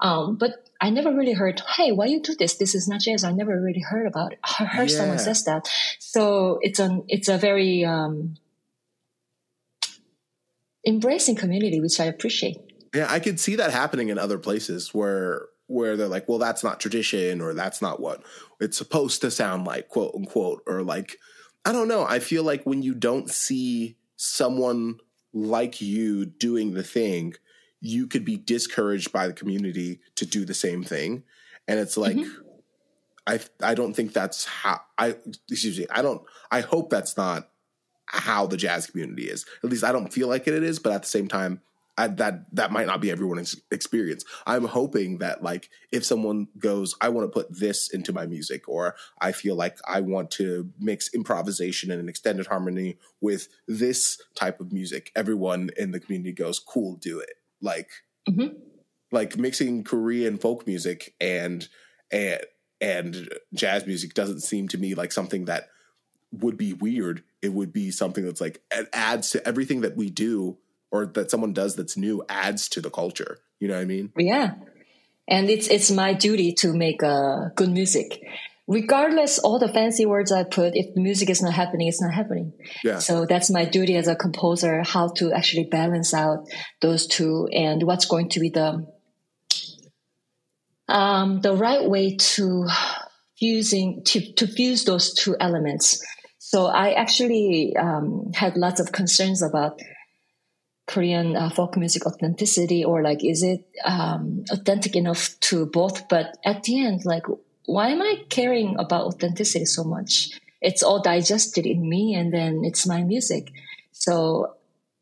Um, 0.00 0.36
but 0.36 0.68
I 0.80 0.90
never 0.90 1.14
really 1.14 1.34
heard, 1.34 1.62
hey, 1.76 1.92
why 1.92 2.06
you 2.06 2.20
do 2.22 2.34
this? 2.34 2.56
This 2.56 2.74
is 2.74 2.88
not 2.88 3.00
jazz. 3.00 3.22
I 3.22 3.32
never 3.32 3.60
really 3.60 3.80
heard 3.80 4.06
about 4.06 4.32
it. 4.32 4.40
I 4.42 4.64
heard 4.64 4.90
someone 4.90 5.18
says 5.18 5.44
that. 5.44 5.68
So 6.00 6.58
it's 6.62 6.80
an 6.80 7.04
it's 7.08 7.28
a 7.28 7.38
very 7.38 7.84
um, 7.84 8.34
embracing 10.86 11.36
community, 11.36 11.80
which 11.80 12.00
I 12.00 12.06
appreciate. 12.06 12.56
Yeah, 12.94 13.06
I 13.08 13.20
could 13.20 13.38
see 13.38 13.56
that 13.56 13.70
happening 13.70 14.08
in 14.08 14.18
other 14.18 14.38
places 14.38 14.92
where 14.92 15.46
where 15.66 15.96
they're 15.96 16.08
like, 16.08 16.28
well, 16.28 16.38
that's 16.38 16.64
not 16.64 16.80
tradition 16.80 17.40
or 17.40 17.54
that's 17.54 17.80
not 17.80 18.00
what 18.00 18.22
it's 18.60 18.78
supposed 18.78 19.20
to 19.20 19.30
sound 19.30 19.66
like, 19.66 19.88
quote 19.88 20.14
unquote, 20.14 20.62
or 20.66 20.82
like 20.82 21.16
I 21.64 21.72
don't 21.72 21.88
know. 21.88 22.04
I 22.04 22.18
feel 22.18 22.42
like 22.42 22.64
when 22.64 22.82
you 22.82 22.94
don't 22.94 23.30
see 23.30 23.96
someone 24.16 24.98
like 25.32 25.80
you 25.80 26.26
doing 26.26 26.74
the 26.74 26.82
thing, 26.82 27.34
you 27.80 28.06
could 28.06 28.24
be 28.24 28.36
discouraged 28.36 29.12
by 29.12 29.26
the 29.26 29.32
community 29.32 30.00
to 30.16 30.26
do 30.26 30.44
the 30.44 30.54
same 30.54 30.82
thing. 30.82 31.24
And 31.68 31.78
it's 31.78 31.96
like 31.96 32.16
mm-hmm. 32.16 32.42
I 33.26 33.40
I 33.62 33.74
don't 33.74 33.94
think 33.94 34.12
that's 34.12 34.44
how 34.44 34.80
I 34.98 35.16
excuse 35.50 35.78
me, 35.78 35.86
I 35.90 36.02
don't 36.02 36.22
I 36.50 36.60
hope 36.60 36.90
that's 36.90 37.16
not 37.16 37.48
how 38.06 38.46
the 38.46 38.56
jazz 38.56 38.86
community 38.86 39.24
is. 39.24 39.46
At 39.64 39.70
least 39.70 39.84
I 39.84 39.92
don't 39.92 40.12
feel 40.12 40.28
like 40.28 40.46
it, 40.46 40.54
it 40.54 40.62
is, 40.62 40.78
but 40.78 40.92
at 40.92 41.02
the 41.02 41.08
same 41.08 41.28
time, 41.28 41.62
I, 42.02 42.08
that 42.08 42.54
that 42.54 42.72
might 42.72 42.86
not 42.86 43.00
be 43.00 43.10
everyone's 43.10 43.60
experience. 43.70 44.24
I'm 44.46 44.64
hoping 44.64 45.18
that 45.18 45.42
like 45.42 45.70
if 45.90 46.04
someone 46.04 46.48
goes, 46.58 46.94
I 47.00 47.08
want 47.10 47.26
to 47.26 47.32
put 47.32 47.58
this 47.58 47.88
into 47.92 48.12
my 48.12 48.26
music, 48.26 48.68
or 48.68 48.94
I 49.20 49.32
feel 49.32 49.54
like 49.54 49.78
I 49.86 50.00
want 50.00 50.30
to 50.32 50.70
mix 50.78 51.12
improvisation 51.14 51.90
and 51.90 52.00
an 52.00 52.08
extended 52.08 52.46
harmony 52.48 52.98
with 53.20 53.48
this 53.68 54.20
type 54.34 54.60
of 54.60 54.72
music, 54.72 55.12
everyone 55.14 55.70
in 55.76 55.92
the 55.92 56.00
community 56.00 56.32
goes, 56.32 56.58
cool, 56.58 56.96
do 56.96 57.20
it. 57.20 57.34
Like 57.60 57.90
Mhm. 58.28 58.56
like 59.10 59.36
mixing 59.36 59.84
Korean 59.84 60.38
folk 60.38 60.66
music 60.66 61.14
and 61.20 61.68
and 62.10 62.40
and 62.80 63.28
jazz 63.54 63.86
music 63.86 64.14
doesn't 64.14 64.40
seem 64.40 64.68
to 64.68 64.78
me 64.78 64.94
like 64.94 65.12
something 65.12 65.44
that 65.44 65.68
would 66.32 66.56
be 66.56 66.72
weird. 66.72 67.22
It 67.42 67.52
would 67.52 67.72
be 67.72 67.90
something 67.90 68.24
that's 68.24 68.40
like 68.40 68.60
it 68.72 68.88
adds 68.92 69.30
to 69.30 69.46
everything 69.46 69.82
that 69.82 69.96
we 69.96 70.10
do 70.10 70.58
or 70.92 71.06
that 71.06 71.30
someone 71.30 71.52
does 71.52 71.74
that's 71.74 71.96
new 71.96 72.22
adds 72.28 72.68
to 72.68 72.80
the 72.80 72.90
culture. 72.90 73.38
You 73.58 73.68
know 73.68 73.74
what 73.74 73.80
I 73.80 73.86
mean? 73.86 74.12
Yeah. 74.16 74.54
And 75.26 75.48
it's 75.50 75.66
it's 75.68 75.90
my 75.90 76.12
duty 76.12 76.52
to 76.58 76.72
make 76.72 77.02
uh, 77.02 77.48
good 77.56 77.70
music. 77.70 78.22
Regardless 78.68 79.38
all 79.38 79.58
the 79.58 79.68
fancy 79.68 80.06
words 80.06 80.30
I 80.30 80.44
put, 80.44 80.76
if 80.76 80.94
the 80.94 81.00
music 81.00 81.30
is 81.30 81.42
not 81.42 81.52
happening, 81.52 81.88
it's 81.88 82.00
not 82.00 82.14
happening. 82.14 82.52
Yeah. 82.84 82.98
So 82.98 83.26
that's 83.26 83.50
my 83.50 83.64
duty 83.64 83.96
as 83.96 84.06
a 84.06 84.14
composer, 84.14 84.82
how 84.84 85.08
to 85.16 85.32
actually 85.32 85.64
balance 85.64 86.14
out 86.14 86.46
those 86.80 87.06
two 87.06 87.48
and 87.52 87.82
what's 87.82 88.04
going 88.04 88.28
to 88.30 88.40
be 88.40 88.50
the 88.50 88.86
um, 90.88 91.40
the 91.40 91.54
right 91.54 91.88
way 91.88 92.16
to 92.16 92.68
fusing 93.38 94.02
to, 94.04 94.32
to 94.34 94.46
fuse 94.46 94.84
those 94.84 95.14
two 95.14 95.36
elements. 95.40 96.04
So 96.38 96.66
I 96.66 96.92
actually 96.92 97.74
um, 97.76 98.30
had 98.34 98.56
lots 98.56 98.78
of 98.78 98.92
concerns 98.92 99.42
about 99.42 99.80
Korean 100.86 101.36
uh, 101.36 101.48
folk 101.48 101.76
music 101.76 102.06
authenticity 102.06 102.84
or 102.84 103.02
like 103.02 103.24
is 103.24 103.42
it 103.42 103.64
um, 103.84 104.44
authentic 104.50 104.96
enough 104.96 105.38
to 105.40 105.66
both? 105.66 106.08
But 106.08 106.36
at 106.44 106.64
the 106.64 106.84
end, 106.84 107.04
like 107.04 107.24
why 107.66 107.88
am 107.88 108.02
I 108.02 108.24
caring 108.28 108.78
about 108.78 109.06
authenticity 109.06 109.64
so 109.64 109.84
much? 109.84 110.30
It's 110.60 110.82
all 110.82 111.00
digested 111.02 111.66
in 111.66 111.88
me, 111.88 112.14
and 112.14 112.32
then 112.32 112.62
it's 112.64 112.86
my 112.86 113.02
music. 113.02 113.52
So 113.92 114.54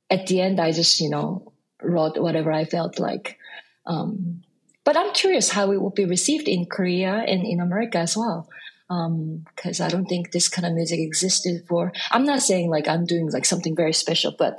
at 0.09 0.27
the 0.27 0.41
end, 0.41 0.61
I 0.61 0.73
just 0.73 1.01
you 1.01 1.11
know 1.11 1.53
wrote 1.83 2.19
whatever 2.19 2.53
I 2.53 2.65
felt 2.65 2.99
like. 2.99 3.39
Um, 3.87 4.43
but 4.85 4.97
I'm 4.97 5.13
curious 5.13 5.51
how 5.51 5.73
it 5.73 5.81
will 5.81 5.91
be 5.91 6.05
received 6.05 6.49
in 6.49 6.67
Korea 6.67 7.13
and 7.13 7.45
in 7.45 7.61
America 7.61 7.99
as 7.99 8.17
well. 8.17 8.49
Because 8.89 9.81
um, 9.81 9.87
I 9.87 9.89
don't 9.89 10.07
think 10.07 10.33
this 10.33 10.49
kind 10.49 10.67
of 10.67 10.73
music 10.73 10.99
existed 10.99 11.65
for. 11.69 11.93
I'm 12.11 12.25
not 12.25 12.43
saying 12.43 12.71
like 12.71 12.89
I'm 12.89 13.07
doing 13.07 13.31
like 13.31 13.45
something 13.45 13.77
very 13.77 13.93
special, 13.93 14.35
but 14.37 14.57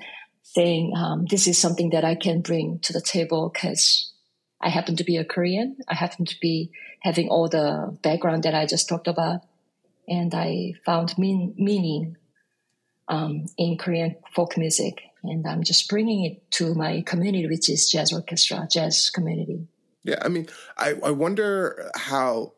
saying 0.53 0.93
um, 0.95 1.25
this 1.29 1.47
is 1.47 1.57
something 1.57 1.91
that 1.91 2.03
I 2.03 2.15
can 2.15 2.41
bring 2.41 2.79
to 2.79 2.93
the 2.93 3.01
table 3.01 3.49
because 3.49 4.11
I 4.61 4.69
happen 4.69 4.95
to 4.97 5.03
be 5.03 5.17
a 5.17 5.25
Korean. 5.25 5.77
I 5.87 5.95
happen 5.95 6.25
to 6.25 6.35
be 6.41 6.71
having 7.01 7.29
all 7.29 7.47
the 7.47 7.97
background 8.01 8.43
that 8.43 8.53
I 8.53 8.65
just 8.65 8.89
talked 8.89 9.07
about, 9.07 9.41
and 10.07 10.33
I 10.33 10.73
found 10.85 11.17
mean, 11.17 11.55
meaning 11.57 12.17
um, 13.07 13.45
in 13.57 13.77
Korean 13.77 14.15
folk 14.35 14.57
music, 14.57 15.01
and 15.23 15.47
I'm 15.47 15.63
just 15.63 15.89
bringing 15.89 16.25
it 16.25 16.51
to 16.51 16.75
my 16.75 17.01
community, 17.01 17.47
which 17.47 17.69
is 17.69 17.89
jazz 17.89 18.11
orchestra, 18.13 18.67
jazz 18.69 19.09
community. 19.09 19.67
Yeah, 20.03 20.19
I 20.21 20.29
mean, 20.29 20.47
I, 20.77 20.95
I 21.03 21.11
wonder 21.11 21.91
how 21.95 22.53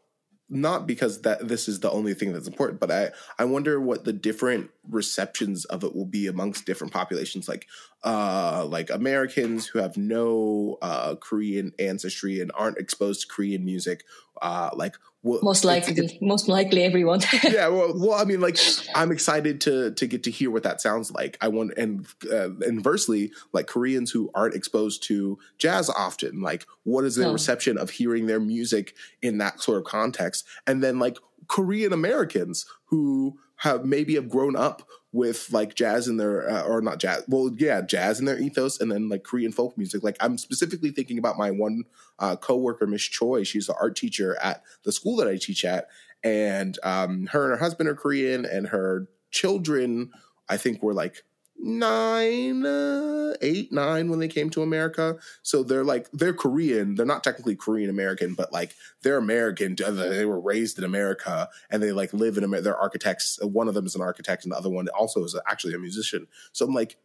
not 0.49 0.85
because 0.85 1.21
that 1.21 1.47
this 1.47 1.67
is 1.67 1.79
the 1.79 1.91
only 1.91 2.13
thing 2.13 2.33
that's 2.33 2.47
important, 2.47 2.79
but 2.79 2.91
I 2.91 3.11
I 3.39 3.45
wonder 3.45 3.79
what 3.79 4.03
the 4.03 4.13
different 4.13 4.69
receptions 4.89 5.65
of 5.65 5.83
it 5.83 5.95
will 5.95 6.05
be 6.05 6.27
amongst 6.27 6.65
different 6.65 6.93
populations, 6.93 7.47
like 7.47 7.67
uh 8.03 8.65
like 8.67 8.89
Americans 8.89 9.67
who 9.67 9.79
have 9.79 9.97
no 9.97 10.77
uh 10.81 11.15
Korean 11.15 11.71
ancestry 11.79 12.41
and 12.41 12.51
aren't 12.55 12.77
exposed 12.77 13.21
to 13.21 13.27
Korean 13.27 13.65
music, 13.65 14.03
uh 14.41 14.69
like 14.75 14.95
most 15.24 15.63
likely. 15.63 15.93
it's, 15.93 16.13
it's, 16.13 16.21
most 16.21 16.47
likely 16.47 16.84
everyone. 16.84 17.21
Yeah 17.43 17.67
well, 17.67 17.93
well 17.95 18.13
i 18.13 18.26
mean 18.26 18.41
like 18.41 18.57
i'm 18.95 19.11
excited 19.11 19.61
to 19.61 19.91
to 19.91 20.07
get 20.07 20.24
to 20.24 20.32
hear 20.32 20.51
what 20.51 20.63
that 20.63 20.82
sounds 20.82 21.11
like. 21.11 21.38
I 21.41 21.47
want 21.47 21.74
and 21.78 22.05
uh, 22.32 22.55
inversely 22.59 23.32
like 23.53 23.67
koreans 23.67 24.11
who 24.11 24.30
aren't 24.34 24.55
exposed 24.55 25.03
to 25.03 25.38
jazz 25.57 25.89
often 25.89 26.41
like 26.41 26.65
what 26.84 27.05
is 27.05 27.15
their 27.15 27.30
oh. 27.30 27.34
reception 27.34 27.78
of 27.78 27.89
hearing 27.89 28.28
their 28.28 28.39
music 28.39 28.95
in 29.21 29.38
that 29.38 29.61
sort 29.61 29.78
of 29.78 29.86
context? 29.86 30.45
And 30.67 30.84
then 30.84 30.99
like 30.99 31.17
korean 31.47 31.93
americans 31.93 32.65
who 32.86 33.38
have 33.57 33.86
maybe 33.86 34.15
have 34.15 34.30
grown 34.30 34.55
up 34.55 34.88
with 35.14 35.47
like 35.53 35.76
jazz 35.76 36.07
in 36.07 36.18
their 36.18 36.49
uh, 36.49 36.64
or 36.64 36.82
not 36.82 36.99
jazz 36.99 37.24
well 37.28 37.51
yeah 37.57 37.82
jazz 37.82 38.20
in 38.20 38.26
their 38.26 38.39
ethos 38.39 38.82
and 38.82 38.91
then 38.91 39.07
like 39.07 39.24
korean 39.24 39.51
folk 39.51 39.78
music. 39.78 40.03
Like 40.03 40.18
i'm 40.20 40.38
specifically 40.38 40.89
thinking 40.89 41.18
about 41.18 41.38
my 41.38 41.51
one 41.51 41.86
uh, 42.20 42.36
co-worker 42.36 42.88
miss 42.88 43.03
choi. 43.03 43.43
She's 43.43 43.68
the 43.68 43.76
art 43.76 43.95
teacher 43.95 44.36
at 44.41 44.64
the 44.84 44.91
school 44.91 45.16
that 45.18 45.28
i 45.28 45.38
teach 45.38 45.64
at. 45.64 45.88
And 46.26 46.80
um, 46.84 47.28
her 47.28 47.43
and 47.43 47.51
her 47.53 47.64
husband 47.64 47.88
are 47.88 47.95
korean 47.95 48.45
and 48.45 48.68
her 48.68 49.07
children 49.32 50.11
i 50.49 50.57
think 50.57 50.84
were 50.84 50.93
like 50.93 51.24
nine, 51.64 52.66
uh, 52.66 53.34
eight, 53.41 53.72
nine 53.72 54.09
when 54.09 54.20
they 54.20 54.28
came 54.28 54.49
to 54.51 54.61
America. 54.61 55.18
So 55.41 55.64
they're 55.64 55.84
like 55.84 56.11
they're 56.11 56.34
Korean. 56.34 56.95
They're 56.95 57.05
not 57.05 57.24
technically 57.24 57.55
Korean 57.55 57.89
American, 57.89 58.34
but 58.34 58.51
like 58.51 58.76
they're 59.01 59.18
American. 59.18 59.76
They 59.76 60.26
were 60.26 60.39
raised 60.39 60.78
in 60.78 60.84
America 60.84 61.49
and 61.70 61.82
they 61.82 61.91
like 61.91 62.14
live 62.14 62.38
in 62.38 62.43
America. 62.43 62.66
They're 62.66 62.78
architects. 62.78 63.39
One 63.41 63.68
of 63.68 63.74
them 63.74 63.86
is 63.86 63.95
an 63.95 64.01
architect, 64.01 64.43
and 64.43 64.51
the 64.51 64.57
other 64.57 64.70
one 64.70 64.88
also 64.89 65.24
is 65.24 65.36
actually 65.47 65.74
a 65.74 65.80
musician. 65.80 66.28
So 66.51 66.66
I'm 66.66 66.74
like, 66.74 66.97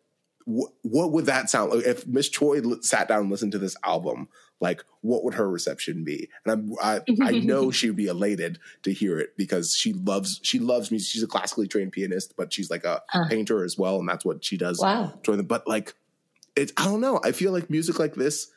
what, 0.44 0.72
what 0.82 1.12
would 1.12 1.26
that 1.26 1.50
sound 1.50 1.72
like 1.72 1.84
if 1.84 2.06
Miss 2.06 2.28
Choi 2.28 2.60
sat 2.80 3.08
down 3.08 3.22
and 3.22 3.30
listened 3.30 3.52
to 3.52 3.58
this 3.58 3.76
album? 3.84 4.28
Like, 4.60 4.84
what 5.02 5.24
would 5.24 5.34
her 5.34 5.48
reception 5.48 6.04
be? 6.04 6.28
And 6.44 6.52
I'm, 6.52 6.74
I, 6.82 7.00
I 7.22 7.30
know 7.38 7.70
she 7.70 7.88
would 7.88 7.96
be 7.96 8.06
elated 8.06 8.58
to 8.82 8.92
hear 8.92 9.18
it 9.18 9.36
because 9.36 9.74
she 9.76 9.92
loves 9.92 10.40
she 10.42 10.58
loves 10.58 10.90
music. 10.90 11.10
She's 11.10 11.22
a 11.22 11.28
classically 11.28 11.68
trained 11.68 11.92
pianist, 11.92 12.34
but 12.36 12.52
she's 12.52 12.70
like 12.70 12.84
a 12.84 13.02
uh, 13.14 13.28
painter 13.28 13.64
as 13.64 13.78
well, 13.78 13.98
and 13.98 14.08
that's 14.08 14.24
what 14.24 14.44
she 14.44 14.56
does. 14.56 14.80
Wow. 14.80 15.18
But 15.24 15.66
like, 15.68 15.94
it's 16.56 16.72
I 16.76 16.84
don't 16.86 17.00
know. 17.00 17.20
I 17.24 17.32
feel 17.32 17.52
like 17.52 17.70
music 17.70 17.98
like 17.98 18.14
this 18.14 18.50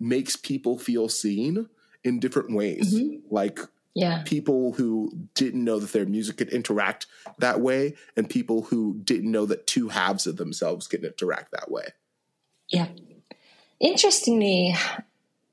makes 0.00 0.36
people 0.36 0.78
feel 0.78 1.08
seen 1.08 1.68
in 2.04 2.20
different 2.20 2.52
ways. 2.52 2.94
Mm-hmm. 2.94 3.34
Like 3.34 3.58
yeah. 3.94 4.22
people 4.24 4.72
who 4.72 5.10
didn't 5.34 5.64
know 5.64 5.78
that 5.80 5.92
their 5.92 6.06
music 6.06 6.36
could 6.36 6.50
interact 6.50 7.06
that 7.38 7.60
way 7.60 7.96
and 8.16 8.30
people 8.30 8.62
who 8.62 9.00
didn't 9.02 9.30
know 9.30 9.46
that 9.46 9.66
two 9.66 9.88
halves 9.88 10.26
of 10.26 10.36
themselves 10.36 10.86
can 10.86 11.04
interact 11.04 11.50
that 11.52 11.70
way. 11.70 11.88
Yeah. 12.68 12.88
Interestingly, 13.80 14.74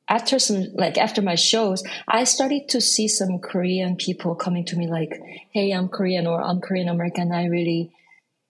after 0.08 0.40
some 0.40 0.68
like 0.74 0.98
after 0.98 1.22
my 1.22 1.36
shows, 1.36 1.84
I 2.08 2.24
started 2.26 2.70
to 2.70 2.82
see 2.82 3.08
some 3.08 3.40
Korean 3.40 3.96
people 3.96 4.36
coming 4.36 4.66
to 4.66 4.78
me 4.78 4.88
like, 4.88 5.20
"Hey, 5.52 5.72
I'm 5.72 5.90
Korean 5.90 6.28
or 6.28 6.42
I'm 6.42 6.62
Korean 6.62 6.90
American." 6.90 7.32
I 7.32 7.46
really 7.46 7.92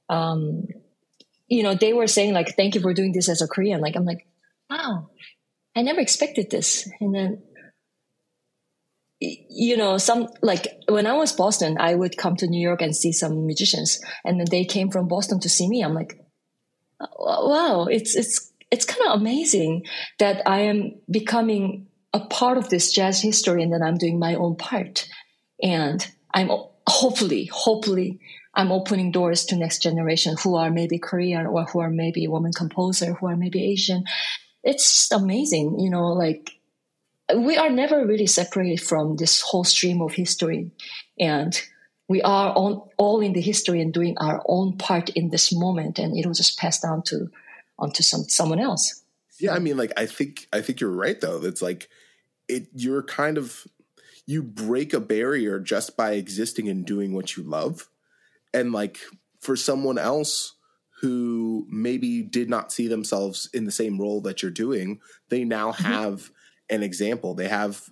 um 0.10 0.68
you 1.48 1.62
know, 1.62 1.76
they 1.76 1.94
were 1.94 2.08
saying 2.08 2.34
like, 2.34 2.56
"Thank 2.56 2.76
you 2.76 2.82
for 2.82 2.94
doing 2.94 3.14
this 3.14 3.30
as 3.30 3.42
a 3.42 3.48
Korean." 3.48 3.82
Like 3.82 3.96
I'm 3.96 4.06
like, 4.06 4.28
"Wow. 4.70 5.10
I 5.76 5.82
never 5.82 6.00
expected 6.00 6.50
this." 6.50 6.90
And 7.00 7.14
then 7.14 7.44
you 9.20 9.78
know, 9.78 9.98
some 9.98 10.28
like 10.42 10.68
when 10.88 11.08
I 11.08 11.14
was 11.14 11.32
Boston, 11.32 11.78
I 11.80 11.96
would 11.96 12.18
come 12.18 12.36
to 12.38 12.48
New 12.48 12.62
York 12.62 12.82
and 12.82 12.96
see 12.96 13.12
some 13.12 13.46
musicians, 13.46 14.00
and 14.24 14.40
then 14.40 14.48
they 14.52 14.66
came 14.66 14.92
from 14.92 15.08
Boston 15.08 15.40
to 15.42 15.50
see 15.50 15.68
me. 15.70 15.82
I'm 15.82 15.94
like, 15.94 16.20
wow, 17.00 17.88
it's 17.90 18.16
it's 18.16 18.52
it's 18.76 18.86
kind 18.86 19.08
of 19.08 19.22
amazing 19.22 19.86
that 20.20 20.42
I 20.46 20.62
am 20.72 20.96
becoming 21.10 21.88
a 22.14 22.20
part 22.20 22.58
of 22.58 22.70
this 22.70 22.92
jazz 22.92 23.22
history, 23.22 23.64
and 23.64 23.72
then 23.72 23.82
I'm 23.82 23.98
doing 23.98 24.20
my 24.20 24.36
own 24.36 24.58
part, 24.58 25.08
and 25.64 26.06
I'm 26.34 26.50
hopefully, 26.86 27.46
hopefully, 27.46 28.20
I'm 28.54 28.72
opening 28.72 29.12
doors 29.12 29.46
to 29.46 29.56
next 29.56 29.82
generation 29.82 30.36
who 30.42 30.56
are 30.56 30.70
maybe 30.70 31.00
Korean 31.00 31.46
or 31.46 31.64
who 31.64 31.80
are 31.80 31.90
maybe 31.90 32.28
woman 32.28 32.52
composer, 32.52 33.14
who 33.14 33.28
are 33.28 33.38
maybe 33.38 33.64
Asian. 33.72 34.04
It's 34.64 35.10
amazing, 35.12 35.80
you 35.80 35.90
know, 35.90 36.08
like 36.08 36.52
we 37.34 37.58
are 37.58 37.70
never 37.70 38.06
really 38.06 38.28
separated 38.28 38.82
from 38.82 39.16
this 39.16 39.42
whole 39.42 39.64
stream 39.64 40.02
of 40.02 40.14
history. 40.14 40.72
And 41.20 41.60
we 42.08 42.22
are 42.22 42.52
all, 42.54 42.94
all 42.98 43.20
in 43.22 43.34
the 43.34 43.42
history 43.42 43.82
and 43.82 43.94
doing 43.94 44.16
our 44.20 44.44
own 44.48 44.78
part 44.78 45.10
in 45.10 45.30
this 45.32 45.52
moment. 45.52 46.00
And 46.00 46.18
it 46.18 46.26
will 46.26 46.34
just 46.34 46.60
pass 46.60 46.80
down 46.80 47.02
to 47.04 47.30
onto 47.78 48.04
some 48.04 48.24
someone 48.28 48.60
else. 48.60 49.04
Yeah, 49.40 49.54
I 49.54 49.60
mean, 49.60 49.78
like 49.78 49.92
I 49.98 50.06
think 50.06 50.48
I 50.54 50.62
think 50.62 50.80
you're 50.80 50.92
right 50.92 51.20
though. 51.20 51.44
It's 51.44 51.62
like 51.62 51.90
it 52.48 52.68
you're 52.74 53.04
kind 53.04 53.38
of 53.38 53.66
you 54.26 54.42
break 54.42 54.94
a 54.94 55.00
barrier 55.00 55.60
just 55.60 55.96
by 55.96 56.14
existing 56.14 56.68
and 56.70 56.86
doing 56.86 57.14
what 57.14 57.38
you 57.38 57.44
love. 57.44 57.90
And 58.54 58.72
like 58.72 59.00
for 59.42 59.56
someone 59.56 59.98
else 59.98 60.54
who 61.02 61.68
maybe 61.70 62.22
did 62.24 62.50
not 62.50 62.72
see 62.72 62.88
themselves 62.88 63.50
in 63.54 63.66
the 63.66 63.72
same 63.72 64.00
role 64.00 64.22
that 64.22 64.42
you're 64.42 64.52
doing, 64.52 65.00
they 65.30 65.44
now 65.44 65.72
mm-hmm. 65.72 65.84
have 65.84 66.32
an 66.70 66.82
example. 66.82 67.36
They 67.36 67.48
have 67.48 67.84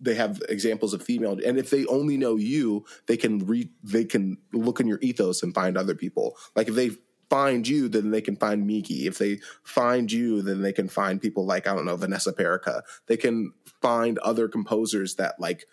they 0.00 0.14
have 0.14 0.40
examples 0.48 0.94
of 0.94 1.02
female, 1.02 1.38
and 1.44 1.58
if 1.58 1.70
they 1.70 1.84
only 1.86 2.16
know 2.16 2.36
you, 2.36 2.84
they 3.06 3.16
can 3.16 3.46
read. 3.46 3.70
They 3.82 4.04
can 4.04 4.38
look 4.52 4.80
in 4.80 4.86
your 4.86 4.98
ethos 5.02 5.42
and 5.42 5.54
find 5.54 5.76
other 5.76 5.94
people. 5.94 6.36
Like 6.54 6.68
if 6.68 6.74
they 6.74 6.92
find 7.32 7.66
you, 7.66 7.88
then 7.88 8.10
they 8.10 8.20
can 8.20 8.36
find 8.36 8.66
Miki. 8.66 9.06
If 9.06 9.16
they 9.16 9.40
find 9.62 10.12
you, 10.12 10.42
then 10.42 10.60
they 10.60 10.72
can 10.74 10.86
find 10.86 11.18
people 11.18 11.46
like 11.46 11.66
I 11.66 11.74
don't 11.74 11.86
know 11.86 11.96
Vanessa 11.96 12.30
Perica. 12.30 12.82
They 13.06 13.16
can 13.16 13.54
find 13.80 14.18
other 14.18 14.48
composers 14.48 15.14
that 15.14 15.40
like 15.40 15.64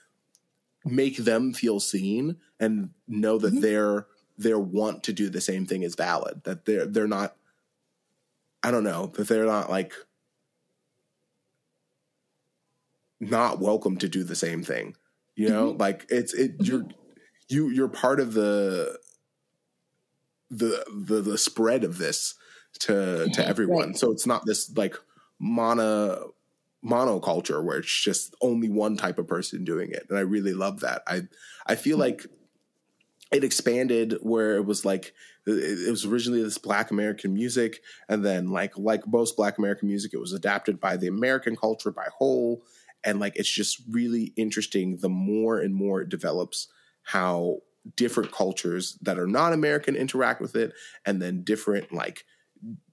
make 0.85 1.17
them 1.17 1.51
feel 1.51 1.81
seen 1.81 2.37
and 2.61 2.91
know 3.09 3.37
that 3.39 3.51
mm-hmm. 3.51 3.59
their 3.59 4.07
their 4.37 4.57
want 4.57 5.03
to 5.03 5.11
do 5.11 5.29
the 5.29 5.41
same 5.41 5.65
thing 5.65 5.83
is 5.83 5.95
valid. 5.95 6.45
That 6.45 6.63
they're 6.63 6.85
they're 6.85 7.07
not. 7.09 7.35
I 8.63 8.71
don't 8.71 8.85
know 8.85 9.07
that 9.07 9.27
they're 9.27 9.45
not 9.45 9.69
like 9.69 9.91
not 13.19 13.59
welcome 13.59 13.97
to 13.97 14.07
do 14.07 14.23
the 14.23 14.33
same 14.33 14.63
thing. 14.63 14.95
You 15.35 15.49
know, 15.49 15.71
mm-hmm. 15.71 15.81
like 15.81 16.05
it's 16.07 16.33
it 16.33 16.57
mm-hmm. 16.57 16.63
you're 16.63 16.85
you 17.49 17.67
you're 17.67 17.89
part 17.89 18.21
of 18.21 18.33
the 18.33 18.97
the 20.49 20.83
the 20.89 21.21
the 21.21 21.37
spread 21.37 21.83
of 21.83 21.97
this 21.97 22.35
to 22.79 23.29
to 23.33 23.45
everyone. 23.45 23.89
Right. 23.89 23.97
So 23.97 24.11
it's 24.11 24.27
not 24.27 24.45
this 24.45 24.75
like 24.75 24.95
mono 25.39 26.33
monoculture 26.83 27.63
where 27.63 27.79
it's 27.79 28.03
just 28.03 28.33
only 28.41 28.69
one 28.69 28.95
type 28.95 29.19
of 29.19 29.27
person 29.27 29.65
doing 29.65 29.91
it. 29.91 30.05
And 30.09 30.17
I 30.17 30.21
really 30.21 30.53
love 30.53 30.81
that. 30.81 31.03
I 31.07 31.23
I 31.65 31.75
feel 31.75 31.97
mm-hmm. 31.97 32.01
like 32.01 32.25
it 33.31 33.43
expanded 33.43 34.17
where 34.21 34.55
it 34.55 34.65
was 34.65 34.85
like 34.85 35.13
it 35.45 35.89
was 35.89 36.05
originally 36.05 36.43
this 36.43 36.57
black 36.57 36.91
american 36.91 37.33
music 37.33 37.81
and 38.07 38.23
then 38.25 38.51
like 38.51 38.77
like 38.77 39.07
most 39.07 39.35
black 39.35 39.57
american 39.57 39.87
music 39.87 40.13
it 40.13 40.19
was 40.19 40.33
adapted 40.33 40.79
by 40.79 40.97
the 40.97 41.07
american 41.07 41.55
culture 41.55 41.91
by 41.91 42.05
whole 42.17 42.61
and 43.03 43.19
like 43.19 43.35
it's 43.35 43.49
just 43.49 43.81
really 43.89 44.33
interesting 44.35 44.97
the 44.97 45.09
more 45.09 45.59
and 45.59 45.73
more 45.73 46.01
it 46.01 46.09
develops 46.09 46.67
how 47.03 47.59
different 47.95 48.31
cultures 48.31 48.97
that 49.01 49.17
are 49.17 49.27
not 49.27 49.53
American 49.53 49.95
interact 49.95 50.41
with 50.41 50.55
it, 50.55 50.73
and 51.05 51.21
then 51.21 51.43
different 51.43 51.93
like 51.93 52.25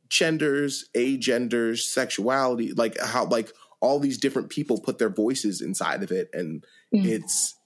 genders, 0.09 0.89
agenders, 0.95 1.87
sexuality, 1.87 2.73
like 2.73 2.97
how 3.01 3.27
like 3.27 3.53
all 3.81 3.99
these 3.99 4.19
different 4.19 4.51
people 4.51 4.81
put 4.81 4.99
their 4.99 5.11
voices 5.11 5.61
inside 5.61 6.03
of 6.03 6.11
it, 6.11 6.29
and 6.33 6.65
mm. 6.95 7.05
it's 7.05 7.57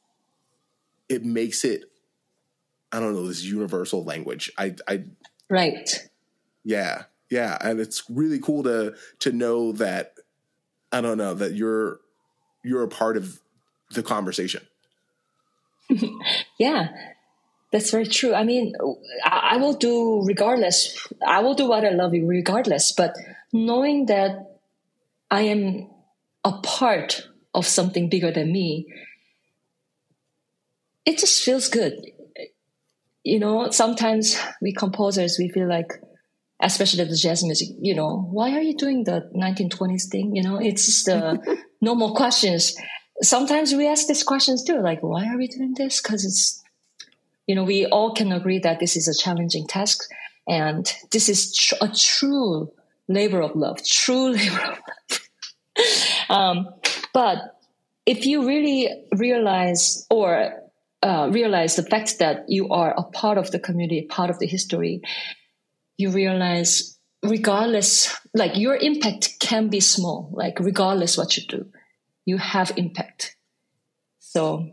it 1.09 1.25
makes 1.25 1.65
it 1.65 1.85
I 2.93 3.01
don't 3.01 3.15
know 3.15 3.27
this 3.27 3.45
universal 3.45 4.05
language. 4.05 4.51
I 4.59 4.75
I 4.89 5.05
right 5.49 6.09
yeah 6.65 7.05
yeah, 7.31 7.57
and 7.61 7.81
it's 7.81 8.03
really 8.11 8.41
cool 8.41 8.65
to 8.65 8.95
to 9.21 9.33
know 9.33 9.73
that 9.73 10.15
I 10.91 11.01
don't 11.01 11.17
know 11.17 11.35
that 11.35 11.55
you're 11.55 12.01
you're 12.65 12.83
a 12.83 12.89
part 12.89 13.17
of 13.17 13.41
the 13.93 14.03
conversation. 14.03 14.67
yeah, 16.59 16.89
that's 17.73 17.91
very 17.91 18.07
true. 18.07 18.35
I 18.35 18.45
mean, 18.45 18.75
I, 19.25 19.51
I 19.53 19.57
will 19.59 19.75
do 19.75 20.23
regardless. 20.25 21.09
I 21.27 21.41
will 21.41 21.55
do 21.55 21.69
what 21.69 21.85
I 21.85 21.91
love 21.91 22.13
regardless. 22.13 22.93
But 22.93 23.17
knowing 23.53 24.07
that 24.07 24.59
I 25.31 25.43
am 25.43 25.89
a 26.45 26.53
part 26.53 27.29
of 27.55 27.67
something 27.67 28.09
bigger 28.09 28.33
than 28.33 28.53
me, 28.53 28.87
it 31.05 31.19
just 31.19 31.43
feels 31.43 31.69
good. 31.69 31.95
You 33.23 33.39
know, 33.39 33.71
sometimes 33.71 34.39
we 34.63 34.73
composers 34.73 35.37
we 35.39 35.49
feel 35.51 35.69
like, 35.69 35.93
especially 36.61 37.05
the 37.05 37.17
jazz 37.17 37.45
music, 37.45 37.69
you 37.81 37.95
know, 37.95 38.29
why 38.31 38.57
are 38.57 38.63
you 38.63 38.77
doing 38.77 39.05
the 39.05 39.31
1920s 39.37 40.09
thing? 40.11 40.35
You 40.35 40.43
know, 40.43 40.57
it's 40.57 40.87
just 40.87 41.09
uh, 41.09 41.37
normal 41.81 42.15
questions. 42.15 42.75
Sometimes 43.23 43.75
we 43.75 43.87
ask 43.87 44.07
these 44.07 44.23
questions 44.23 44.65
too, 44.65 44.81
like, 44.81 45.03
why 45.03 45.27
are 45.27 45.37
we 45.37 45.47
doing 45.47 45.75
this? 45.75 46.01
Because 46.01 46.25
it's 46.25 46.61
you 47.51 47.57
know, 47.57 47.65
we 47.65 47.85
all 47.87 48.15
can 48.15 48.31
agree 48.31 48.61
that 48.61 48.79
this 48.79 48.97
is 48.97 49.09
a 49.09 49.15
challenging 49.15 49.67
task 49.67 50.09
and 50.47 50.95
this 51.11 51.29
is 51.29 51.53
tr- 51.53 51.75
a 51.81 51.89
true 51.89 52.71
labor 53.09 53.41
of 53.41 53.57
love, 53.57 53.85
true 53.85 54.31
labor 54.37 54.61
of 54.61 54.79
love. 54.79 55.21
um, 56.29 56.69
but 57.13 57.59
if 58.07 58.25
you 58.25 58.47
really 58.47 58.89
realize 59.17 60.07
or 60.11 60.63
uh, 61.03 61.29
realize 61.33 61.75
the 61.75 61.83
fact 61.83 62.21
that 62.21 62.45
you 62.47 62.69
are 62.69 62.95
a 62.97 63.03
part 63.03 63.37
of 63.37 63.51
the 63.51 63.59
community, 63.59 64.03
part 64.03 64.31
of 64.31 64.39
the 64.39 64.47
history, 64.47 65.01
you 65.99 66.11
realize 66.11 67.01
regardless, 67.25 68.17
like 68.33 68.57
your 68.57 68.77
impact 68.77 69.41
can 69.41 69.67
be 69.67 69.81
small, 69.81 70.31
like 70.33 70.61
regardless 70.61 71.19
what 71.19 71.37
you 71.37 71.43
do, 71.49 71.67
you 72.25 72.39
have 72.39 72.73
impact. 72.77 73.37
So 74.19 74.71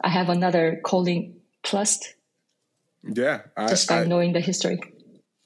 I 0.00 0.08
have 0.08 0.28
another 0.28 0.80
calling 0.82 1.40
trust. 1.62 2.14
Yeah, 3.02 3.42
I, 3.56 3.68
just 3.68 3.88
by 3.88 4.02
I, 4.02 4.04
knowing 4.04 4.32
the 4.32 4.40
history. 4.40 4.80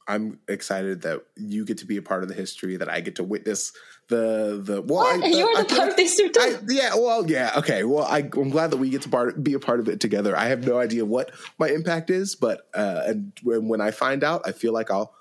I'm 0.09 0.39
excited 0.47 1.03
that 1.03 1.23
you 1.37 1.65
get 1.65 1.79
to 1.79 1.87
be 1.87 1.97
a 1.97 2.03
part 2.03 2.23
of 2.23 2.29
the 2.29 2.35
history 2.35 2.77
that 2.77 2.89
I 2.89 3.01
get 3.01 3.17
to 3.17 3.25
witness 3.25 3.73
the 4.09 4.61
the 4.63 4.83
well 4.83 5.05
I, 5.05 5.19
the, 5.19 5.37
you're 5.37 5.57
the 5.57 5.65
part 5.65 5.89
of 5.89 5.97
the 5.97 6.03
history 6.03 6.31
too. 6.31 6.61
yeah 6.69 6.95
well 6.95 7.29
yeah 7.29 7.53
okay 7.57 7.83
well 7.83 8.05
I, 8.05 8.19
am 8.21 8.51
glad 8.51 8.71
that 8.71 8.77
we 8.77 8.89
get 8.89 9.03
to 9.03 9.09
part, 9.09 9.43
be 9.43 9.55
a 9.55 9.59
part 9.59 9.81
of 9.81 9.89
it 9.89 9.99
together 9.99 10.37
I 10.37 10.47
have 10.47 10.65
no 10.65 10.79
idea 10.79 11.05
what 11.05 11.33
my 11.59 11.69
impact 11.69 12.11
is 12.11 12.37
but 12.37 12.69
uh 12.73 13.03
and 13.05 13.33
when, 13.43 13.67
when 13.67 13.81
I 13.81 13.91
find 13.91 14.23
out 14.23 14.43
I 14.45 14.53
feel 14.53 14.73
like 14.73 14.93
I'll 14.93 15.13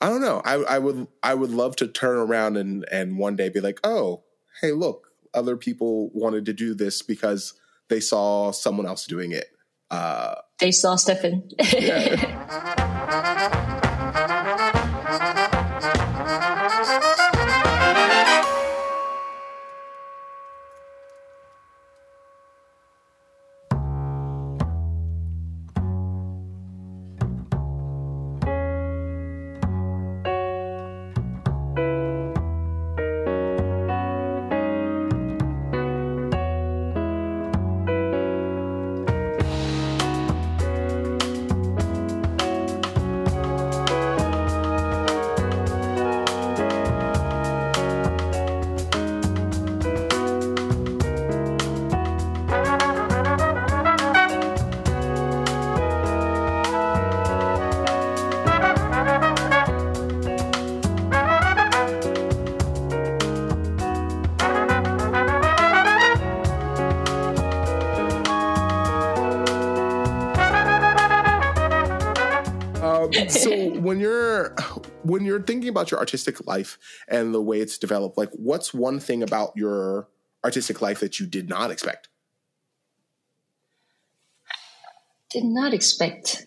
I 0.00 0.08
don't 0.08 0.22
know 0.22 0.40
I, 0.42 0.54
I 0.54 0.78
would 0.78 1.06
I 1.22 1.34
would 1.34 1.50
love 1.50 1.76
to 1.76 1.86
turn 1.86 2.16
around 2.16 2.56
and 2.56 2.86
and 2.90 3.18
one 3.18 3.36
day 3.36 3.50
be 3.50 3.60
like 3.60 3.78
oh 3.84 4.22
hey 4.62 4.72
look 4.72 5.07
other 5.34 5.56
people 5.56 6.10
wanted 6.12 6.46
to 6.46 6.52
do 6.52 6.74
this 6.74 7.02
because 7.02 7.54
they 7.88 8.00
saw 8.00 8.52
someone 8.52 8.86
else 8.86 9.06
doing 9.06 9.32
it 9.32 9.46
uh, 9.90 10.34
they 10.58 10.70
saw 10.72 10.96
Stefan. 10.96 11.48
yeah. 11.72 13.34
thinking 75.48 75.70
about 75.70 75.90
your 75.90 75.98
artistic 75.98 76.46
life 76.46 76.78
and 77.08 77.34
the 77.34 77.40
way 77.40 77.58
it's 77.58 77.78
developed, 77.78 78.18
like 78.18 78.30
what's 78.34 78.74
one 78.74 79.00
thing 79.00 79.22
about 79.22 79.52
your 79.56 80.06
artistic 80.44 80.82
life 80.82 81.00
that 81.00 81.18
you 81.18 81.26
did 81.26 81.48
not 81.48 81.70
expect? 81.70 82.08
Did 85.30 85.44
not 85.44 85.72
expect. 85.72 86.46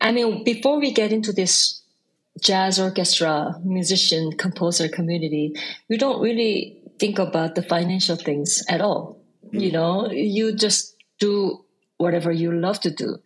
I 0.00 0.12
mean, 0.12 0.44
before 0.44 0.78
we 0.78 0.92
get 0.92 1.12
into 1.12 1.32
this 1.32 1.82
jazz 2.40 2.78
orchestra 2.78 3.58
musician 3.64 4.30
composer 4.36 4.88
community, 4.88 5.56
we 5.88 5.96
don't 5.96 6.22
really 6.22 6.80
think 7.00 7.18
about 7.18 7.56
the 7.56 7.62
financial 7.62 8.14
things 8.14 8.62
at 8.68 8.80
all. 8.80 9.18
Mm. 9.52 9.60
You 9.60 9.72
know, 9.72 10.10
you 10.10 10.54
just 10.54 10.94
do 11.18 11.64
whatever 11.96 12.30
you 12.30 12.52
love 12.52 12.78
to 12.82 12.92
do. 12.92 13.18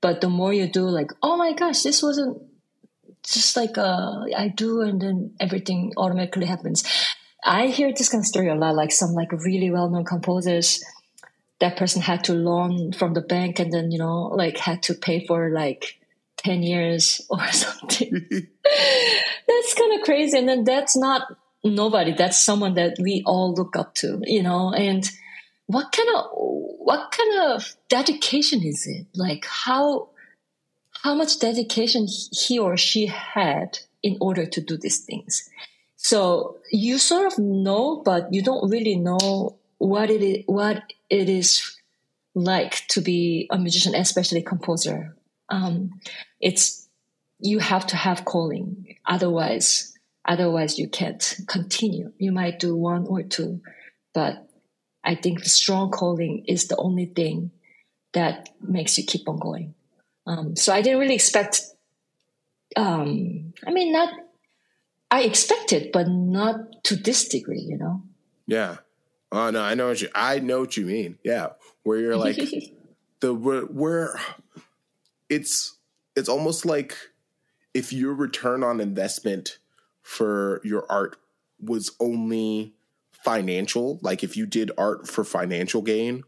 But 0.00 0.20
the 0.20 0.28
more 0.28 0.52
you 0.52 0.66
do, 0.66 0.82
like, 0.82 1.12
oh 1.22 1.36
my 1.36 1.52
gosh, 1.52 1.82
this 1.82 2.02
wasn't 2.02 2.42
just 3.34 3.56
like 3.56 3.78
uh, 3.78 4.24
I 4.36 4.48
do, 4.48 4.80
and 4.80 5.00
then 5.00 5.34
everything 5.40 5.92
automatically 5.96 6.46
happens. 6.46 6.84
I 7.44 7.68
hear 7.68 7.92
this 7.92 8.08
kind 8.08 8.22
of 8.22 8.26
story 8.26 8.48
a 8.48 8.54
lot, 8.54 8.74
like 8.74 8.92
some 8.92 9.12
like 9.12 9.32
really 9.32 9.70
well 9.70 9.88
known 9.88 10.04
composers. 10.04 10.82
That 11.60 11.76
person 11.76 12.02
had 12.02 12.24
to 12.24 12.34
loan 12.34 12.92
from 12.92 13.14
the 13.14 13.22
bank, 13.22 13.58
and 13.58 13.72
then 13.72 13.90
you 13.90 13.98
know, 13.98 14.24
like 14.34 14.58
had 14.58 14.82
to 14.84 14.94
pay 14.94 15.26
for 15.26 15.50
like 15.50 15.98
ten 16.36 16.62
years 16.62 17.20
or 17.30 17.46
something. 17.48 18.26
that's 19.48 19.74
kind 19.74 19.98
of 19.98 20.04
crazy, 20.04 20.38
and 20.38 20.48
then 20.48 20.64
that's 20.64 20.96
not 20.96 21.36
nobody. 21.64 22.12
That's 22.12 22.44
someone 22.44 22.74
that 22.74 22.96
we 23.00 23.22
all 23.26 23.54
look 23.54 23.76
up 23.76 23.94
to, 23.96 24.20
you 24.24 24.42
know, 24.42 24.72
and 24.72 25.08
what 25.66 25.92
kind 25.92 26.08
of 26.16 26.26
what 26.32 27.10
kind 27.10 27.52
of 27.52 27.74
dedication 27.88 28.62
is 28.62 28.86
it 28.86 29.06
like 29.14 29.44
how 29.44 30.08
how 31.06 31.14
much 31.14 31.38
dedication 31.38 32.08
he 32.32 32.58
or 32.58 32.76
she 32.76 33.06
had 33.06 33.78
in 34.02 34.18
order 34.20 34.44
to 34.44 34.60
do 34.60 34.76
these 34.76 35.04
things. 35.04 35.48
So 35.94 36.58
you 36.72 36.98
sort 36.98 37.32
of 37.32 37.38
know 37.38 38.02
but 38.04 38.34
you 38.34 38.42
don't 38.42 38.68
really 38.68 38.96
know 38.96 39.56
what 39.78 40.10
it 40.10 40.20
is 40.20 40.42
what 40.46 40.82
it 41.08 41.28
is 41.28 41.78
like 42.34 42.88
to 42.88 43.00
be 43.00 43.46
a 43.52 43.56
musician 43.56 43.94
especially 43.94 44.42
composer. 44.42 45.16
Um, 45.48 46.00
it's 46.40 46.88
you 47.38 47.60
have 47.60 47.86
to 47.88 47.96
have 47.96 48.24
calling. 48.24 48.96
Otherwise 49.06 49.94
otherwise 50.24 50.76
you 50.76 50.88
can't 50.88 51.24
continue. 51.46 52.12
You 52.18 52.32
might 52.32 52.58
do 52.58 52.74
one 52.74 53.06
or 53.06 53.22
two 53.22 53.60
but 54.12 54.48
I 55.04 55.14
think 55.14 55.44
the 55.44 55.50
strong 55.50 55.92
calling 55.92 56.44
is 56.48 56.66
the 56.66 56.76
only 56.78 57.06
thing 57.06 57.52
that 58.12 58.48
makes 58.60 58.98
you 58.98 59.04
keep 59.04 59.28
on 59.28 59.38
going. 59.38 59.76
Um, 60.26 60.56
so 60.56 60.72
I 60.72 60.82
didn't 60.82 60.98
really 60.98 61.14
expect. 61.14 61.62
Um, 62.76 63.54
I 63.66 63.70
mean, 63.70 63.92
not. 63.92 64.12
I 65.10 65.22
expected, 65.22 65.90
but 65.92 66.08
not 66.08 66.82
to 66.84 66.96
this 66.96 67.28
degree. 67.28 67.60
You 67.60 67.78
know. 67.78 68.02
Yeah. 68.46 68.76
Oh 69.32 69.50
no, 69.50 69.62
I 69.62 69.74
know 69.74 69.88
what 69.88 70.00
you. 70.00 70.08
I 70.14 70.38
know 70.40 70.60
what 70.60 70.76
you 70.76 70.86
mean. 70.86 71.18
Yeah, 71.24 71.50
where 71.82 71.98
you're 71.98 72.16
like 72.16 72.36
the 73.20 73.34
where, 73.34 73.62
where 73.62 74.20
it's 75.28 75.76
it's 76.14 76.28
almost 76.28 76.64
like 76.64 76.96
if 77.74 77.92
your 77.92 78.14
return 78.14 78.62
on 78.62 78.80
investment 78.80 79.58
for 80.02 80.60
your 80.64 80.86
art 80.90 81.16
was 81.60 81.90
only 82.00 82.74
financial, 83.12 83.98
like 84.02 84.22
if 84.22 84.36
you 84.36 84.46
did 84.46 84.70
art 84.78 85.08
for 85.08 85.24
financial 85.24 85.82
gain, 85.82 86.22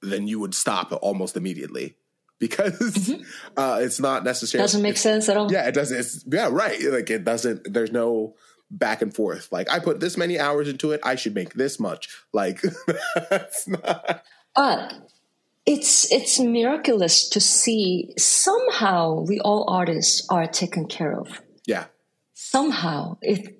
then 0.00 0.26
you 0.26 0.40
would 0.40 0.54
stop 0.54 0.92
almost 1.00 1.36
immediately 1.36 1.96
because 2.42 2.76
mm-hmm. 2.80 3.22
uh, 3.56 3.78
it's 3.80 4.00
not 4.00 4.24
necessarily 4.24 4.64
doesn't 4.64 4.82
make 4.82 4.96
sense 4.96 5.28
at 5.28 5.36
all. 5.36 5.50
Yeah, 5.50 5.68
it 5.68 5.74
doesn't. 5.74 5.96
It's, 5.96 6.24
yeah, 6.26 6.48
right. 6.50 6.82
Like 6.82 7.08
it 7.08 7.24
doesn't. 7.24 7.72
There's 7.72 7.92
no 7.92 8.34
back 8.68 9.00
and 9.00 9.14
forth. 9.14 9.52
Like 9.52 9.70
I 9.70 9.78
put 9.78 10.00
this 10.00 10.16
many 10.16 10.40
hours 10.40 10.68
into 10.68 10.90
it, 10.90 11.00
I 11.04 11.14
should 11.14 11.36
make 11.36 11.54
this 11.54 11.78
much. 11.78 12.08
Like 12.32 12.60
that's 13.30 13.68
not. 13.68 14.24
But 14.56 14.92
it's 15.66 16.10
it's 16.10 16.40
miraculous 16.40 17.28
to 17.28 17.40
see 17.40 18.12
somehow 18.18 19.20
we 19.20 19.38
all 19.38 19.64
artists 19.68 20.26
are 20.28 20.48
taken 20.48 20.88
care 20.88 21.16
of 21.16 21.40
Yeah. 21.64 21.84
somehow 22.34 23.18
it 23.22 23.56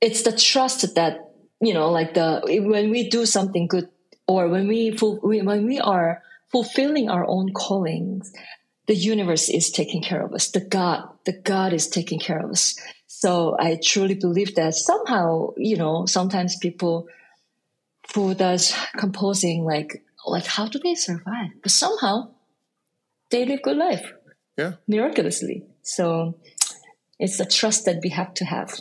it's 0.00 0.22
the 0.22 0.32
trust 0.32 0.96
that 0.96 1.30
you 1.60 1.72
know 1.72 1.92
like 1.92 2.14
the 2.14 2.42
when 2.66 2.90
we 2.90 3.08
do 3.08 3.24
something 3.24 3.68
good 3.68 3.88
or 4.26 4.48
when 4.48 4.66
we 4.66 4.90
when 4.90 5.64
we 5.64 5.78
are 5.78 6.24
fulfilling 6.50 7.08
our 7.08 7.26
own 7.26 7.52
callings 7.52 8.32
the 8.90 8.96
universe 8.96 9.48
is 9.48 9.70
taking 9.70 10.02
care 10.02 10.20
of 10.20 10.34
us. 10.34 10.50
The 10.50 10.60
god 10.60 11.08
the 11.24 11.32
god 11.32 11.72
is 11.72 11.86
taking 11.86 12.18
care 12.18 12.40
of 12.40 12.50
us. 12.50 12.74
So 13.06 13.56
i 13.58 13.78
truly 13.80 14.14
believe 14.14 14.56
that 14.56 14.74
somehow 14.74 15.50
you 15.56 15.76
know 15.76 16.06
sometimes 16.06 16.56
people 16.56 17.06
who 18.14 18.34
does 18.34 18.74
composing 18.98 19.64
like 19.64 20.02
like 20.26 20.46
how 20.46 20.66
do 20.66 20.80
they 20.82 20.96
survive? 20.96 21.50
But 21.62 21.70
somehow 21.70 22.32
they 23.30 23.44
live 23.44 23.62
good 23.62 23.76
life. 23.76 24.12
Yeah. 24.58 24.72
miraculously. 24.88 25.64
So 25.82 26.38
it's 27.18 27.38
a 27.40 27.46
trust 27.46 27.84
that 27.84 28.00
we 28.02 28.10
have 28.10 28.34
to 28.34 28.44
have 28.44 28.80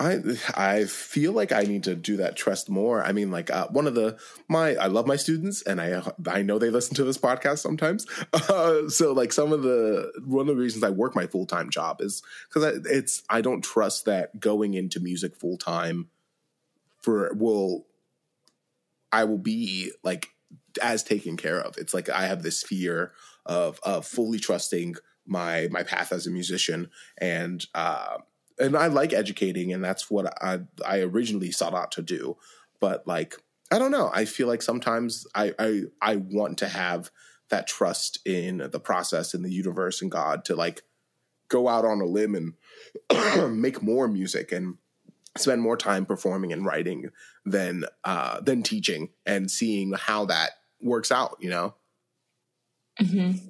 I 0.00 0.20
I 0.54 0.84
feel 0.86 1.32
like 1.32 1.52
I 1.52 1.62
need 1.62 1.84
to 1.84 1.94
do 1.94 2.16
that 2.16 2.36
trust 2.36 2.68
more. 2.68 3.04
I 3.04 3.12
mean, 3.12 3.30
like 3.30 3.50
uh, 3.50 3.68
one 3.68 3.86
of 3.86 3.94
the 3.94 4.18
my 4.48 4.74
I 4.74 4.86
love 4.86 5.06
my 5.06 5.16
students, 5.16 5.62
and 5.62 5.80
I 5.80 6.02
I 6.26 6.42
know 6.42 6.58
they 6.58 6.70
listen 6.70 6.94
to 6.96 7.04
this 7.04 7.18
podcast 7.18 7.58
sometimes. 7.58 8.06
Uh, 8.54 8.88
so 8.88 9.12
like 9.12 9.32
some 9.32 9.52
of 9.52 9.62
the 9.62 10.12
one 10.26 10.48
of 10.48 10.56
the 10.56 10.62
reasons 10.62 10.84
I 10.84 10.90
work 10.90 11.16
my 11.16 11.26
full 11.26 11.46
time 11.46 11.70
job 11.70 12.00
is 12.00 12.22
because 12.48 12.86
it's 12.86 13.22
I 13.30 13.40
don't 13.40 13.62
trust 13.62 14.04
that 14.04 14.38
going 14.38 14.74
into 14.74 15.00
music 15.00 15.34
full 15.36 15.56
time 15.56 16.08
for 17.00 17.32
will 17.34 17.86
I 19.12 19.24
will 19.24 19.38
be 19.38 19.92
like 20.02 20.28
as 20.82 21.02
taken 21.02 21.36
care 21.36 21.60
of. 21.60 21.78
It's 21.78 21.94
like 21.94 22.08
I 22.08 22.26
have 22.26 22.42
this 22.42 22.62
fear 22.62 23.12
of 23.46 23.80
of 23.82 24.06
fully 24.06 24.38
trusting 24.38 24.96
my 25.26 25.68
my 25.70 25.82
path 25.82 26.12
as 26.12 26.26
a 26.26 26.30
musician 26.30 26.90
and. 27.18 27.64
uh 27.74 28.18
and 28.58 28.76
I 28.76 28.86
like 28.86 29.12
educating, 29.12 29.72
and 29.72 29.84
that's 29.84 30.10
what 30.10 30.32
I 30.42 30.60
I 30.86 31.00
originally 31.00 31.50
sought 31.50 31.74
out 31.74 31.92
to 31.92 32.02
do. 32.02 32.36
But 32.80 33.06
like, 33.06 33.36
I 33.70 33.78
don't 33.78 33.90
know. 33.90 34.10
I 34.12 34.24
feel 34.24 34.48
like 34.48 34.62
sometimes 34.62 35.26
I 35.34 35.52
I, 35.58 35.82
I 36.00 36.16
want 36.16 36.58
to 36.58 36.68
have 36.68 37.10
that 37.50 37.66
trust 37.66 38.18
in 38.26 38.68
the 38.70 38.80
process, 38.80 39.34
in 39.34 39.42
the 39.42 39.52
universe, 39.52 40.02
and 40.02 40.10
God 40.10 40.44
to 40.46 40.56
like 40.56 40.82
go 41.48 41.68
out 41.68 41.84
on 41.84 42.00
a 42.00 42.06
limb 42.06 42.34
and 42.34 43.60
make 43.60 43.82
more 43.82 44.08
music 44.08 44.52
and 44.52 44.76
spend 45.36 45.60
more 45.60 45.76
time 45.76 46.06
performing 46.06 46.52
and 46.52 46.64
writing 46.64 47.10
than 47.44 47.84
uh, 48.04 48.40
than 48.40 48.62
teaching 48.62 49.10
and 49.26 49.50
seeing 49.50 49.92
how 49.92 50.26
that 50.26 50.50
works 50.80 51.10
out. 51.10 51.36
You 51.40 51.50
know. 51.50 51.74
Mm-hmm. 53.00 53.48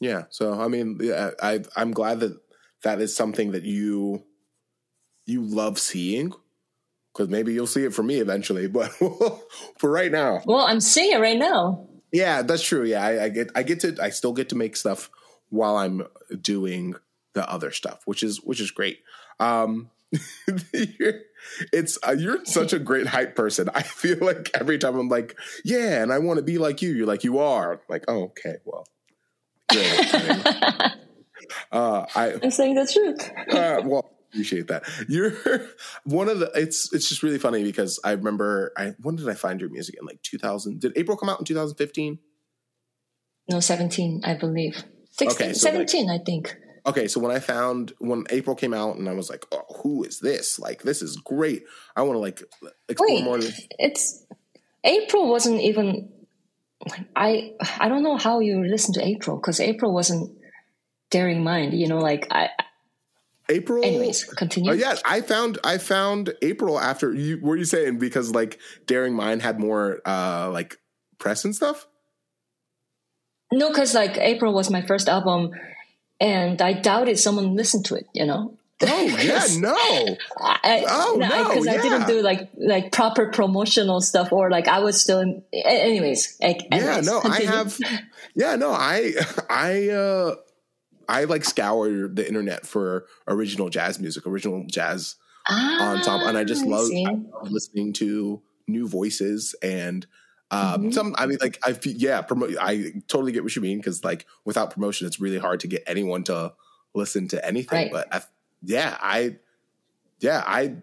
Yeah. 0.00 0.24
So 0.30 0.58
I 0.58 0.68
mean, 0.68 0.98
I 1.42 1.60
I'm 1.76 1.92
glad 1.92 2.20
that 2.20 2.38
that 2.82 3.00
is 3.00 3.14
something 3.14 3.52
that 3.52 3.64
you 3.64 4.24
you 5.28 5.42
love 5.42 5.78
seeing 5.78 6.32
because 7.12 7.28
maybe 7.28 7.52
you'll 7.52 7.66
see 7.66 7.84
it 7.84 7.92
for 7.94 8.02
me 8.02 8.16
eventually 8.18 8.66
but 8.78 8.88
for 9.78 9.90
right 9.90 10.10
now. 10.10 10.40
Well, 10.46 10.66
I'm 10.66 10.80
seeing 10.80 11.12
it 11.12 11.20
right 11.20 11.38
now. 11.38 11.86
yeah 12.12 12.42
that's 12.42 12.62
true. 12.62 12.84
Yeah 12.84 13.04
I, 13.04 13.24
I 13.24 13.28
get 13.28 13.50
i 13.54 13.62
get 13.62 13.80
to 13.80 13.96
i 14.02 14.08
still 14.10 14.32
get 14.32 14.48
to 14.48 14.56
make 14.56 14.76
stuff 14.76 15.10
while 15.50 15.76
i'm 15.76 16.06
doing 16.40 16.94
the 17.34 17.48
other 17.50 17.70
stuff 17.70 18.00
which 18.06 18.22
is 18.22 18.38
which 18.42 18.60
is 18.60 18.70
great. 18.70 19.00
Um 19.38 19.90
you're, 20.72 21.20
it's 21.72 21.98
uh, 22.06 22.16
you're 22.18 22.42
such 22.46 22.72
a 22.72 22.78
great 22.78 23.06
hype 23.06 23.36
person. 23.36 23.68
I 23.74 23.82
feel 23.82 24.18
like 24.20 24.50
every 24.54 24.78
time 24.78 24.96
i'm 24.98 25.08
like 25.10 25.36
yeah 25.64 26.02
and 26.02 26.10
i 26.12 26.18
want 26.18 26.38
to 26.38 26.42
be 26.42 26.56
like 26.56 26.80
you 26.80 26.92
you're 26.94 27.06
like 27.06 27.24
you 27.24 27.38
are. 27.38 27.74
I'm 27.74 27.80
like 27.90 28.04
oh 28.08 28.24
okay 28.32 28.56
well 28.64 28.86
uh 31.72 32.06
i 32.16 32.32
I'm 32.42 32.50
saying 32.50 32.74
the 32.74 32.86
truth. 32.86 33.30
uh, 33.54 33.82
well, 33.84 34.10
appreciate 34.30 34.68
that. 34.68 34.84
You're 35.08 35.32
one 36.04 36.28
of 36.28 36.38
the. 36.38 36.50
It's 36.54 36.92
it's 36.92 37.08
just 37.08 37.22
really 37.22 37.38
funny 37.38 37.62
because 37.62 37.98
I 38.04 38.12
remember. 38.12 38.72
I 38.76 38.94
when 39.00 39.16
did 39.16 39.28
I 39.28 39.34
find 39.34 39.60
your 39.60 39.70
music 39.70 39.96
in 40.00 40.06
like 40.06 40.22
2000? 40.22 40.80
Did 40.80 40.92
April 40.96 41.16
come 41.16 41.28
out 41.28 41.38
in 41.40 41.44
2015? 41.44 42.18
No, 43.50 43.60
17, 43.60 44.22
I 44.24 44.34
believe. 44.34 44.84
16, 45.12 45.30
Okay, 45.30 45.52
so, 45.54 45.68
like- 45.70 45.88
17, 45.88 46.10
I 46.10 46.18
think. 46.18 46.54
Okay, 46.86 47.08
so 47.08 47.20
when 47.20 47.34
I 47.34 47.38
found 47.38 47.92
when 47.98 48.24
April 48.30 48.56
came 48.56 48.72
out, 48.72 48.96
and 48.96 49.08
I 49.08 49.12
was 49.12 49.28
like, 49.28 49.44
"Oh, 49.52 49.64
who 49.82 50.04
is 50.04 50.20
this? 50.20 50.58
Like, 50.58 50.82
this 50.82 51.02
is 51.02 51.16
great. 51.16 51.64
I 51.94 52.02
want 52.02 52.14
to 52.14 52.20
like 52.20 52.42
explore 52.88 53.14
Wait, 53.16 53.24
more." 53.24 53.38
it's 53.78 54.24
April 54.84 55.28
wasn't 55.28 55.60
even. 55.60 56.10
I 57.14 57.52
I 57.78 57.88
don't 57.88 58.02
know 58.02 58.16
how 58.16 58.40
you 58.40 58.64
listen 58.64 58.94
to 58.94 59.04
April 59.06 59.36
because 59.36 59.60
April 59.60 59.92
wasn't 59.92 60.38
Daring 61.10 61.42
Mind. 61.44 61.74
You 61.74 61.88
know, 61.88 61.98
like 61.98 62.26
I. 62.30 62.50
April. 63.48 63.84
Anyways, 63.84 64.24
continue. 64.24 64.70
Oh 64.70 64.74
yeah, 64.74 64.96
I 65.04 65.20
found 65.20 65.58
I 65.64 65.78
found 65.78 66.34
April 66.42 66.78
after 66.78 67.14
you. 67.14 67.38
Were 67.40 67.56
you 67.56 67.64
saying 67.64 67.98
because 67.98 68.34
like 68.34 68.58
Daring 68.86 69.14
Mind 69.14 69.42
had 69.42 69.58
more 69.58 70.00
uh 70.04 70.50
like 70.52 70.78
press 71.18 71.44
and 71.44 71.54
stuff? 71.54 71.86
No, 73.52 73.68
because 73.70 73.94
like 73.94 74.18
April 74.18 74.52
was 74.52 74.70
my 74.70 74.82
first 74.82 75.08
album, 75.08 75.52
and 76.20 76.60
I 76.60 76.74
doubted 76.74 77.18
someone 77.18 77.56
listened 77.56 77.86
to 77.86 77.94
it. 77.94 78.06
You 78.12 78.26
know. 78.26 78.58
Oh 78.82 79.04
yeah, 79.20 79.44
no. 79.58 79.74
I, 80.40 80.84
Oh, 80.86 81.16
no, 81.18 81.48
because 81.48 81.66
I 81.66 81.74
yeah. 81.76 81.82
didn't 81.82 82.06
do 82.06 82.22
like 82.22 82.50
like 82.56 82.92
proper 82.92 83.26
promotional 83.32 84.00
stuff, 84.00 84.30
or 84.32 84.50
like 84.50 84.68
I 84.68 84.80
was 84.80 85.00
still 85.00 85.20
in. 85.20 85.42
Anyways, 85.52 86.36
like, 86.40 86.62
yeah 86.70 86.76
anyways, 86.76 87.06
no 87.06 87.20
i 87.24 87.40
have 87.40 87.78
yeah 88.34 88.54
no 88.56 88.70
i 88.72 89.12
i 89.50 89.88
uh 89.88 90.36
i 91.08 91.24
like 91.24 91.44
scour 91.44 92.08
the 92.08 92.26
internet 92.26 92.66
for 92.66 93.06
original 93.26 93.68
jazz 93.68 93.98
music 93.98 94.26
original 94.26 94.64
jazz 94.66 95.16
ah, 95.48 95.76
ensemble 95.96 96.26
and 96.28 96.36
i 96.38 96.44
just 96.44 96.66
love, 96.66 96.86
see. 96.88 97.04
I 97.06 97.12
love 97.12 97.50
listening 97.50 97.92
to 97.94 98.42
new 98.66 98.86
voices 98.88 99.54
and 99.62 100.06
um 100.50 100.84
Mhm. 100.84 100.94
some 100.94 101.14
i 101.18 101.26
mean 101.26 101.38
like 101.40 101.58
i 101.64 101.72
feel 101.72 101.94
yeah 101.96 102.20
promote 102.22 102.54
i 102.60 102.92
totally 103.08 103.32
get 103.32 103.42
what 103.44 103.54
you 103.56 103.62
mean 103.62 103.78
because 103.78 104.02
like 104.04 104.26
without 104.44 104.70
promotion 104.70 105.06
it's 105.06 105.20
really 105.20 105.38
hard 105.38 105.60
to 105.60 105.66
get 105.66 105.82
anyone 105.86 106.24
to 106.24 106.52
listen 106.94 107.28
to 107.28 107.44
anything 107.46 107.76
Right. 107.84 107.92
but 107.92 108.14
I, 108.14 108.22
yeah 108.62 108.96
i 109.00 109.36
yeah 110.20 110.42
i 110.46 110.74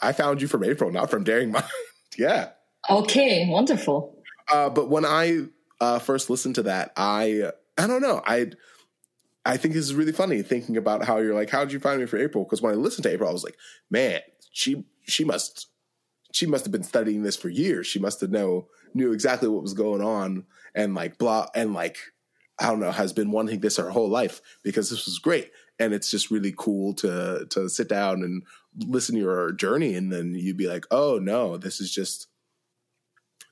i 0.00 0.12
found 0.12 0.40
you 0.42 0.48
from 0.48 0.64
april 0.64 0.90
not 0.92 1.10
from 1.10 1.24
daring 1.24 1.50
mind 1.52 1.64
yeah 2.16 2.50
Okay, 2.88 3.46
wonderful. 3.48 4.16
uh, 4.50 4.70
but 4.70 4.88
when 4.88 5.04
I 5.04 5.42
uh, 5.80 5.98
first 5.98 6.30
listened 6.30 6.54
to 6.54 6.62
that, 6.64 6.92
I 6.96 7.50
I 7.76 7.86
don't 7.86 8.00
know. 8.00 8.22
I 8.26 8.52
I 9.44 9.56
think 9.56 9.74
this 9.74 9.84
is 9.84 9.94
really 9.94 10.12
funny 10.12 10.42
thinking 10.42 10.76
about 10.76 11.04
how 11.04 11.18
you're 11.18 11.34
like, 11.34 11.50
how 11.50 11.64
did 11.64 11.72
you 11.72 11.80
find 11.80 12.00
me 12.00 12.06
for 12.06 12.18
April? 12.18 12.44
Because 12.44 12.60
when 12.60 12.72
I 12.74 12.76
listened 12.76 13.04
to 13.04 13.10
April, 13.12 13.28
I 13.28 13.32
was 13.32 13.44
like, 13.44 13.56
man, 13.90 14.20
she 14.52 14.84
she 15.06 15.24
must 15.24 15.68
she 16.32 16.46
must 16.46 16.64
have 16.64 16.72
been 16.72 16.82
studying 16.82 17.22
this 17.22 17.36
for 17.36 17.48
years. 17.48 17.86
She 17.86 17.98
must 17.98 18.20
have 18.20 18.30
know 18.30 18.68
knew 18.94 19.12
exactly 19.12 19.48
what 19.48 19.62
was 19.62 19.72
going 19.74 20.02
on 20.02 20.44
and 20.74 20.94
like 20.94 21.16
blah 21.16 21.46
and 21.54 21.72
like 21.74 21.96
I 22.58 22.66
don't 22.66 22.80
know 22.80 22.90
has 22.90 23.12
been 23.12 23.30
wanting 23.30 23.60
this 23.60 23.76
her 23.78 23.90
whole 23.90 24.08
life 24.10 24.40
because 24.62 24.90
this 24.90 25.06
was 25.06 25.18
great 25.18 25.50
and 25.78 25.94
it's 25.94 26.10
just 26.10 26.30
really 26.30 26.52
cool 26.56 26.92
to 26.94 27.46
to 27.50 27.68
sit 27.68 27.88
down 27.88 28.22
and 28.22 28.42
listen 28.76 29.14
to 29.14 29.20
your 29.20 29.52
journey 29.52 29.94
and 29.94 30.12
then 30.12 30.34
you'd 30.34 30.56
be 30.56 30.66
like, 30.68 30.86
oh 30.90 31.18
no, 31.20 31.56
this 31.56 31.80
is 31.80 31.90
just 31.90 32.26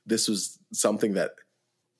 this 0.05 0.27
was 0.27 0.59
something 0.71 1.13
that 1.13 1.31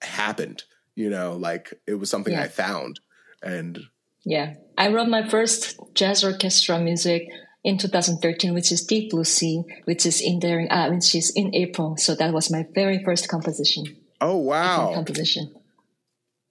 happened 0.02 0.64
you 0.96 1.10
know 1.10 1.34
like 1.36 1.74
it 1.86 1.96
was 1.96 2.10
something 2.10 2.34
Yeah. 2.34 2.44
i 2.44 2.48
found 2.48 3.00
and 3.42 3.80
Yeah, 4.26 4.56
I 4.78 4.90
wrote 4.90 5.08
my 5.10 5.28
first 5.28 5.80
jazz 5.94 6.24
orchestra 6.24 6.80
music 6.80 7.28
in 7.64 7.78
2013, 7.78 8.54
which 8.54 8.72
is 8.72 8.86
Deep 8.86 9.12
Blue 9.12 9.24
Sea, 9.26 9.64
which 9.86 10.06
is 10.06 10.22
in 10.22 10.40
there, 10.40 10.66
uh, 10.72 10.90
which 10.92 11.14
is 11.16 11.32
in 11.36 11.54
April. 11.54 11.98
So 11.98 12.16
that 12.16 12.34
was 12.34 12.50
my 12.52 12.66
very 12.74 13.04
first 13.04 13.28
composition. 13.28 13.86
oh 14.22 14.38
wow 14.38 14.94
Composition. 14.94 15.54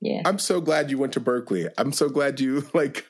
Yeah. 0.01 0.23
i'm 0.25 0.39
so 0.39 0.61
glad 0.61 0.91
you 0.91 0.99
went 0.99 1.13
to 1.15 1.21
Berklee 1.21 1.69
i'm 1.77 1.93
so 1.93 2.09
glad 2.09 2.39
you 2.39 2.63
like 2.75 3.05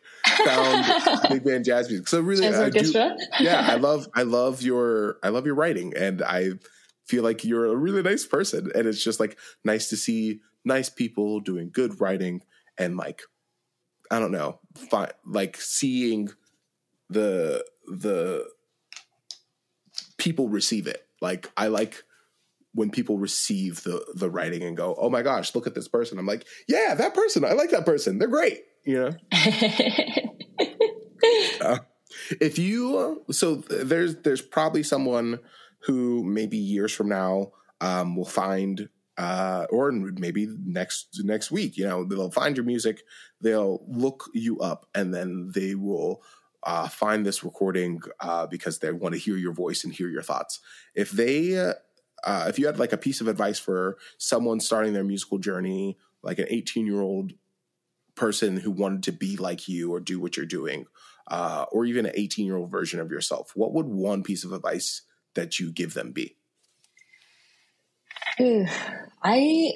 found 0.45 0.85
big 1.29 1.45
band 1.45 1.65
jazz 1.67 1.89
music 1.89 2.09
so 2.09 2.21
really 2.21 2.43
Jazz 2.43 2.59
I 2.59 2.71
do, 2.71 3.17
yeah 3.41 3.67
i 3.71 3.75
love 3.89 4.09
i 4.15 4.23
love 4.23 4.63
your 4.63 5.19
i 5.23 5.29
love 5.29 5.45
your 5.45 5.55
writing 5.55 5.93
and 5.97 6.23
i 6.23 6.53
feel 7.07 7.23
like 7.23 7.45
you're 7.45 7.67
a 7.67 7.77
really 7.77 8.03
nice 8.03 8.25
person 8.27 8.71
and 8.75 8.87
it's 8.87 9.05
just 9.05 9.21
like 9.21 9.39
nice 9.65 9.91
to 9.91 9.97
see 9.97 10.41
nice 10.65 10.89
people 10.89 11.41
doing 11.41 11.71
good 11.71 12.01
writing 12.01 12.41
and 12.79 12.97
like 12.97 13.21
i 14.11 14.19
don't 14.19 14.33
know 14.33 14.59
fi- 14.91 15.13
like 15.25 15.57
seeing 15.61 16.29
the 17.11 17.65
the 17.87 18.45
people 20.19 20.49
receive 20.49 20.87
it. 20.87 21.07
Like 21.21 21.51
i 21.57 21.69
like 21.69 22.05
when 22.75 22.91
people 22.91 23.19
receive 23.19 23.83
the 23.83 24.05
the 24.15 24.31
writing 24.31 24.63
and 24.63 24.77
go 24.77 24.95
oh 24.99 25.09
my 25.09 25.23
gosh 25.23 25.55
look 25.55 25.67
at 25.67 25.75
this 25.75 25.89
person. 25.89 26.19
I'm 26.19 26.27
like 26.27 26.47
yeah 26.69 26.95
that 26.95 27.15
person 27.15 27.45
i 27.45 27.53
like 27.53 27.71
that 27.71 27.87
person 27.87 28.19
they're 28.19 28.29
great 28.29 28.63
you 28.85 28.99
know? 28.99 29.11
If 32.41 32.59
you 32.59 33.25
so 33.31 33.57
there's 33.57 34.17
there's 34.17 34.43
probably 34.43 34.83
someone 34.83 35.41
who 35.81 36.25
maybe 36.25 36.57
years 36.57 36.93
from 36.93 37.09
now 37.09 37.53
um, 37.81 38.17
will 38.17 38.25
find 38.25 38.89
uh, 39.19 39.67
or 39.71 39.91
maybe 39.91 40.49
next 40.65 41.21
next 41.25 41.51
week. 41.51 41.77
You 41.77 41.87
know, 41.87 42.05
they'll 42.05 42.31
find 42.31 42.57
your 42.57 42.65
music, 42.65 43.03
they'll 43.41 43.85
look 43.87 44.31
you 44.33 44.61
up, 44.61 44.87
and 44.95 45.13
then 45.13 45.51
they 45.55 45.75
will 45.75 46.23
uh, 46.63 46.89
find 46.89 47.27
this 47.27 47.43
recording 47.43 48.01
uh, 48.21 48.47
because 48.47 48.79
they 48.79 48.93
want 48.93 49.15
to 49.15 49.21
hear 49.21 49.37
your 49.37 49.53
voice 49.53 49.85
and 49.85 49.93
hear 49.93 50.09
your 50.09 50.23
thoughts. 50.23 50.61
If 50.95 51.11
they, 51.11 51.59
uh, 51.59 51.75
uh, 52.25 52.47
if 52.49 52.59
you 52.59 52.67
had 52.67 52.79
like 52.79 52.93
a 52.93 52.99
piece 52.99 53.21
of 53.21 53.29
advice 53.29 53.59
for 53.59 53.99
someone 54.19 54.61
starting 54.61 54.93
their 54.93 55.05
musical 55.05 55.39
journey, 55.39 55.99
like 56.23 56.39
an 56.39 56.47
18 56.49 56.87
year 56.87 57.01
old 57.01 57.33
person 58.15 58.57
who 58.57 58.71
wanted 58.71 59.05
to 59.05 59.13
be 59.13 59.37
like 59.37 59.69
you 59.69 59.93
or 59.93 60.01
do 60.01 60.21
what 60.21 60.37
you're 60.37 60.47
doing, 60.47 60.87
uh, 61.29 61.67
or 61.73 61.85
even 61.85 62.07
an 62.07 62.13
18 62.15 62.47
year 62.47 62.57
old 62.57 62.71
version 62.71 63.01
of 63.01 63.11
yourself, 63.11 63.53
what 63.57 63.73
would 63.73 63.87
one 63.87 64.23
piece 64.23 64.45
of 64.45 64.53
advice 64.53 65.03
that 65.35 65.59
you 65.59 65.73
give 65.73 65.95
them 65.95 66.13
be? 66.13 66.38
I 69.23 69.73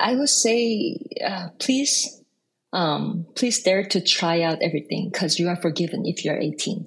I 0.00 0.14
would 0.14 0.28
say, 0.28 0.98
uh, 1.24 1.48
please 1.58 2.22
um, 2.72 3.26
please 3.34 3.62
dare 3.62 3.84
to 3.84 4.00
try 4.00 4.42
out 4.42 4.58
everything 4.62 5.10
because 5.12 5.38
you 5.38 5.48
are 5.48 5.56
forgiven 5.56 6.04
if 6.04 6.24
you're 6.24 6.38
18 6.38 6.86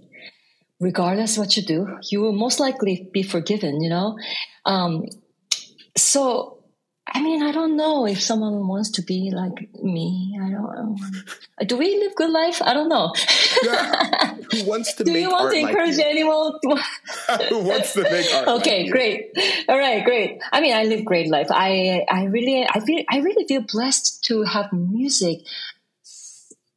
regardless 0.79 1.39
what 1.39 1.57
you 1.57 1.63
do 1.63 1.97
you 2.11 2.21
will 2.21 2.33
most 2.33 2.59
likely 2.59 3.09
be 3.11 3.23
forgiven 3.23 3.81
you 3.81 3.89
know? 3.89 4.17
Um, 4.65 5.05
so 5.97 6.60
I 7.13 7.21
mean, 7.21 7.43
I 7.43 7.51
don't 7.51 7.75
know 7.75 8.05
if 8.07 8.21
someone 8.21 8.67
wants 8.67 8.91
to 8.91 9.01
be 9.01 9.31
like 9.31 9.69
me. 9.83 10.39
I 10.41 10.49
don't 10.49 10.63
know. 10.63 10.95
Do 11.65 11.77
we 11.77 11.97
live 11.99 12.15
good 12.15 12.29
life? 12.29 12.61
I 12.61 12.73
don't 12.73 12.87
know. 12.87 13.13
Yeah. 13.63 14.35
Who 14.51 14.65
wants 14.65 14.93
to 14.95 15.03
Do 15.03 15.11
make 15.11 15.21
you 15.21 15.29
want 15.29 15.45
art 15.45 15.53
to 15.53 15.59
encourage 15.59 15.97
like 15.97 16.05
anyone? 16.05 16.53
Who 17.49 17.59
wants 17.59 17.93
to 17.93 18.03
make 18.03 18.33
art? 18.33 18.47
okay, 18.59 18.83
like 18.83 18.91
great. 18.91 19.37
All 19.67 19.77
right, 19.77 20.05
great. 20.05 20.41
I 20.51 20.61
mean, 20.61 20.73
I 20.75 20.83
live 20.83 21.03
great 21.03 21.29
life. 21.29 21.47
I 21.49 22.05
I 22.09 22.25
really 22.25 22.65
I 22.69 22.79
feel 22.79 23.03
I 23.09 23.19
really 23.19 23.45
feel 23.45 23.61
blessed 23.61 24.23
to 24.25 24.43
have 24.43 24.71
music. 24.71 25.39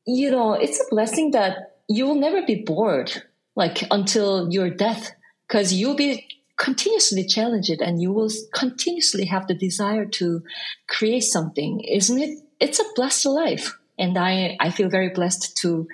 You 0.07 0.31
know, 0.33 0.55
it's 0.55 0.81
a 0.81 0.85
blessing 0.91 1.31
that 1.31 1.79
you 1.89 2.07
will 2.07 2.17
never 2.17 2.43
be 2.43 2.57
bored 2.57 3.23
like 3.55 3.85
until 3.91 4.53
your 4.53 4.69
death 4.69 5.13
because 5.47 5.73
you'll 5.73 5.95
be 5.95 6.27
continuously 6.57 7.27
challenge 7.27 7.71
it 7.71 7.81
and 7.81 8.01
you 8.01 8.13
will 8.13 8.31
continuously 8.53 9.25
have 9.27 9.47
the 9.47 9.55
desire 9.55 10.05
to 10.05 10.43
create 10.87 11.25
something 11.25 11.81
isn't 11.81 12.21
it? 12.21 12.39
It's 12.61 12.81
a 12.81 12.85
blessed 12.95 13.27
life. 13.27 13.77
And 13.99 14.19
i 14.19 14.57
i 14.61 14.71
feel 14.71 14.89
very 14.89 15.11
blessed 15.11 15.57
to 15.59 15.89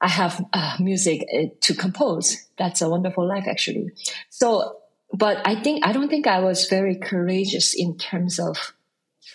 i 0.00 0.08
have 0.08 0.44
uh, 0.52 0.76
music 0.80 1.26
uh, 1.32 1.46
to 1.60 1.74
compose. 1.74 2.36
That's 2.58 2.82
a 2.82 2.88
wonderful 2.88 3.26
life 3.26 3.46
actually. 3.46 3.90
So 4.30 4.78
but 5.12 5.46
i 5.46 5.54
think 5.54 5.86
i 5.86 5.92
don't 5.92 6.08
think 6.08 6.26
i 6.26 6.40
was 6.40 6.68
very 6.68 6.96
courageous 6.96 7.74
in 7.74 7.96
terms 7.96 8.40
of 8.40 8.74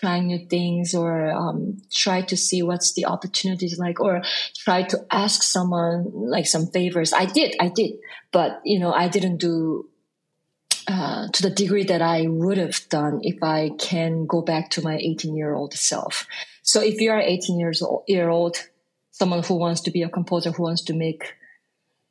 trying 0.00 0.26
new 0.26 0.46
things 0.46 0.94
or 0.94 1.30
um, 1.30 1.80
try 1.92 2.22
to 2.22 2.36
see 2.36 2.62
what's 2.62 2.92
the 2.94 3.06
opportunities 3.06 3.78
like 3.78 4.00
or 4.00 4.22
try 4.56 4.82
to 4.82 4.98
ask 5.10 5.42
someone 5.42 6.10
like 6.12 6.46
some 6.46 6.66
favors. 6.66 7.12
I 7.12 7.26
did 7.26 7.54
i 7.60 7.68
did. 7.68 7.92
But 8.32 8.60
you 8.64 8.78
know 8.78 8.92
i 8.92 9.08
didn't 9.08 9.36
do 9.36 9.88
uh, 10.88 11.28
to 11.32 11.42
the 11.42 11.50
degree 11.50 11.84
that 11.84 12.02
I 12.02 12.26
would 12.26 12.58
have 12.58 12.88
done 12.88 13.20
if 13.22 13.42
I 13.42 13.70
can 13.78 14.26
go 14.26 14.42
back 14.42 14.70
to 14.70 14.82
my 14.82 14.96
18 14.96 15.36
year 15.36 15.54
old 15.54 15.74
self. 15.74 16.26
So 16.62 16.80
if 16.80 17.00
you 17.00 17.10
are 17.10 17.20
18 17.20 17.58
years 17.58 17.82
old, 17.82 18.04
year 18.06 18.28
old, 18.28 18.56
someone 19.10 19.42
who 19.42 19.54
wants 19.54 19.80
to 19.82 19.90
be 19.90 20.02
a 20.02 20.08
composer, 20.08 20.50
who 20.50 20.62
wants 20.62 20.82
to 20.84 20.94
make 20.94 21.34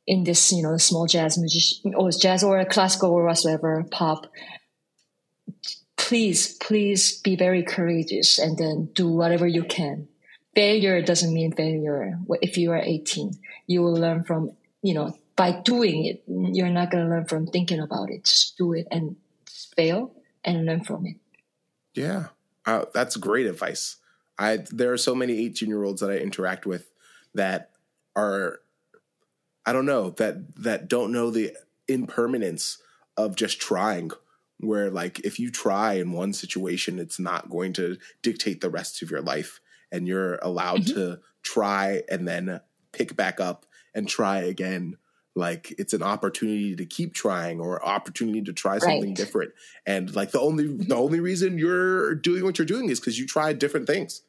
in 0.06 0.24
this, 0.24 0.52
you 0.52 0.62
know, 0.62 0.76
small 0.76 1.06
jazz 1.06 1.38
musician 1.38 1.94
or 1.94 2.10
jazz 2.10 2.42
or 2.42 2.64
classical 2.64 3.10
or 3.10 3.24
whatsoever, 3.24 3.84
pop, 3.90 4.26
please, 5.96 6.56
please 6.58 7.20
be 7.20 7.36
very 7.36 7.62
courageous 7.62 8.38
and 8.38 8.58
then 8.58 8.90
do 8.94 9.08
whatever 9.08 9.46
you 9.46 9.64
can. 9.64 10.08
Failure 10.54 11.00
doesn't 11.00 11.32
mean 11.32 11.52
failure. 11.52 12.18
If 12.42 12.58
you 12.58 12.72
are 12.72 12.82
18, 12.82 13.32
you 13.66 13.82
will 13.82 13.94
learn 13.94 14.24
from, 14.24 14.52
you 14.82 14.94
know, 14.94 15.16
by 15.36 15.52
doing 15.52 16.04
it, 16.06 16.22
you're 16.26 16.68
not 16.68 16.90
going 16.90 17.04
to 17.04 17.10
learn 17.10 17.24
from 17.24 17.46
thinking 17.46 17.80
about 17.80 18.10
it. 18.10 18.24
Just 18.24 18.56
do 18.58 18.72
it 18.72 18.86
and 18.90 19.16
fail 19.76 20.12
and 20.44 20.66
learn 20.66 20.84
from 20.84 21.06
it. 21.06 21.16
Yeah, 21.94 22.28
uh, 22.66 22.86
that's 22.92 23.16
great 23.16 23.46
advice. 23.46 23.96
I 24.38 24.64
there 24.70 24.92
are 24.92 24.98
so 24.98 25.14
many 25.14 25.38
18 25.46 25.68
year 25.68 25.84
olds 25.84 26.00
that 26.00 26.10
I 26.10 26.16
interact 26.16 26.66
with 26.66 26.90
that 27.34 27.70
are, 28.16 28.60
I 29.66 29.72
don't 29.72 29.86
know 29.86 30.10
that 30.10 30.56
that 30.56 30.88
don't 30.88 31.12
know 31.12 31.30
the 31.30 31.56
impermanence 31.88 32.78
of 33.16 33.36
just 33.36 33.60
trying. 33.60 34.10
Where 34.58 34.90
like 34.90 35.20
if 35.20 35.40
you 35.40 35.50
try 35.50 35.94
in 35.94 36.12
one 36.12 36.32
situation, 36.32 36.98
it's 36.98 37.18
not 37.18 37.50
going 37.50 37.72
to 37.74 37.98
dictate 38.22 38.60
the 38.60 38.70
rest 38.70 39.02
of 39.02 39.10
your 39.10 39.20
life, 39.20 39.60
and 39.90 40.06
you're 40.06 40.36
allowed 40.36 40.82
mm-hmm. 40.82 40.94
to 40.94 41.20
try 41.42 42.02
and 42.08 42.26
then 42.26 42.60
pick 42.92 43.16
back 43.16 43.40
up 43.40 43.66
and 43.94 44.08
try 44.08 44.38
again 44.38 44.96
like 45.34 45.74
it's 45.78 45.94
an 45.94 46.02
opportunity 46.02 46.76
to 46.76 46.84
keep 46.84 47.14
trying 47.14 47.60
or 47.60 47.84
opportunity 47.84 48.42
to 48.42 48.52
try 48.52 48.78
something 48.78 49.08
right. 49.08 49.16
different. 49.16 49.52
And 49.86 50.14
like 50.14 50.30
the 50.30 50.40
only 50.40 50.66
the 50.66 50.96
only 50.96 51.20
reason 51.20 51.58
you're 51.58 52.14
doing 52.14 52.44
what 52.44 52.58
you're 52.58 52.66
doing 52.66 52.90
is 52.90 53.00
because 53.00 53.18
you 53.18 53.26
tried 53.26 53.58
different 53.58 53.86
things. 53.86 54.22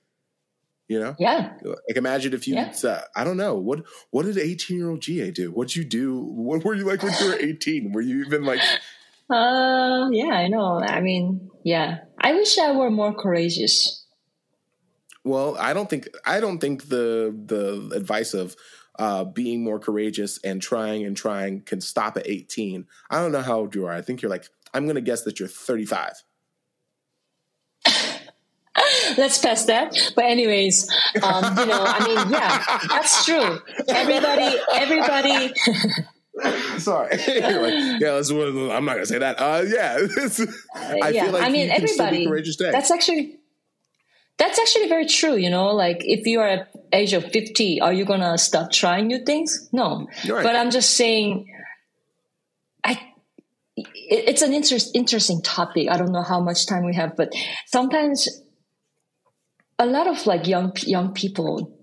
You 0.87 0.99
know? 0.99 1.15
Yeah. 1.17 1.53
Like 1.63 1.97
imagine 1.97 2.33
if 2.33 2.47
you 2.47 2.55
yeah. 2.55 2.73
uh, 2.83 3.01
i 3.15 3.23
don't 3.23 3.37
know 3.37 3.55
what 3.55 3.85
what 4.11 4.25
did 4.25 4.37
18 4.37 4.77
year 4.77 4.89
old 4.89 5.01
ga 5.01 5.31
do? 5.31 5.51
What'd 5.51 5.75
you 5.75 5.83
do? 5.83 6.19
What 6.19 6.63
were 6.63 6.73
you 6.73 6.85
like 6.85 7.03
when 7.03 7.13
you 7.19 7.27
were 7.27 7.37
18 7.37 7.91
were 7.91 8.01
you 8.01 8.23
even 8.23 8.43
like 8.45 8.61
uh 9.29 10.09
yeah 10.11 10.33
i 10.33 10.47
know. 10.47 10.79
I 10.79 11.01
mean 11.01 11.49
yeah. 11.63 11.99
I 12.17 12.33
wish 12.33 12.57
i 12.57 12.71
were 12.71 12.91
more 12.91 13.13
courageous. 13.13 14.05
Well 15.25 15.57
i 15.57 15.73
don't 15.73 15.89
think 15.89 16.07
i 16.25 16.39
don't 16.39 16.59
think 16.59 16.87
the 16.87 17.35
the 17.45 17.91
advice 17.93 18.33
of 18.33 18.55
uh, 18.99 19.23
being 19.23 19.63
more 19.63 19.79
courageous 19.79 20.37
and 20.43 20.61
trying 20.61 21.03
and 21.03 21.17
trying 21.17 21.61
can 21.61 21.81
stop 21.81 22.17
at 22.17 22.27
18. 22.27 22.85
I 23.09 23.19
don't 23.19 23.31
know 23.31 23.41
how 23.41 23.59
old 23.59 23.75
you 23.75 23.85
are. 23.85 23.93
I 23.93 24.01
think 24.01 24.21
you're 24.21 24.29
like, 24.29 24.49
I'm 24.73 24.85
going 24.85 24.95
to 24.95 25.01
guess 25.01 25.23
that 25.23 25.39
you're 25.39 25.49
35. 25.49 26.23
Let's 29.17 29.39
pass 29.39 29.65
that. 29.65 29.95
But 30.15 30.25
anyways, 30.25 30.89
um, 31.21 31.57
you 31.57 31.65
know, 31.65 31.83
I 31.85 32.07
mean, 32.07 32.31
yeah, 32.31 32.79
that's 32.89 33.25
true. 33.25 33.59
Everybody, 33.87 34.57
everybody. 34.73 35.53
Sorry. 36.79 37.11
like, 37.15 38.01
yeah, 38.01 38.19
I'm 38.71 38.85
not 38.85 38.93
gonna 38.95 39.05
say 39.05 39.19
that. 39.19 39.39
Uh, 39.39 39.63
yeah, 39.67 39.99
I 41.03 41.09
yeah. 41.09 41.25
feel 41.25 41.33
like 41.33 41.43
I 41.43 41.49
mean, 41.49 41.69
everybody. 41.69 42.25
Courageous 42.25 42.55
day 42.55 42.71
that's 42.71 42.89
actually 42.89 43.37
that's 44.37 44.59
actually 44.59 44.87
very 44.87 45.05
true. 45.05 45.35
You 45.35 45.49
know, 45.49 45.67
like 45.67 45.97
if 46.01 46.25
you 46.25 46.39
are 46.39 46.47
at 46.47 46.71
age 46.91 47.13
of 47.13 47.25
50, 47.31 47.81
are 47.81 47.93
you 47.93 48.05
going 48.05 48.21
to 48.21 48.37
stop 48.37 48.71
trying 48.71 49.07
new 49.07 49.23
things? 49.23 49.69
No. 49.71 50.07
Right. 50.27 50.43
But 50.43 50.55
I'm 50.55 50.71
just 50.71 50.91
saying, 50.91 51.51
I, 52.83 52.99
it's 53.75 54.41
an 54.41 54.53
interest, 54.53 54.91
interesting 54.95 55.41
topic. 55.41 55.89
I 55.89 55.97
don't 55.97 56.11
know 56.11 56.23
how 56.23 56.39
much 56.39 56.67
time 56.67 56.85
we 56.85 56.95
have, 56.95 57.15
but 57.15 57.33
sometimes 57.67 58.27
a 59.79 59.85
lot 59.85 60.07
of 60.07 60.25
like 60.25 60.47
young, 60.47 60.73
young 60.81 61.13
people, 61.13 61.77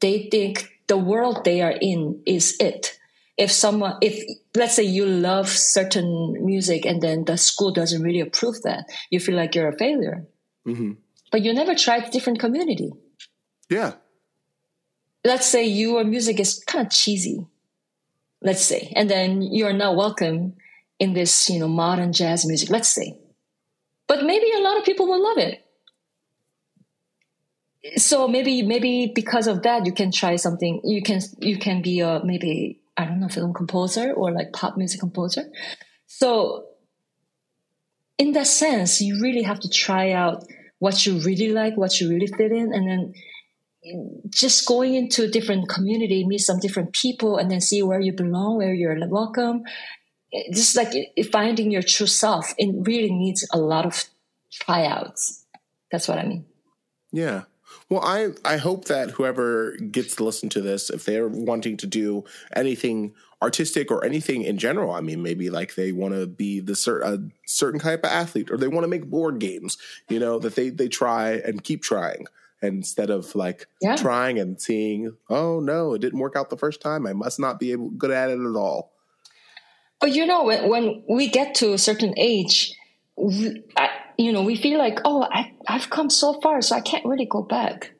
they 0.00 0.28
think 0.30 0.68
the 0.88 0.96
world 0.96 1.44
they 1.44 1.62
are 1.62 1.74
in 1.80 2.22
is 2.26 2.56
it. 2.60 2.98
If 3.38 3.50
someone, 3.50 3.96
if 4.02 4.22
let's 4.54 4.74
say 4.74 4.82
you 4.82 5.06
love 5.06 5.48
certain 5.48 6.44
music 6.44 6.84
and 6.84 7.00
then 7.00 7.24
the 7.24 7.38
school 7.38 7.72
doesn't 7.72 8.02
really 8.02 8.20
approve 8.20 8.62
that, 8.62 8.84
you 9.10 9.18
feel 9.20 9.34
like 9.34 9.54
you're 9.54 9.70
a 9.70 9.76
failure. 9.76 10.26
Mm-hmm 10.66 10.92
but 11.32 11.42
you 11.42 11.52
never 11.52 11.74
tried 11.74 12.12
different 12.12 12.38
community. 12.38 12.92
Yeah. 13.68 13.94
Let's 15.24 15.46
say 15.46 15.64
your 15.66 16.04
music 16.04 16.38
is 16.38 16.62
kind 16.64 16.86
of 16.86 16.92
cheesy. 16.92 17.46
Let's 18.40 18.62
say, 18.62 18.92
and 18.94 19.10
then 19.10 19.42
you're 19.42 19.72
not 19.72 19.96
welcome 19.96 20.54
in 21.00 21.14
this, 21.14 21.48
you 21.50 21.58
know, 21.58 21.68
modern 21.68 22.12
jazz 22.12 22.46
music. 22.46 22.70
Let's 22.70 22.88
say, 22.88 23.18
but 24.06 24.24
maybe 24.24 24.52
a 24.54 24.60
lot 24.60 24.78
of 24.78 24.84
people 24.84 25.06
will 25.08 25.22
love 25.22 25.38
it. 25.38 25.64
So 28.00 28.28
maybe, 28.28 28.62
maybe 28.62 29.10
because 29.12 29.48
of 29.48 29.62
that, 29.62 29.86
you 29.86 29.92
can 29.92 30.12
try 30.12 30.36
something. 30.36 30.80
You 30.84 31.02
can, 31.02 31.20
you 31.38 31.58
can 31.58 31.82
be 31.82 32.00
a 32.00 32.20
maybe 32.24 32.82
I 32.96 33.04
don't 33.06 33.20
know, 33.20 33.28
film 33.28 33.54
composer 33.54 34.12
or 34.12 34.32
like 34.32 34.52
pop 34.52 34.76
music 34.76 35.00
composer. 35.00 35.44
So 36.06 36.66
in 38.18 38.32
that 38.32 38.46
sense, 38.46 39.00
you 39.00 39.20
really 39.20 39.42
have 39.42 39.60
to 39.60 39.68
try 39.68 40.12
out 40.12 40.44
what 40.82 41.06
you 41.06 41.12
really 41.20 41.52
like, 41.52 41.76
what 41.76 42.00
you 42.00 42.08
really 42.10 42.26
fit 42.26 42.50
in, 42.50 42.74
and 42.74 42.88
then 42.88 43.14
just 44.30 44.66
going 44.66 44.96
into 44.96 45.22
a 45.22 45.28
different 45.28 45.68
community, 45.68 46.26
meet 46.26 46.38
some 46.38 46.58
different 46.58 46.92
people, 46.92 47.36
and 47.36 47.48
then 47.48 47.60
see 47.60 47.84
where 47.84 48.00
you 48.00 48.12
belong, 48.12 48.56
where 48.56 48.74
you're 48.74 48.98
welcome. 49.06 49.62
Just 50.52 50.76
like 50.76 50.92
finding 51.30 51.70
your 51.70 51.82
true 51.82 52.08
self, 52.08 52.52
it 52.58 52.74
really 52.74 53.12
needs 53.12 53.46
a 53.52 53.58
lot 53.58 53.86
of 53.86 54.06
tryouts. 54.50 55.44
That's 55.92 56.08
what 56.08 56.18
I 56.18 56.24
mean. 56.24 56.46
Yeah. 57.12 57.42
Well, 57.88 58.02
I 58.02 58.30
I 58.44 58.56
hope 58.56 58.86
that 58.86 59.12
whoever 59.12 59.76
gets 59.76 60.16
to 60.16 60.24
listen 60.24 60.48
to 60.48 60.60
this, 60.60 60.90
if 60.90 61.04
they're 61.04 61.28
wanting 61.28 61.76
to 61.76 61.86
do 61.86 62.24
anything 62.56 63.14
artistic 63.42 63.90
or 63.90 64.04
anything 64.04 64.42
in 64.42 64.56
general, 64.56 64.92
I 64.92 65.00
mean, 65.00 65.22
maybe 65.22 65.50
like 65.50 65.74
they 65.74 65.92
want 65.92 66.14
to 66.14 66.26
be 66.26 66.60
the 66.60 66.76
cer- 66.76 67.00
a 67.00 67.18
certain 67.46 67.80
type 67.80 68.04
of 68.04 68.10
athlete, 68.10 68.50
or 68.50 68.56
they 68.56 68.68
want 68.68 68.84
to 68.84 68.88
make 68.88 69.10
board 69.10 69.38
games, 69.40 69.76
you 70.08 70.18
know, 70.20 70.38
that 70.38 70.54
they 70.54 70.70
they 70.70 70.88
try 70.88 71.32
and 71.32 71.62
keep 71.62 71.82
trying 71.82 72.26
instead 72.62 73.10
of 73.10 73.34
like 73.34 73.66
Yeah. 73.80 73.96
trying 73.96 74.38
and 74.38 74.60
seeing, 74.62 75.16
oh 75.28 75.58
no, 75.60 75.94
it 75.94 76.00
didn't 76.00 76.20
work 76.20 76.36
out 76.36 76.48
the 76.48 76.56
first 76.56 76.80
time. 76.80 77.06
I 77.06 77.12
must 77.12 77.40
not 77.40 77.58
be 77.58 77.72
able 77.72 77.90
good 77.90 78.12
at 78.12 78.30
it 78.30 78.38
at 78.40 78.56
all. 78.56 78.92
But 80.00 80.12
you 80.12 80.26
know, 80.26 80.44
when, 80.44 80.68
when 80.68 81.02
we 81.08 81.28
get 81.28 81.56
to 81.56 81.72
a 81.72 81.78
certain 81.78 82.14
age, 82.16 82.72
we, 83.16 83.62
I, 83.76 83.88
you 84.16 84.32
know, 84.32 84.42
we 84.42 84.56
feel 84.56 84.78
like, 84.78 85.00
oh, 85.04 85.22
I, 85.30 85.52
I've 85.68 85.90
come 85.90 86.10
so 86.10 86.40
far, 86.40 86.62
so 86.62 86.76
I 86.76 86.80
can't 86.80 87.04
really 87.04 87.26
go 87.26 87.42
back. 87.42 87.92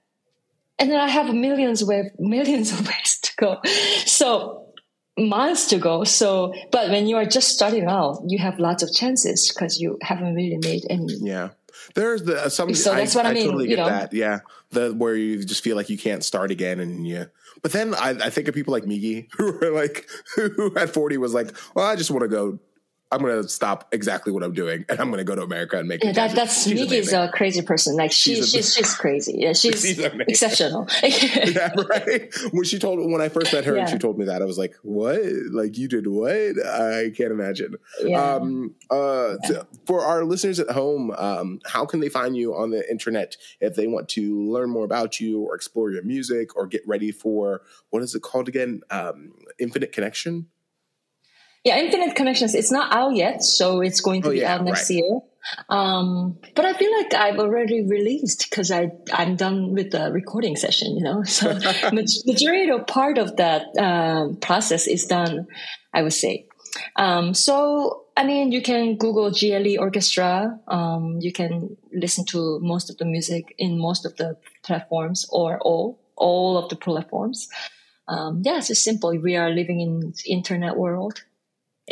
And 0.78 0.90
then 0.90 0.98
I 1.00 1.08
have 1.08 1.32
millions 1.32 1.84
with 1.84 2.06
millions 2.18 2.72
of 2.78 2.86
ways 2.86 3.18
to 3.22 3.32
go. 3.36 3.60
So 4.06 4.61
miles 5.18 5.66
to 5.68 5.78
go. 5.78 6.04
So, 6.04 6.54
but 6.70 6.90
when 6.90 7.06
you 7.06 7.16
are 7.16 7.24
just 7.24 7.48
starting 7.48 7.86
out, 7.86 8.22
you 8.26 8.38
have 8.38 8.58
lots 8.58 8.82
of 8.82 8.92
chances 8.92 9.52
because 9.52 9.80
you 9.80 9.98
haven't 10.02 10.34
really 10.34 10.58
made 10.58 10.84
any. 10.88 11.14
Yeah. 11.20 11.50
There's 11.94 12.22
the 12.22 12.44
uh, 12.44 12.48
some. 12.48 12.74
So 12.74 12.94
that's 12.94 13.14
what 13.14 13.26
I 13.26 13.32
mean, 13.32 13.46
totally 13.46 13.64
you 13.64 13.76
get 13.76 13.82
know. 13.82 13.88
that. 13.88 14.12
Yeah, 14.12 14.40
the 14.70 14.92
where 14.92 15.16
you 15.16 15.42
just 15.44 15.64
feel 15.64 15.76
like 15.76 15.90
you 15.90 15.98
can't 15.98 16.24
start 16.24 16.50
again, 16.50 16.80
and 16.80 17.06
yeah. 17.06 17.26
But 17.62 17.72
then 17.72 17.94
I, 17.94 18.10
I 18.10 18.30
think 18.30 18.48
of 18.48 18.54
people 18.54 18.72
like 18.72 18.86
Miki 18.86 19.28
who 19.36 19.52
were 19.52 19.70
like 19.70 20.06
who 20.36 20.74
at 20.76 20.90
40 20.90 21.16
was 21.18 21.34
like, 21.34 21.54
well, 21.74 21.86
I 21.86 21.96
just 21.96 22.10
want 22.10 22.22
to 22.22 22.28
go. 22.28 22.58
I'm 23.12 23.20
going 23.20 23.42
to 23.42 23.48
stop 23.48 23.88
exactly 23.92 24.32
what 24.32 24.42
I'm 24.42 24.54
doing, 24.54 24.84
and 24.88 24.98
I'm 24.98 25.08
going 25.08 25.18
to 25.18 25.24
go 25.24 25.36
to 25.36 25.42
America 25.42 25.78
and 25.78 25.86
make. 25.86 26.02
Yeah, 26.02 26.12
that, 26.12 26.20
happen." 26.20 26.36
that's 26.36 26.64
She's 26.64 26.80
Miki 26.80 26.96
is 26.96 27.12
a 27.12 27.28
crazy 27.28 27.62
person. 27.62 27.96
Like 27.96 28.10
she, 28.10 28.36
She's 28.36 28.50
she's 28.50 28.74
she's 28.74 28.94
crazy. 28.94 29.34
Yeah, 29.38 29.52
she's, 29.52 29.82
She's 29.82 29.98
exceptional. 29.98 30.88
yeah, 31.02 31.72
right. 31.88 32.34
When 32.52 32.64
she 32.64 32.78
told 32.78 32.98
when 33.10 33.20
I 33.20 33.28
first 33.28 33.52
met 33.52 33.64
her 33.66 33.76
and 33.76 33.88
she 33.88 33.98
told 33.98 34.18
me 34.18 34.24
that, 34.24 34.40
I 34.40 34.46
was 34.46 34.58
like, 34.58 34.74
"What? 34.82 35.20
Like 35.50 35.76
you 35.76 35.88
did 35.88 36.06
what? 36.06 36.58
I 36.66 37.12
can't 37.14 37.32
imagine." 37.32 37.76
Yeah. 38.02 38.34
Um, 38.34 38.74
uh, 38.90 39.36
to- 39.44 39.66
for 39.86 40.00
our 40.00 40.24
listeners 40.24 40.58
at 40.58 40.70
home, 40.70 41.10
um, 41.18 41.60
how 41.66 41.84
can 41.84 42.00
they 42.00 42.08
find 42.08 42.36
you 42.36 42.54
on 42.54 42.70
the 42.70 42.88
internet 42.90 43.36
if 43.60 43.74
they 43.74 43.86
want 43.86 44.08
to 44.10 44.50
learn 44.50 44.70
more 44.70 44.84
about 44.84 45.20
you 45.20 45.40
or 45.42 45.54
explore 45.54 45.90
your 45.90 46.02
music 46.02 46.56
or 46.56 46.66
get 46.66 46.82
ready 46.86 47.12
for 47.12 47.62
what 47.90 48.02
is 48.02 48.14
it 48.14 48.22
called 48.22 48.48
again? 48.48 48.80
Um, 48.90 49.32
Infinite 49.58 49.92
Connection. 49.92 50.46
Yeah, 51.64 51.78
Infinite 51.78 52.16
Connections. 52.16 52.54
It's 52.54 52.72
not 52.72 52.92
out 52.92 53.14
yet, 53.14 53.42
so 53.42 53.80
it's 53.80 54.00
going 54.00 54.22
to 54.22 54.28
Oh, 54.28 54.32
be 54.32 54.38
yeah, 54.40 54.54
out 54.54 54.64
next 54.64 54.90
right. 54.90 54.96
year. 54.96 55.20
Um, 55.68 56.38
but 56.54 56.64
I 56.64 56.72
feel 56.72 56.96
like 56.98 57.14
I've 57.14 57.38
already 57.38 57.82
released 57.86 58.48
because 58.50 58.70
I 58.70 58.90
I'm 59.12 59.36
done 59.36 59.72
with 59.72 59.90
the 59.90 60.10
recording 60.12 60.56
session. 60.56 60.96
You 60.96 61.04
know, 61.04 61.22
so 61.38 61.52
maj- 61.92 62.24
majority 62.26 62.70
of 62.70 62.86
part 62.86 63.18
of 63.18 63.36
that 63.36 63.66
um, 63.78 64.36
process 64.36 64.86
is 64.86 65.04
done. 65.06 65.46
I 65.94 66.02
would 66.02 66.12
say. 66.12 66.46
Um, 66.96 67.34
so 67.34 68.06
I 68.16 68.24
mean, 68.24 68.50
you 68.52 68.62
can 68.62 68.96
Google 68.96 69.30
GLE 69.30 69.78
Orchestra. 69.78 70.58
Um, 70.68 71.18
you 71.20 71.32
can 71.32 71.76
listen 71.92 72.24
to 72.26 72.58
most 72.60 72.90
of 72.90 72.98
the 72.98 73.04
music 73.04 73.54
in 73.58 73.78
most 73.78 74.04
of 74.06 74.16
the 74.16 74.36
platforms 74.64 75.26
or 75.30 75.58
all 75.60 75.98
all 76.16 76.56
of 76.58 76.68
the 76.70 76.76
platforms. 76.76 77.48
Um, 78.08 78.42
yeah, 78.44 78.58
it's 78.58 78.68
just 78.68 78.82
simple. 78.84 79.16
We 79.16 79.36
are 79.36 79.50
living 79.50 79.80
in 79.80 80.12
internet 80.26 80.76
world 80.76 81.24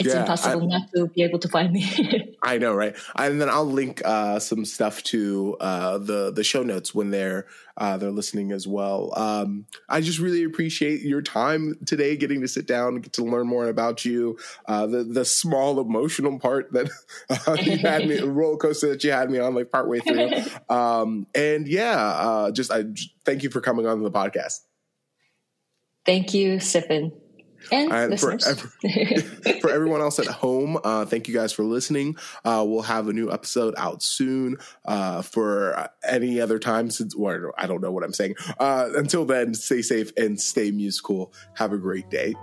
it's 0.01 0.15
Yeah, 0.15 0.21
impossible 0.21 0.63
I- 0.65 0.79
not 0.79 0.83
to 0.95 1.07
be 1.09 1.23
able 1.23 1.39
to 1.41 1.49
find 1.49 1.73
me. 1.73 2.37
I 2.43 2.59
know, 2.59 2.75
right? 2.75 2.97
And 3.17 3.41
then 3.41 3.49
I'll 3.49 3.65
link 3.67 4.03
uh, 4.05 4.39
some 4.41 4.65
stuff 4.65 5.03
to 5.05 5.57
uh, 5.61 5.99
the 5.99 6.33
the 6.33 6.43
show 6.45 6.63
notes 6.63 6.95
when 6.95 7.11
they're 7.11 7.47
uh, 7.77 7.97
they're 7.99 8.11
listening 8.11 8.53
as 8.53 8.67
well. 8.67 9.13
Um, 9.17 9.67
I 9.89 10.01
just 10.01 10.19
really 10.19 10.43
appreciate 10.45 11.03
your 11.03 11.23
time 11.23 11.77
today, 11.87 12.17
getting 12.17 12.41
to 12.41 12.49
sit 12.49 12.67
down, 12.67 12.97
get 13.01 13.13
to 13.15 13.25
learn 13.25 13.47
more 13.47 13.69
about 13.69 14.05
you. 14.05 14.39
Uh, 14.67 14.87
the 14.87 15.05
the 15.05 15.25
small 15.25 15.81
emotional 15.81 16.39
part 16.39 16.73
that 16.73 16.91
uh, 17.47 17.57
you 17.61 17.79
had 17.79 18.09
me 18.09 18.19
roller 18.23 18.57
coaster 18.57 18.89
that 18.89 19.05
you 19.05 19.13
had 19.13 19.31
me 19.31 19.39
on 19.39 19.55
like 19.55 19.71
partway 19.71 20.01
through. 20.01 20.31
Um, 20.75 21.27
and 21.35 21.69
yeah, 21.69 21.97
uh, 21.97 22.51
just 22.51 22.73
I 22.73 22.85
thank 23.25 23.43
you 23.43 23.51
for 23.51 23.61
coming 23.61 23.87
on 23.87 24.03
the 24.03 24.11
podcast. 24.11 24.61
Thank 26.07 26.33
you, 26.35 26.57
Sipin. 26.57 27.13
And 27.73 28.19
for, 28.19 28.39
for 29.61 29.71
everyone 29.71 30.01
else 30.01 30.19
at 30.19 30.27
home, 30.27 30.79
uh, 30.83 31.05
thank 31.05 31.29
you 31.29 31.35
guys 31.35 31.53
for 31.53 31.63
listening. 31.63 32.17
Uh, 32.45 32.65
we'll 32.67 32.83
have 32.83 33.09
a 33.09 33.13
new 33.13 33.31
episode 33.31 33.75
out 33.77 34.03
soon. 34.03 34.57
Uh, 34.85 35.23
for 35.23 35.91
any 36.05 36.41
other 36.41 36.59
time, 36.59 36.91
since 36.91 37.15
or 37.15 37.55
I 37.59 37.67
don't 37.67 37.81
know 37.81 37.91
what 37.91 38.05
I'm 38.05 38.13
saying. 38.13 38.35
Uh, 38.59 38.91
until 38.97 39.25
then, 39.25 39.55
stay 39.55 39.83
safe 39.83 40.13
and 40.17 40.41
stay 40.41 40.71
musical. 40.71 41.33
Have 41.55 41.73
a 41.73 41.79
great 41.79 42.11
day. 42.11 42.35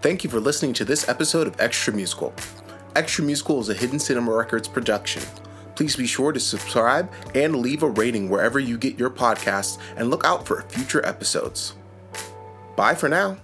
Thank 0.00 0.22
you 0.22 0.28
for 0.28 0.40
listening 0.40 0.74
to 0.74 0.84
this 0.84 1.08
episode 1.08 1.46
of 1.46 1.58
Extra 1.60 1.92
Musical. 1.94 2.34
Extra 2.94 3.24
Musical 3.24 3.60
is 3.60 3.70
a 3.70 3.74
Hidden 3.74 3.98
Cinema 3.98 4.32
Records 4.32 4.68
production. 4.68 5.22
Please 5.74 5.96
be 5.96 6.06
sure 6.06 6.32
to 6.32 6.40
subscribe 6.40 7.12
and 7.34 7.56
leave 7.56 7.82
a 7.82 7.88
rating 7.88 8.28
wherever 8.28 8.58
you 8.58 8.78
get 8.78 8.98
your 8.98 9.10
podcasts 9.10 9.78
and 9.96 10.10
look 10.10 10.24
out 10.24 10.46
for 10.46 10.62
future 10.62 11.04
episodes. 11.04 11.74
Bye 12.76 12.94
for 12.94 13.08
now. 13.08 13.38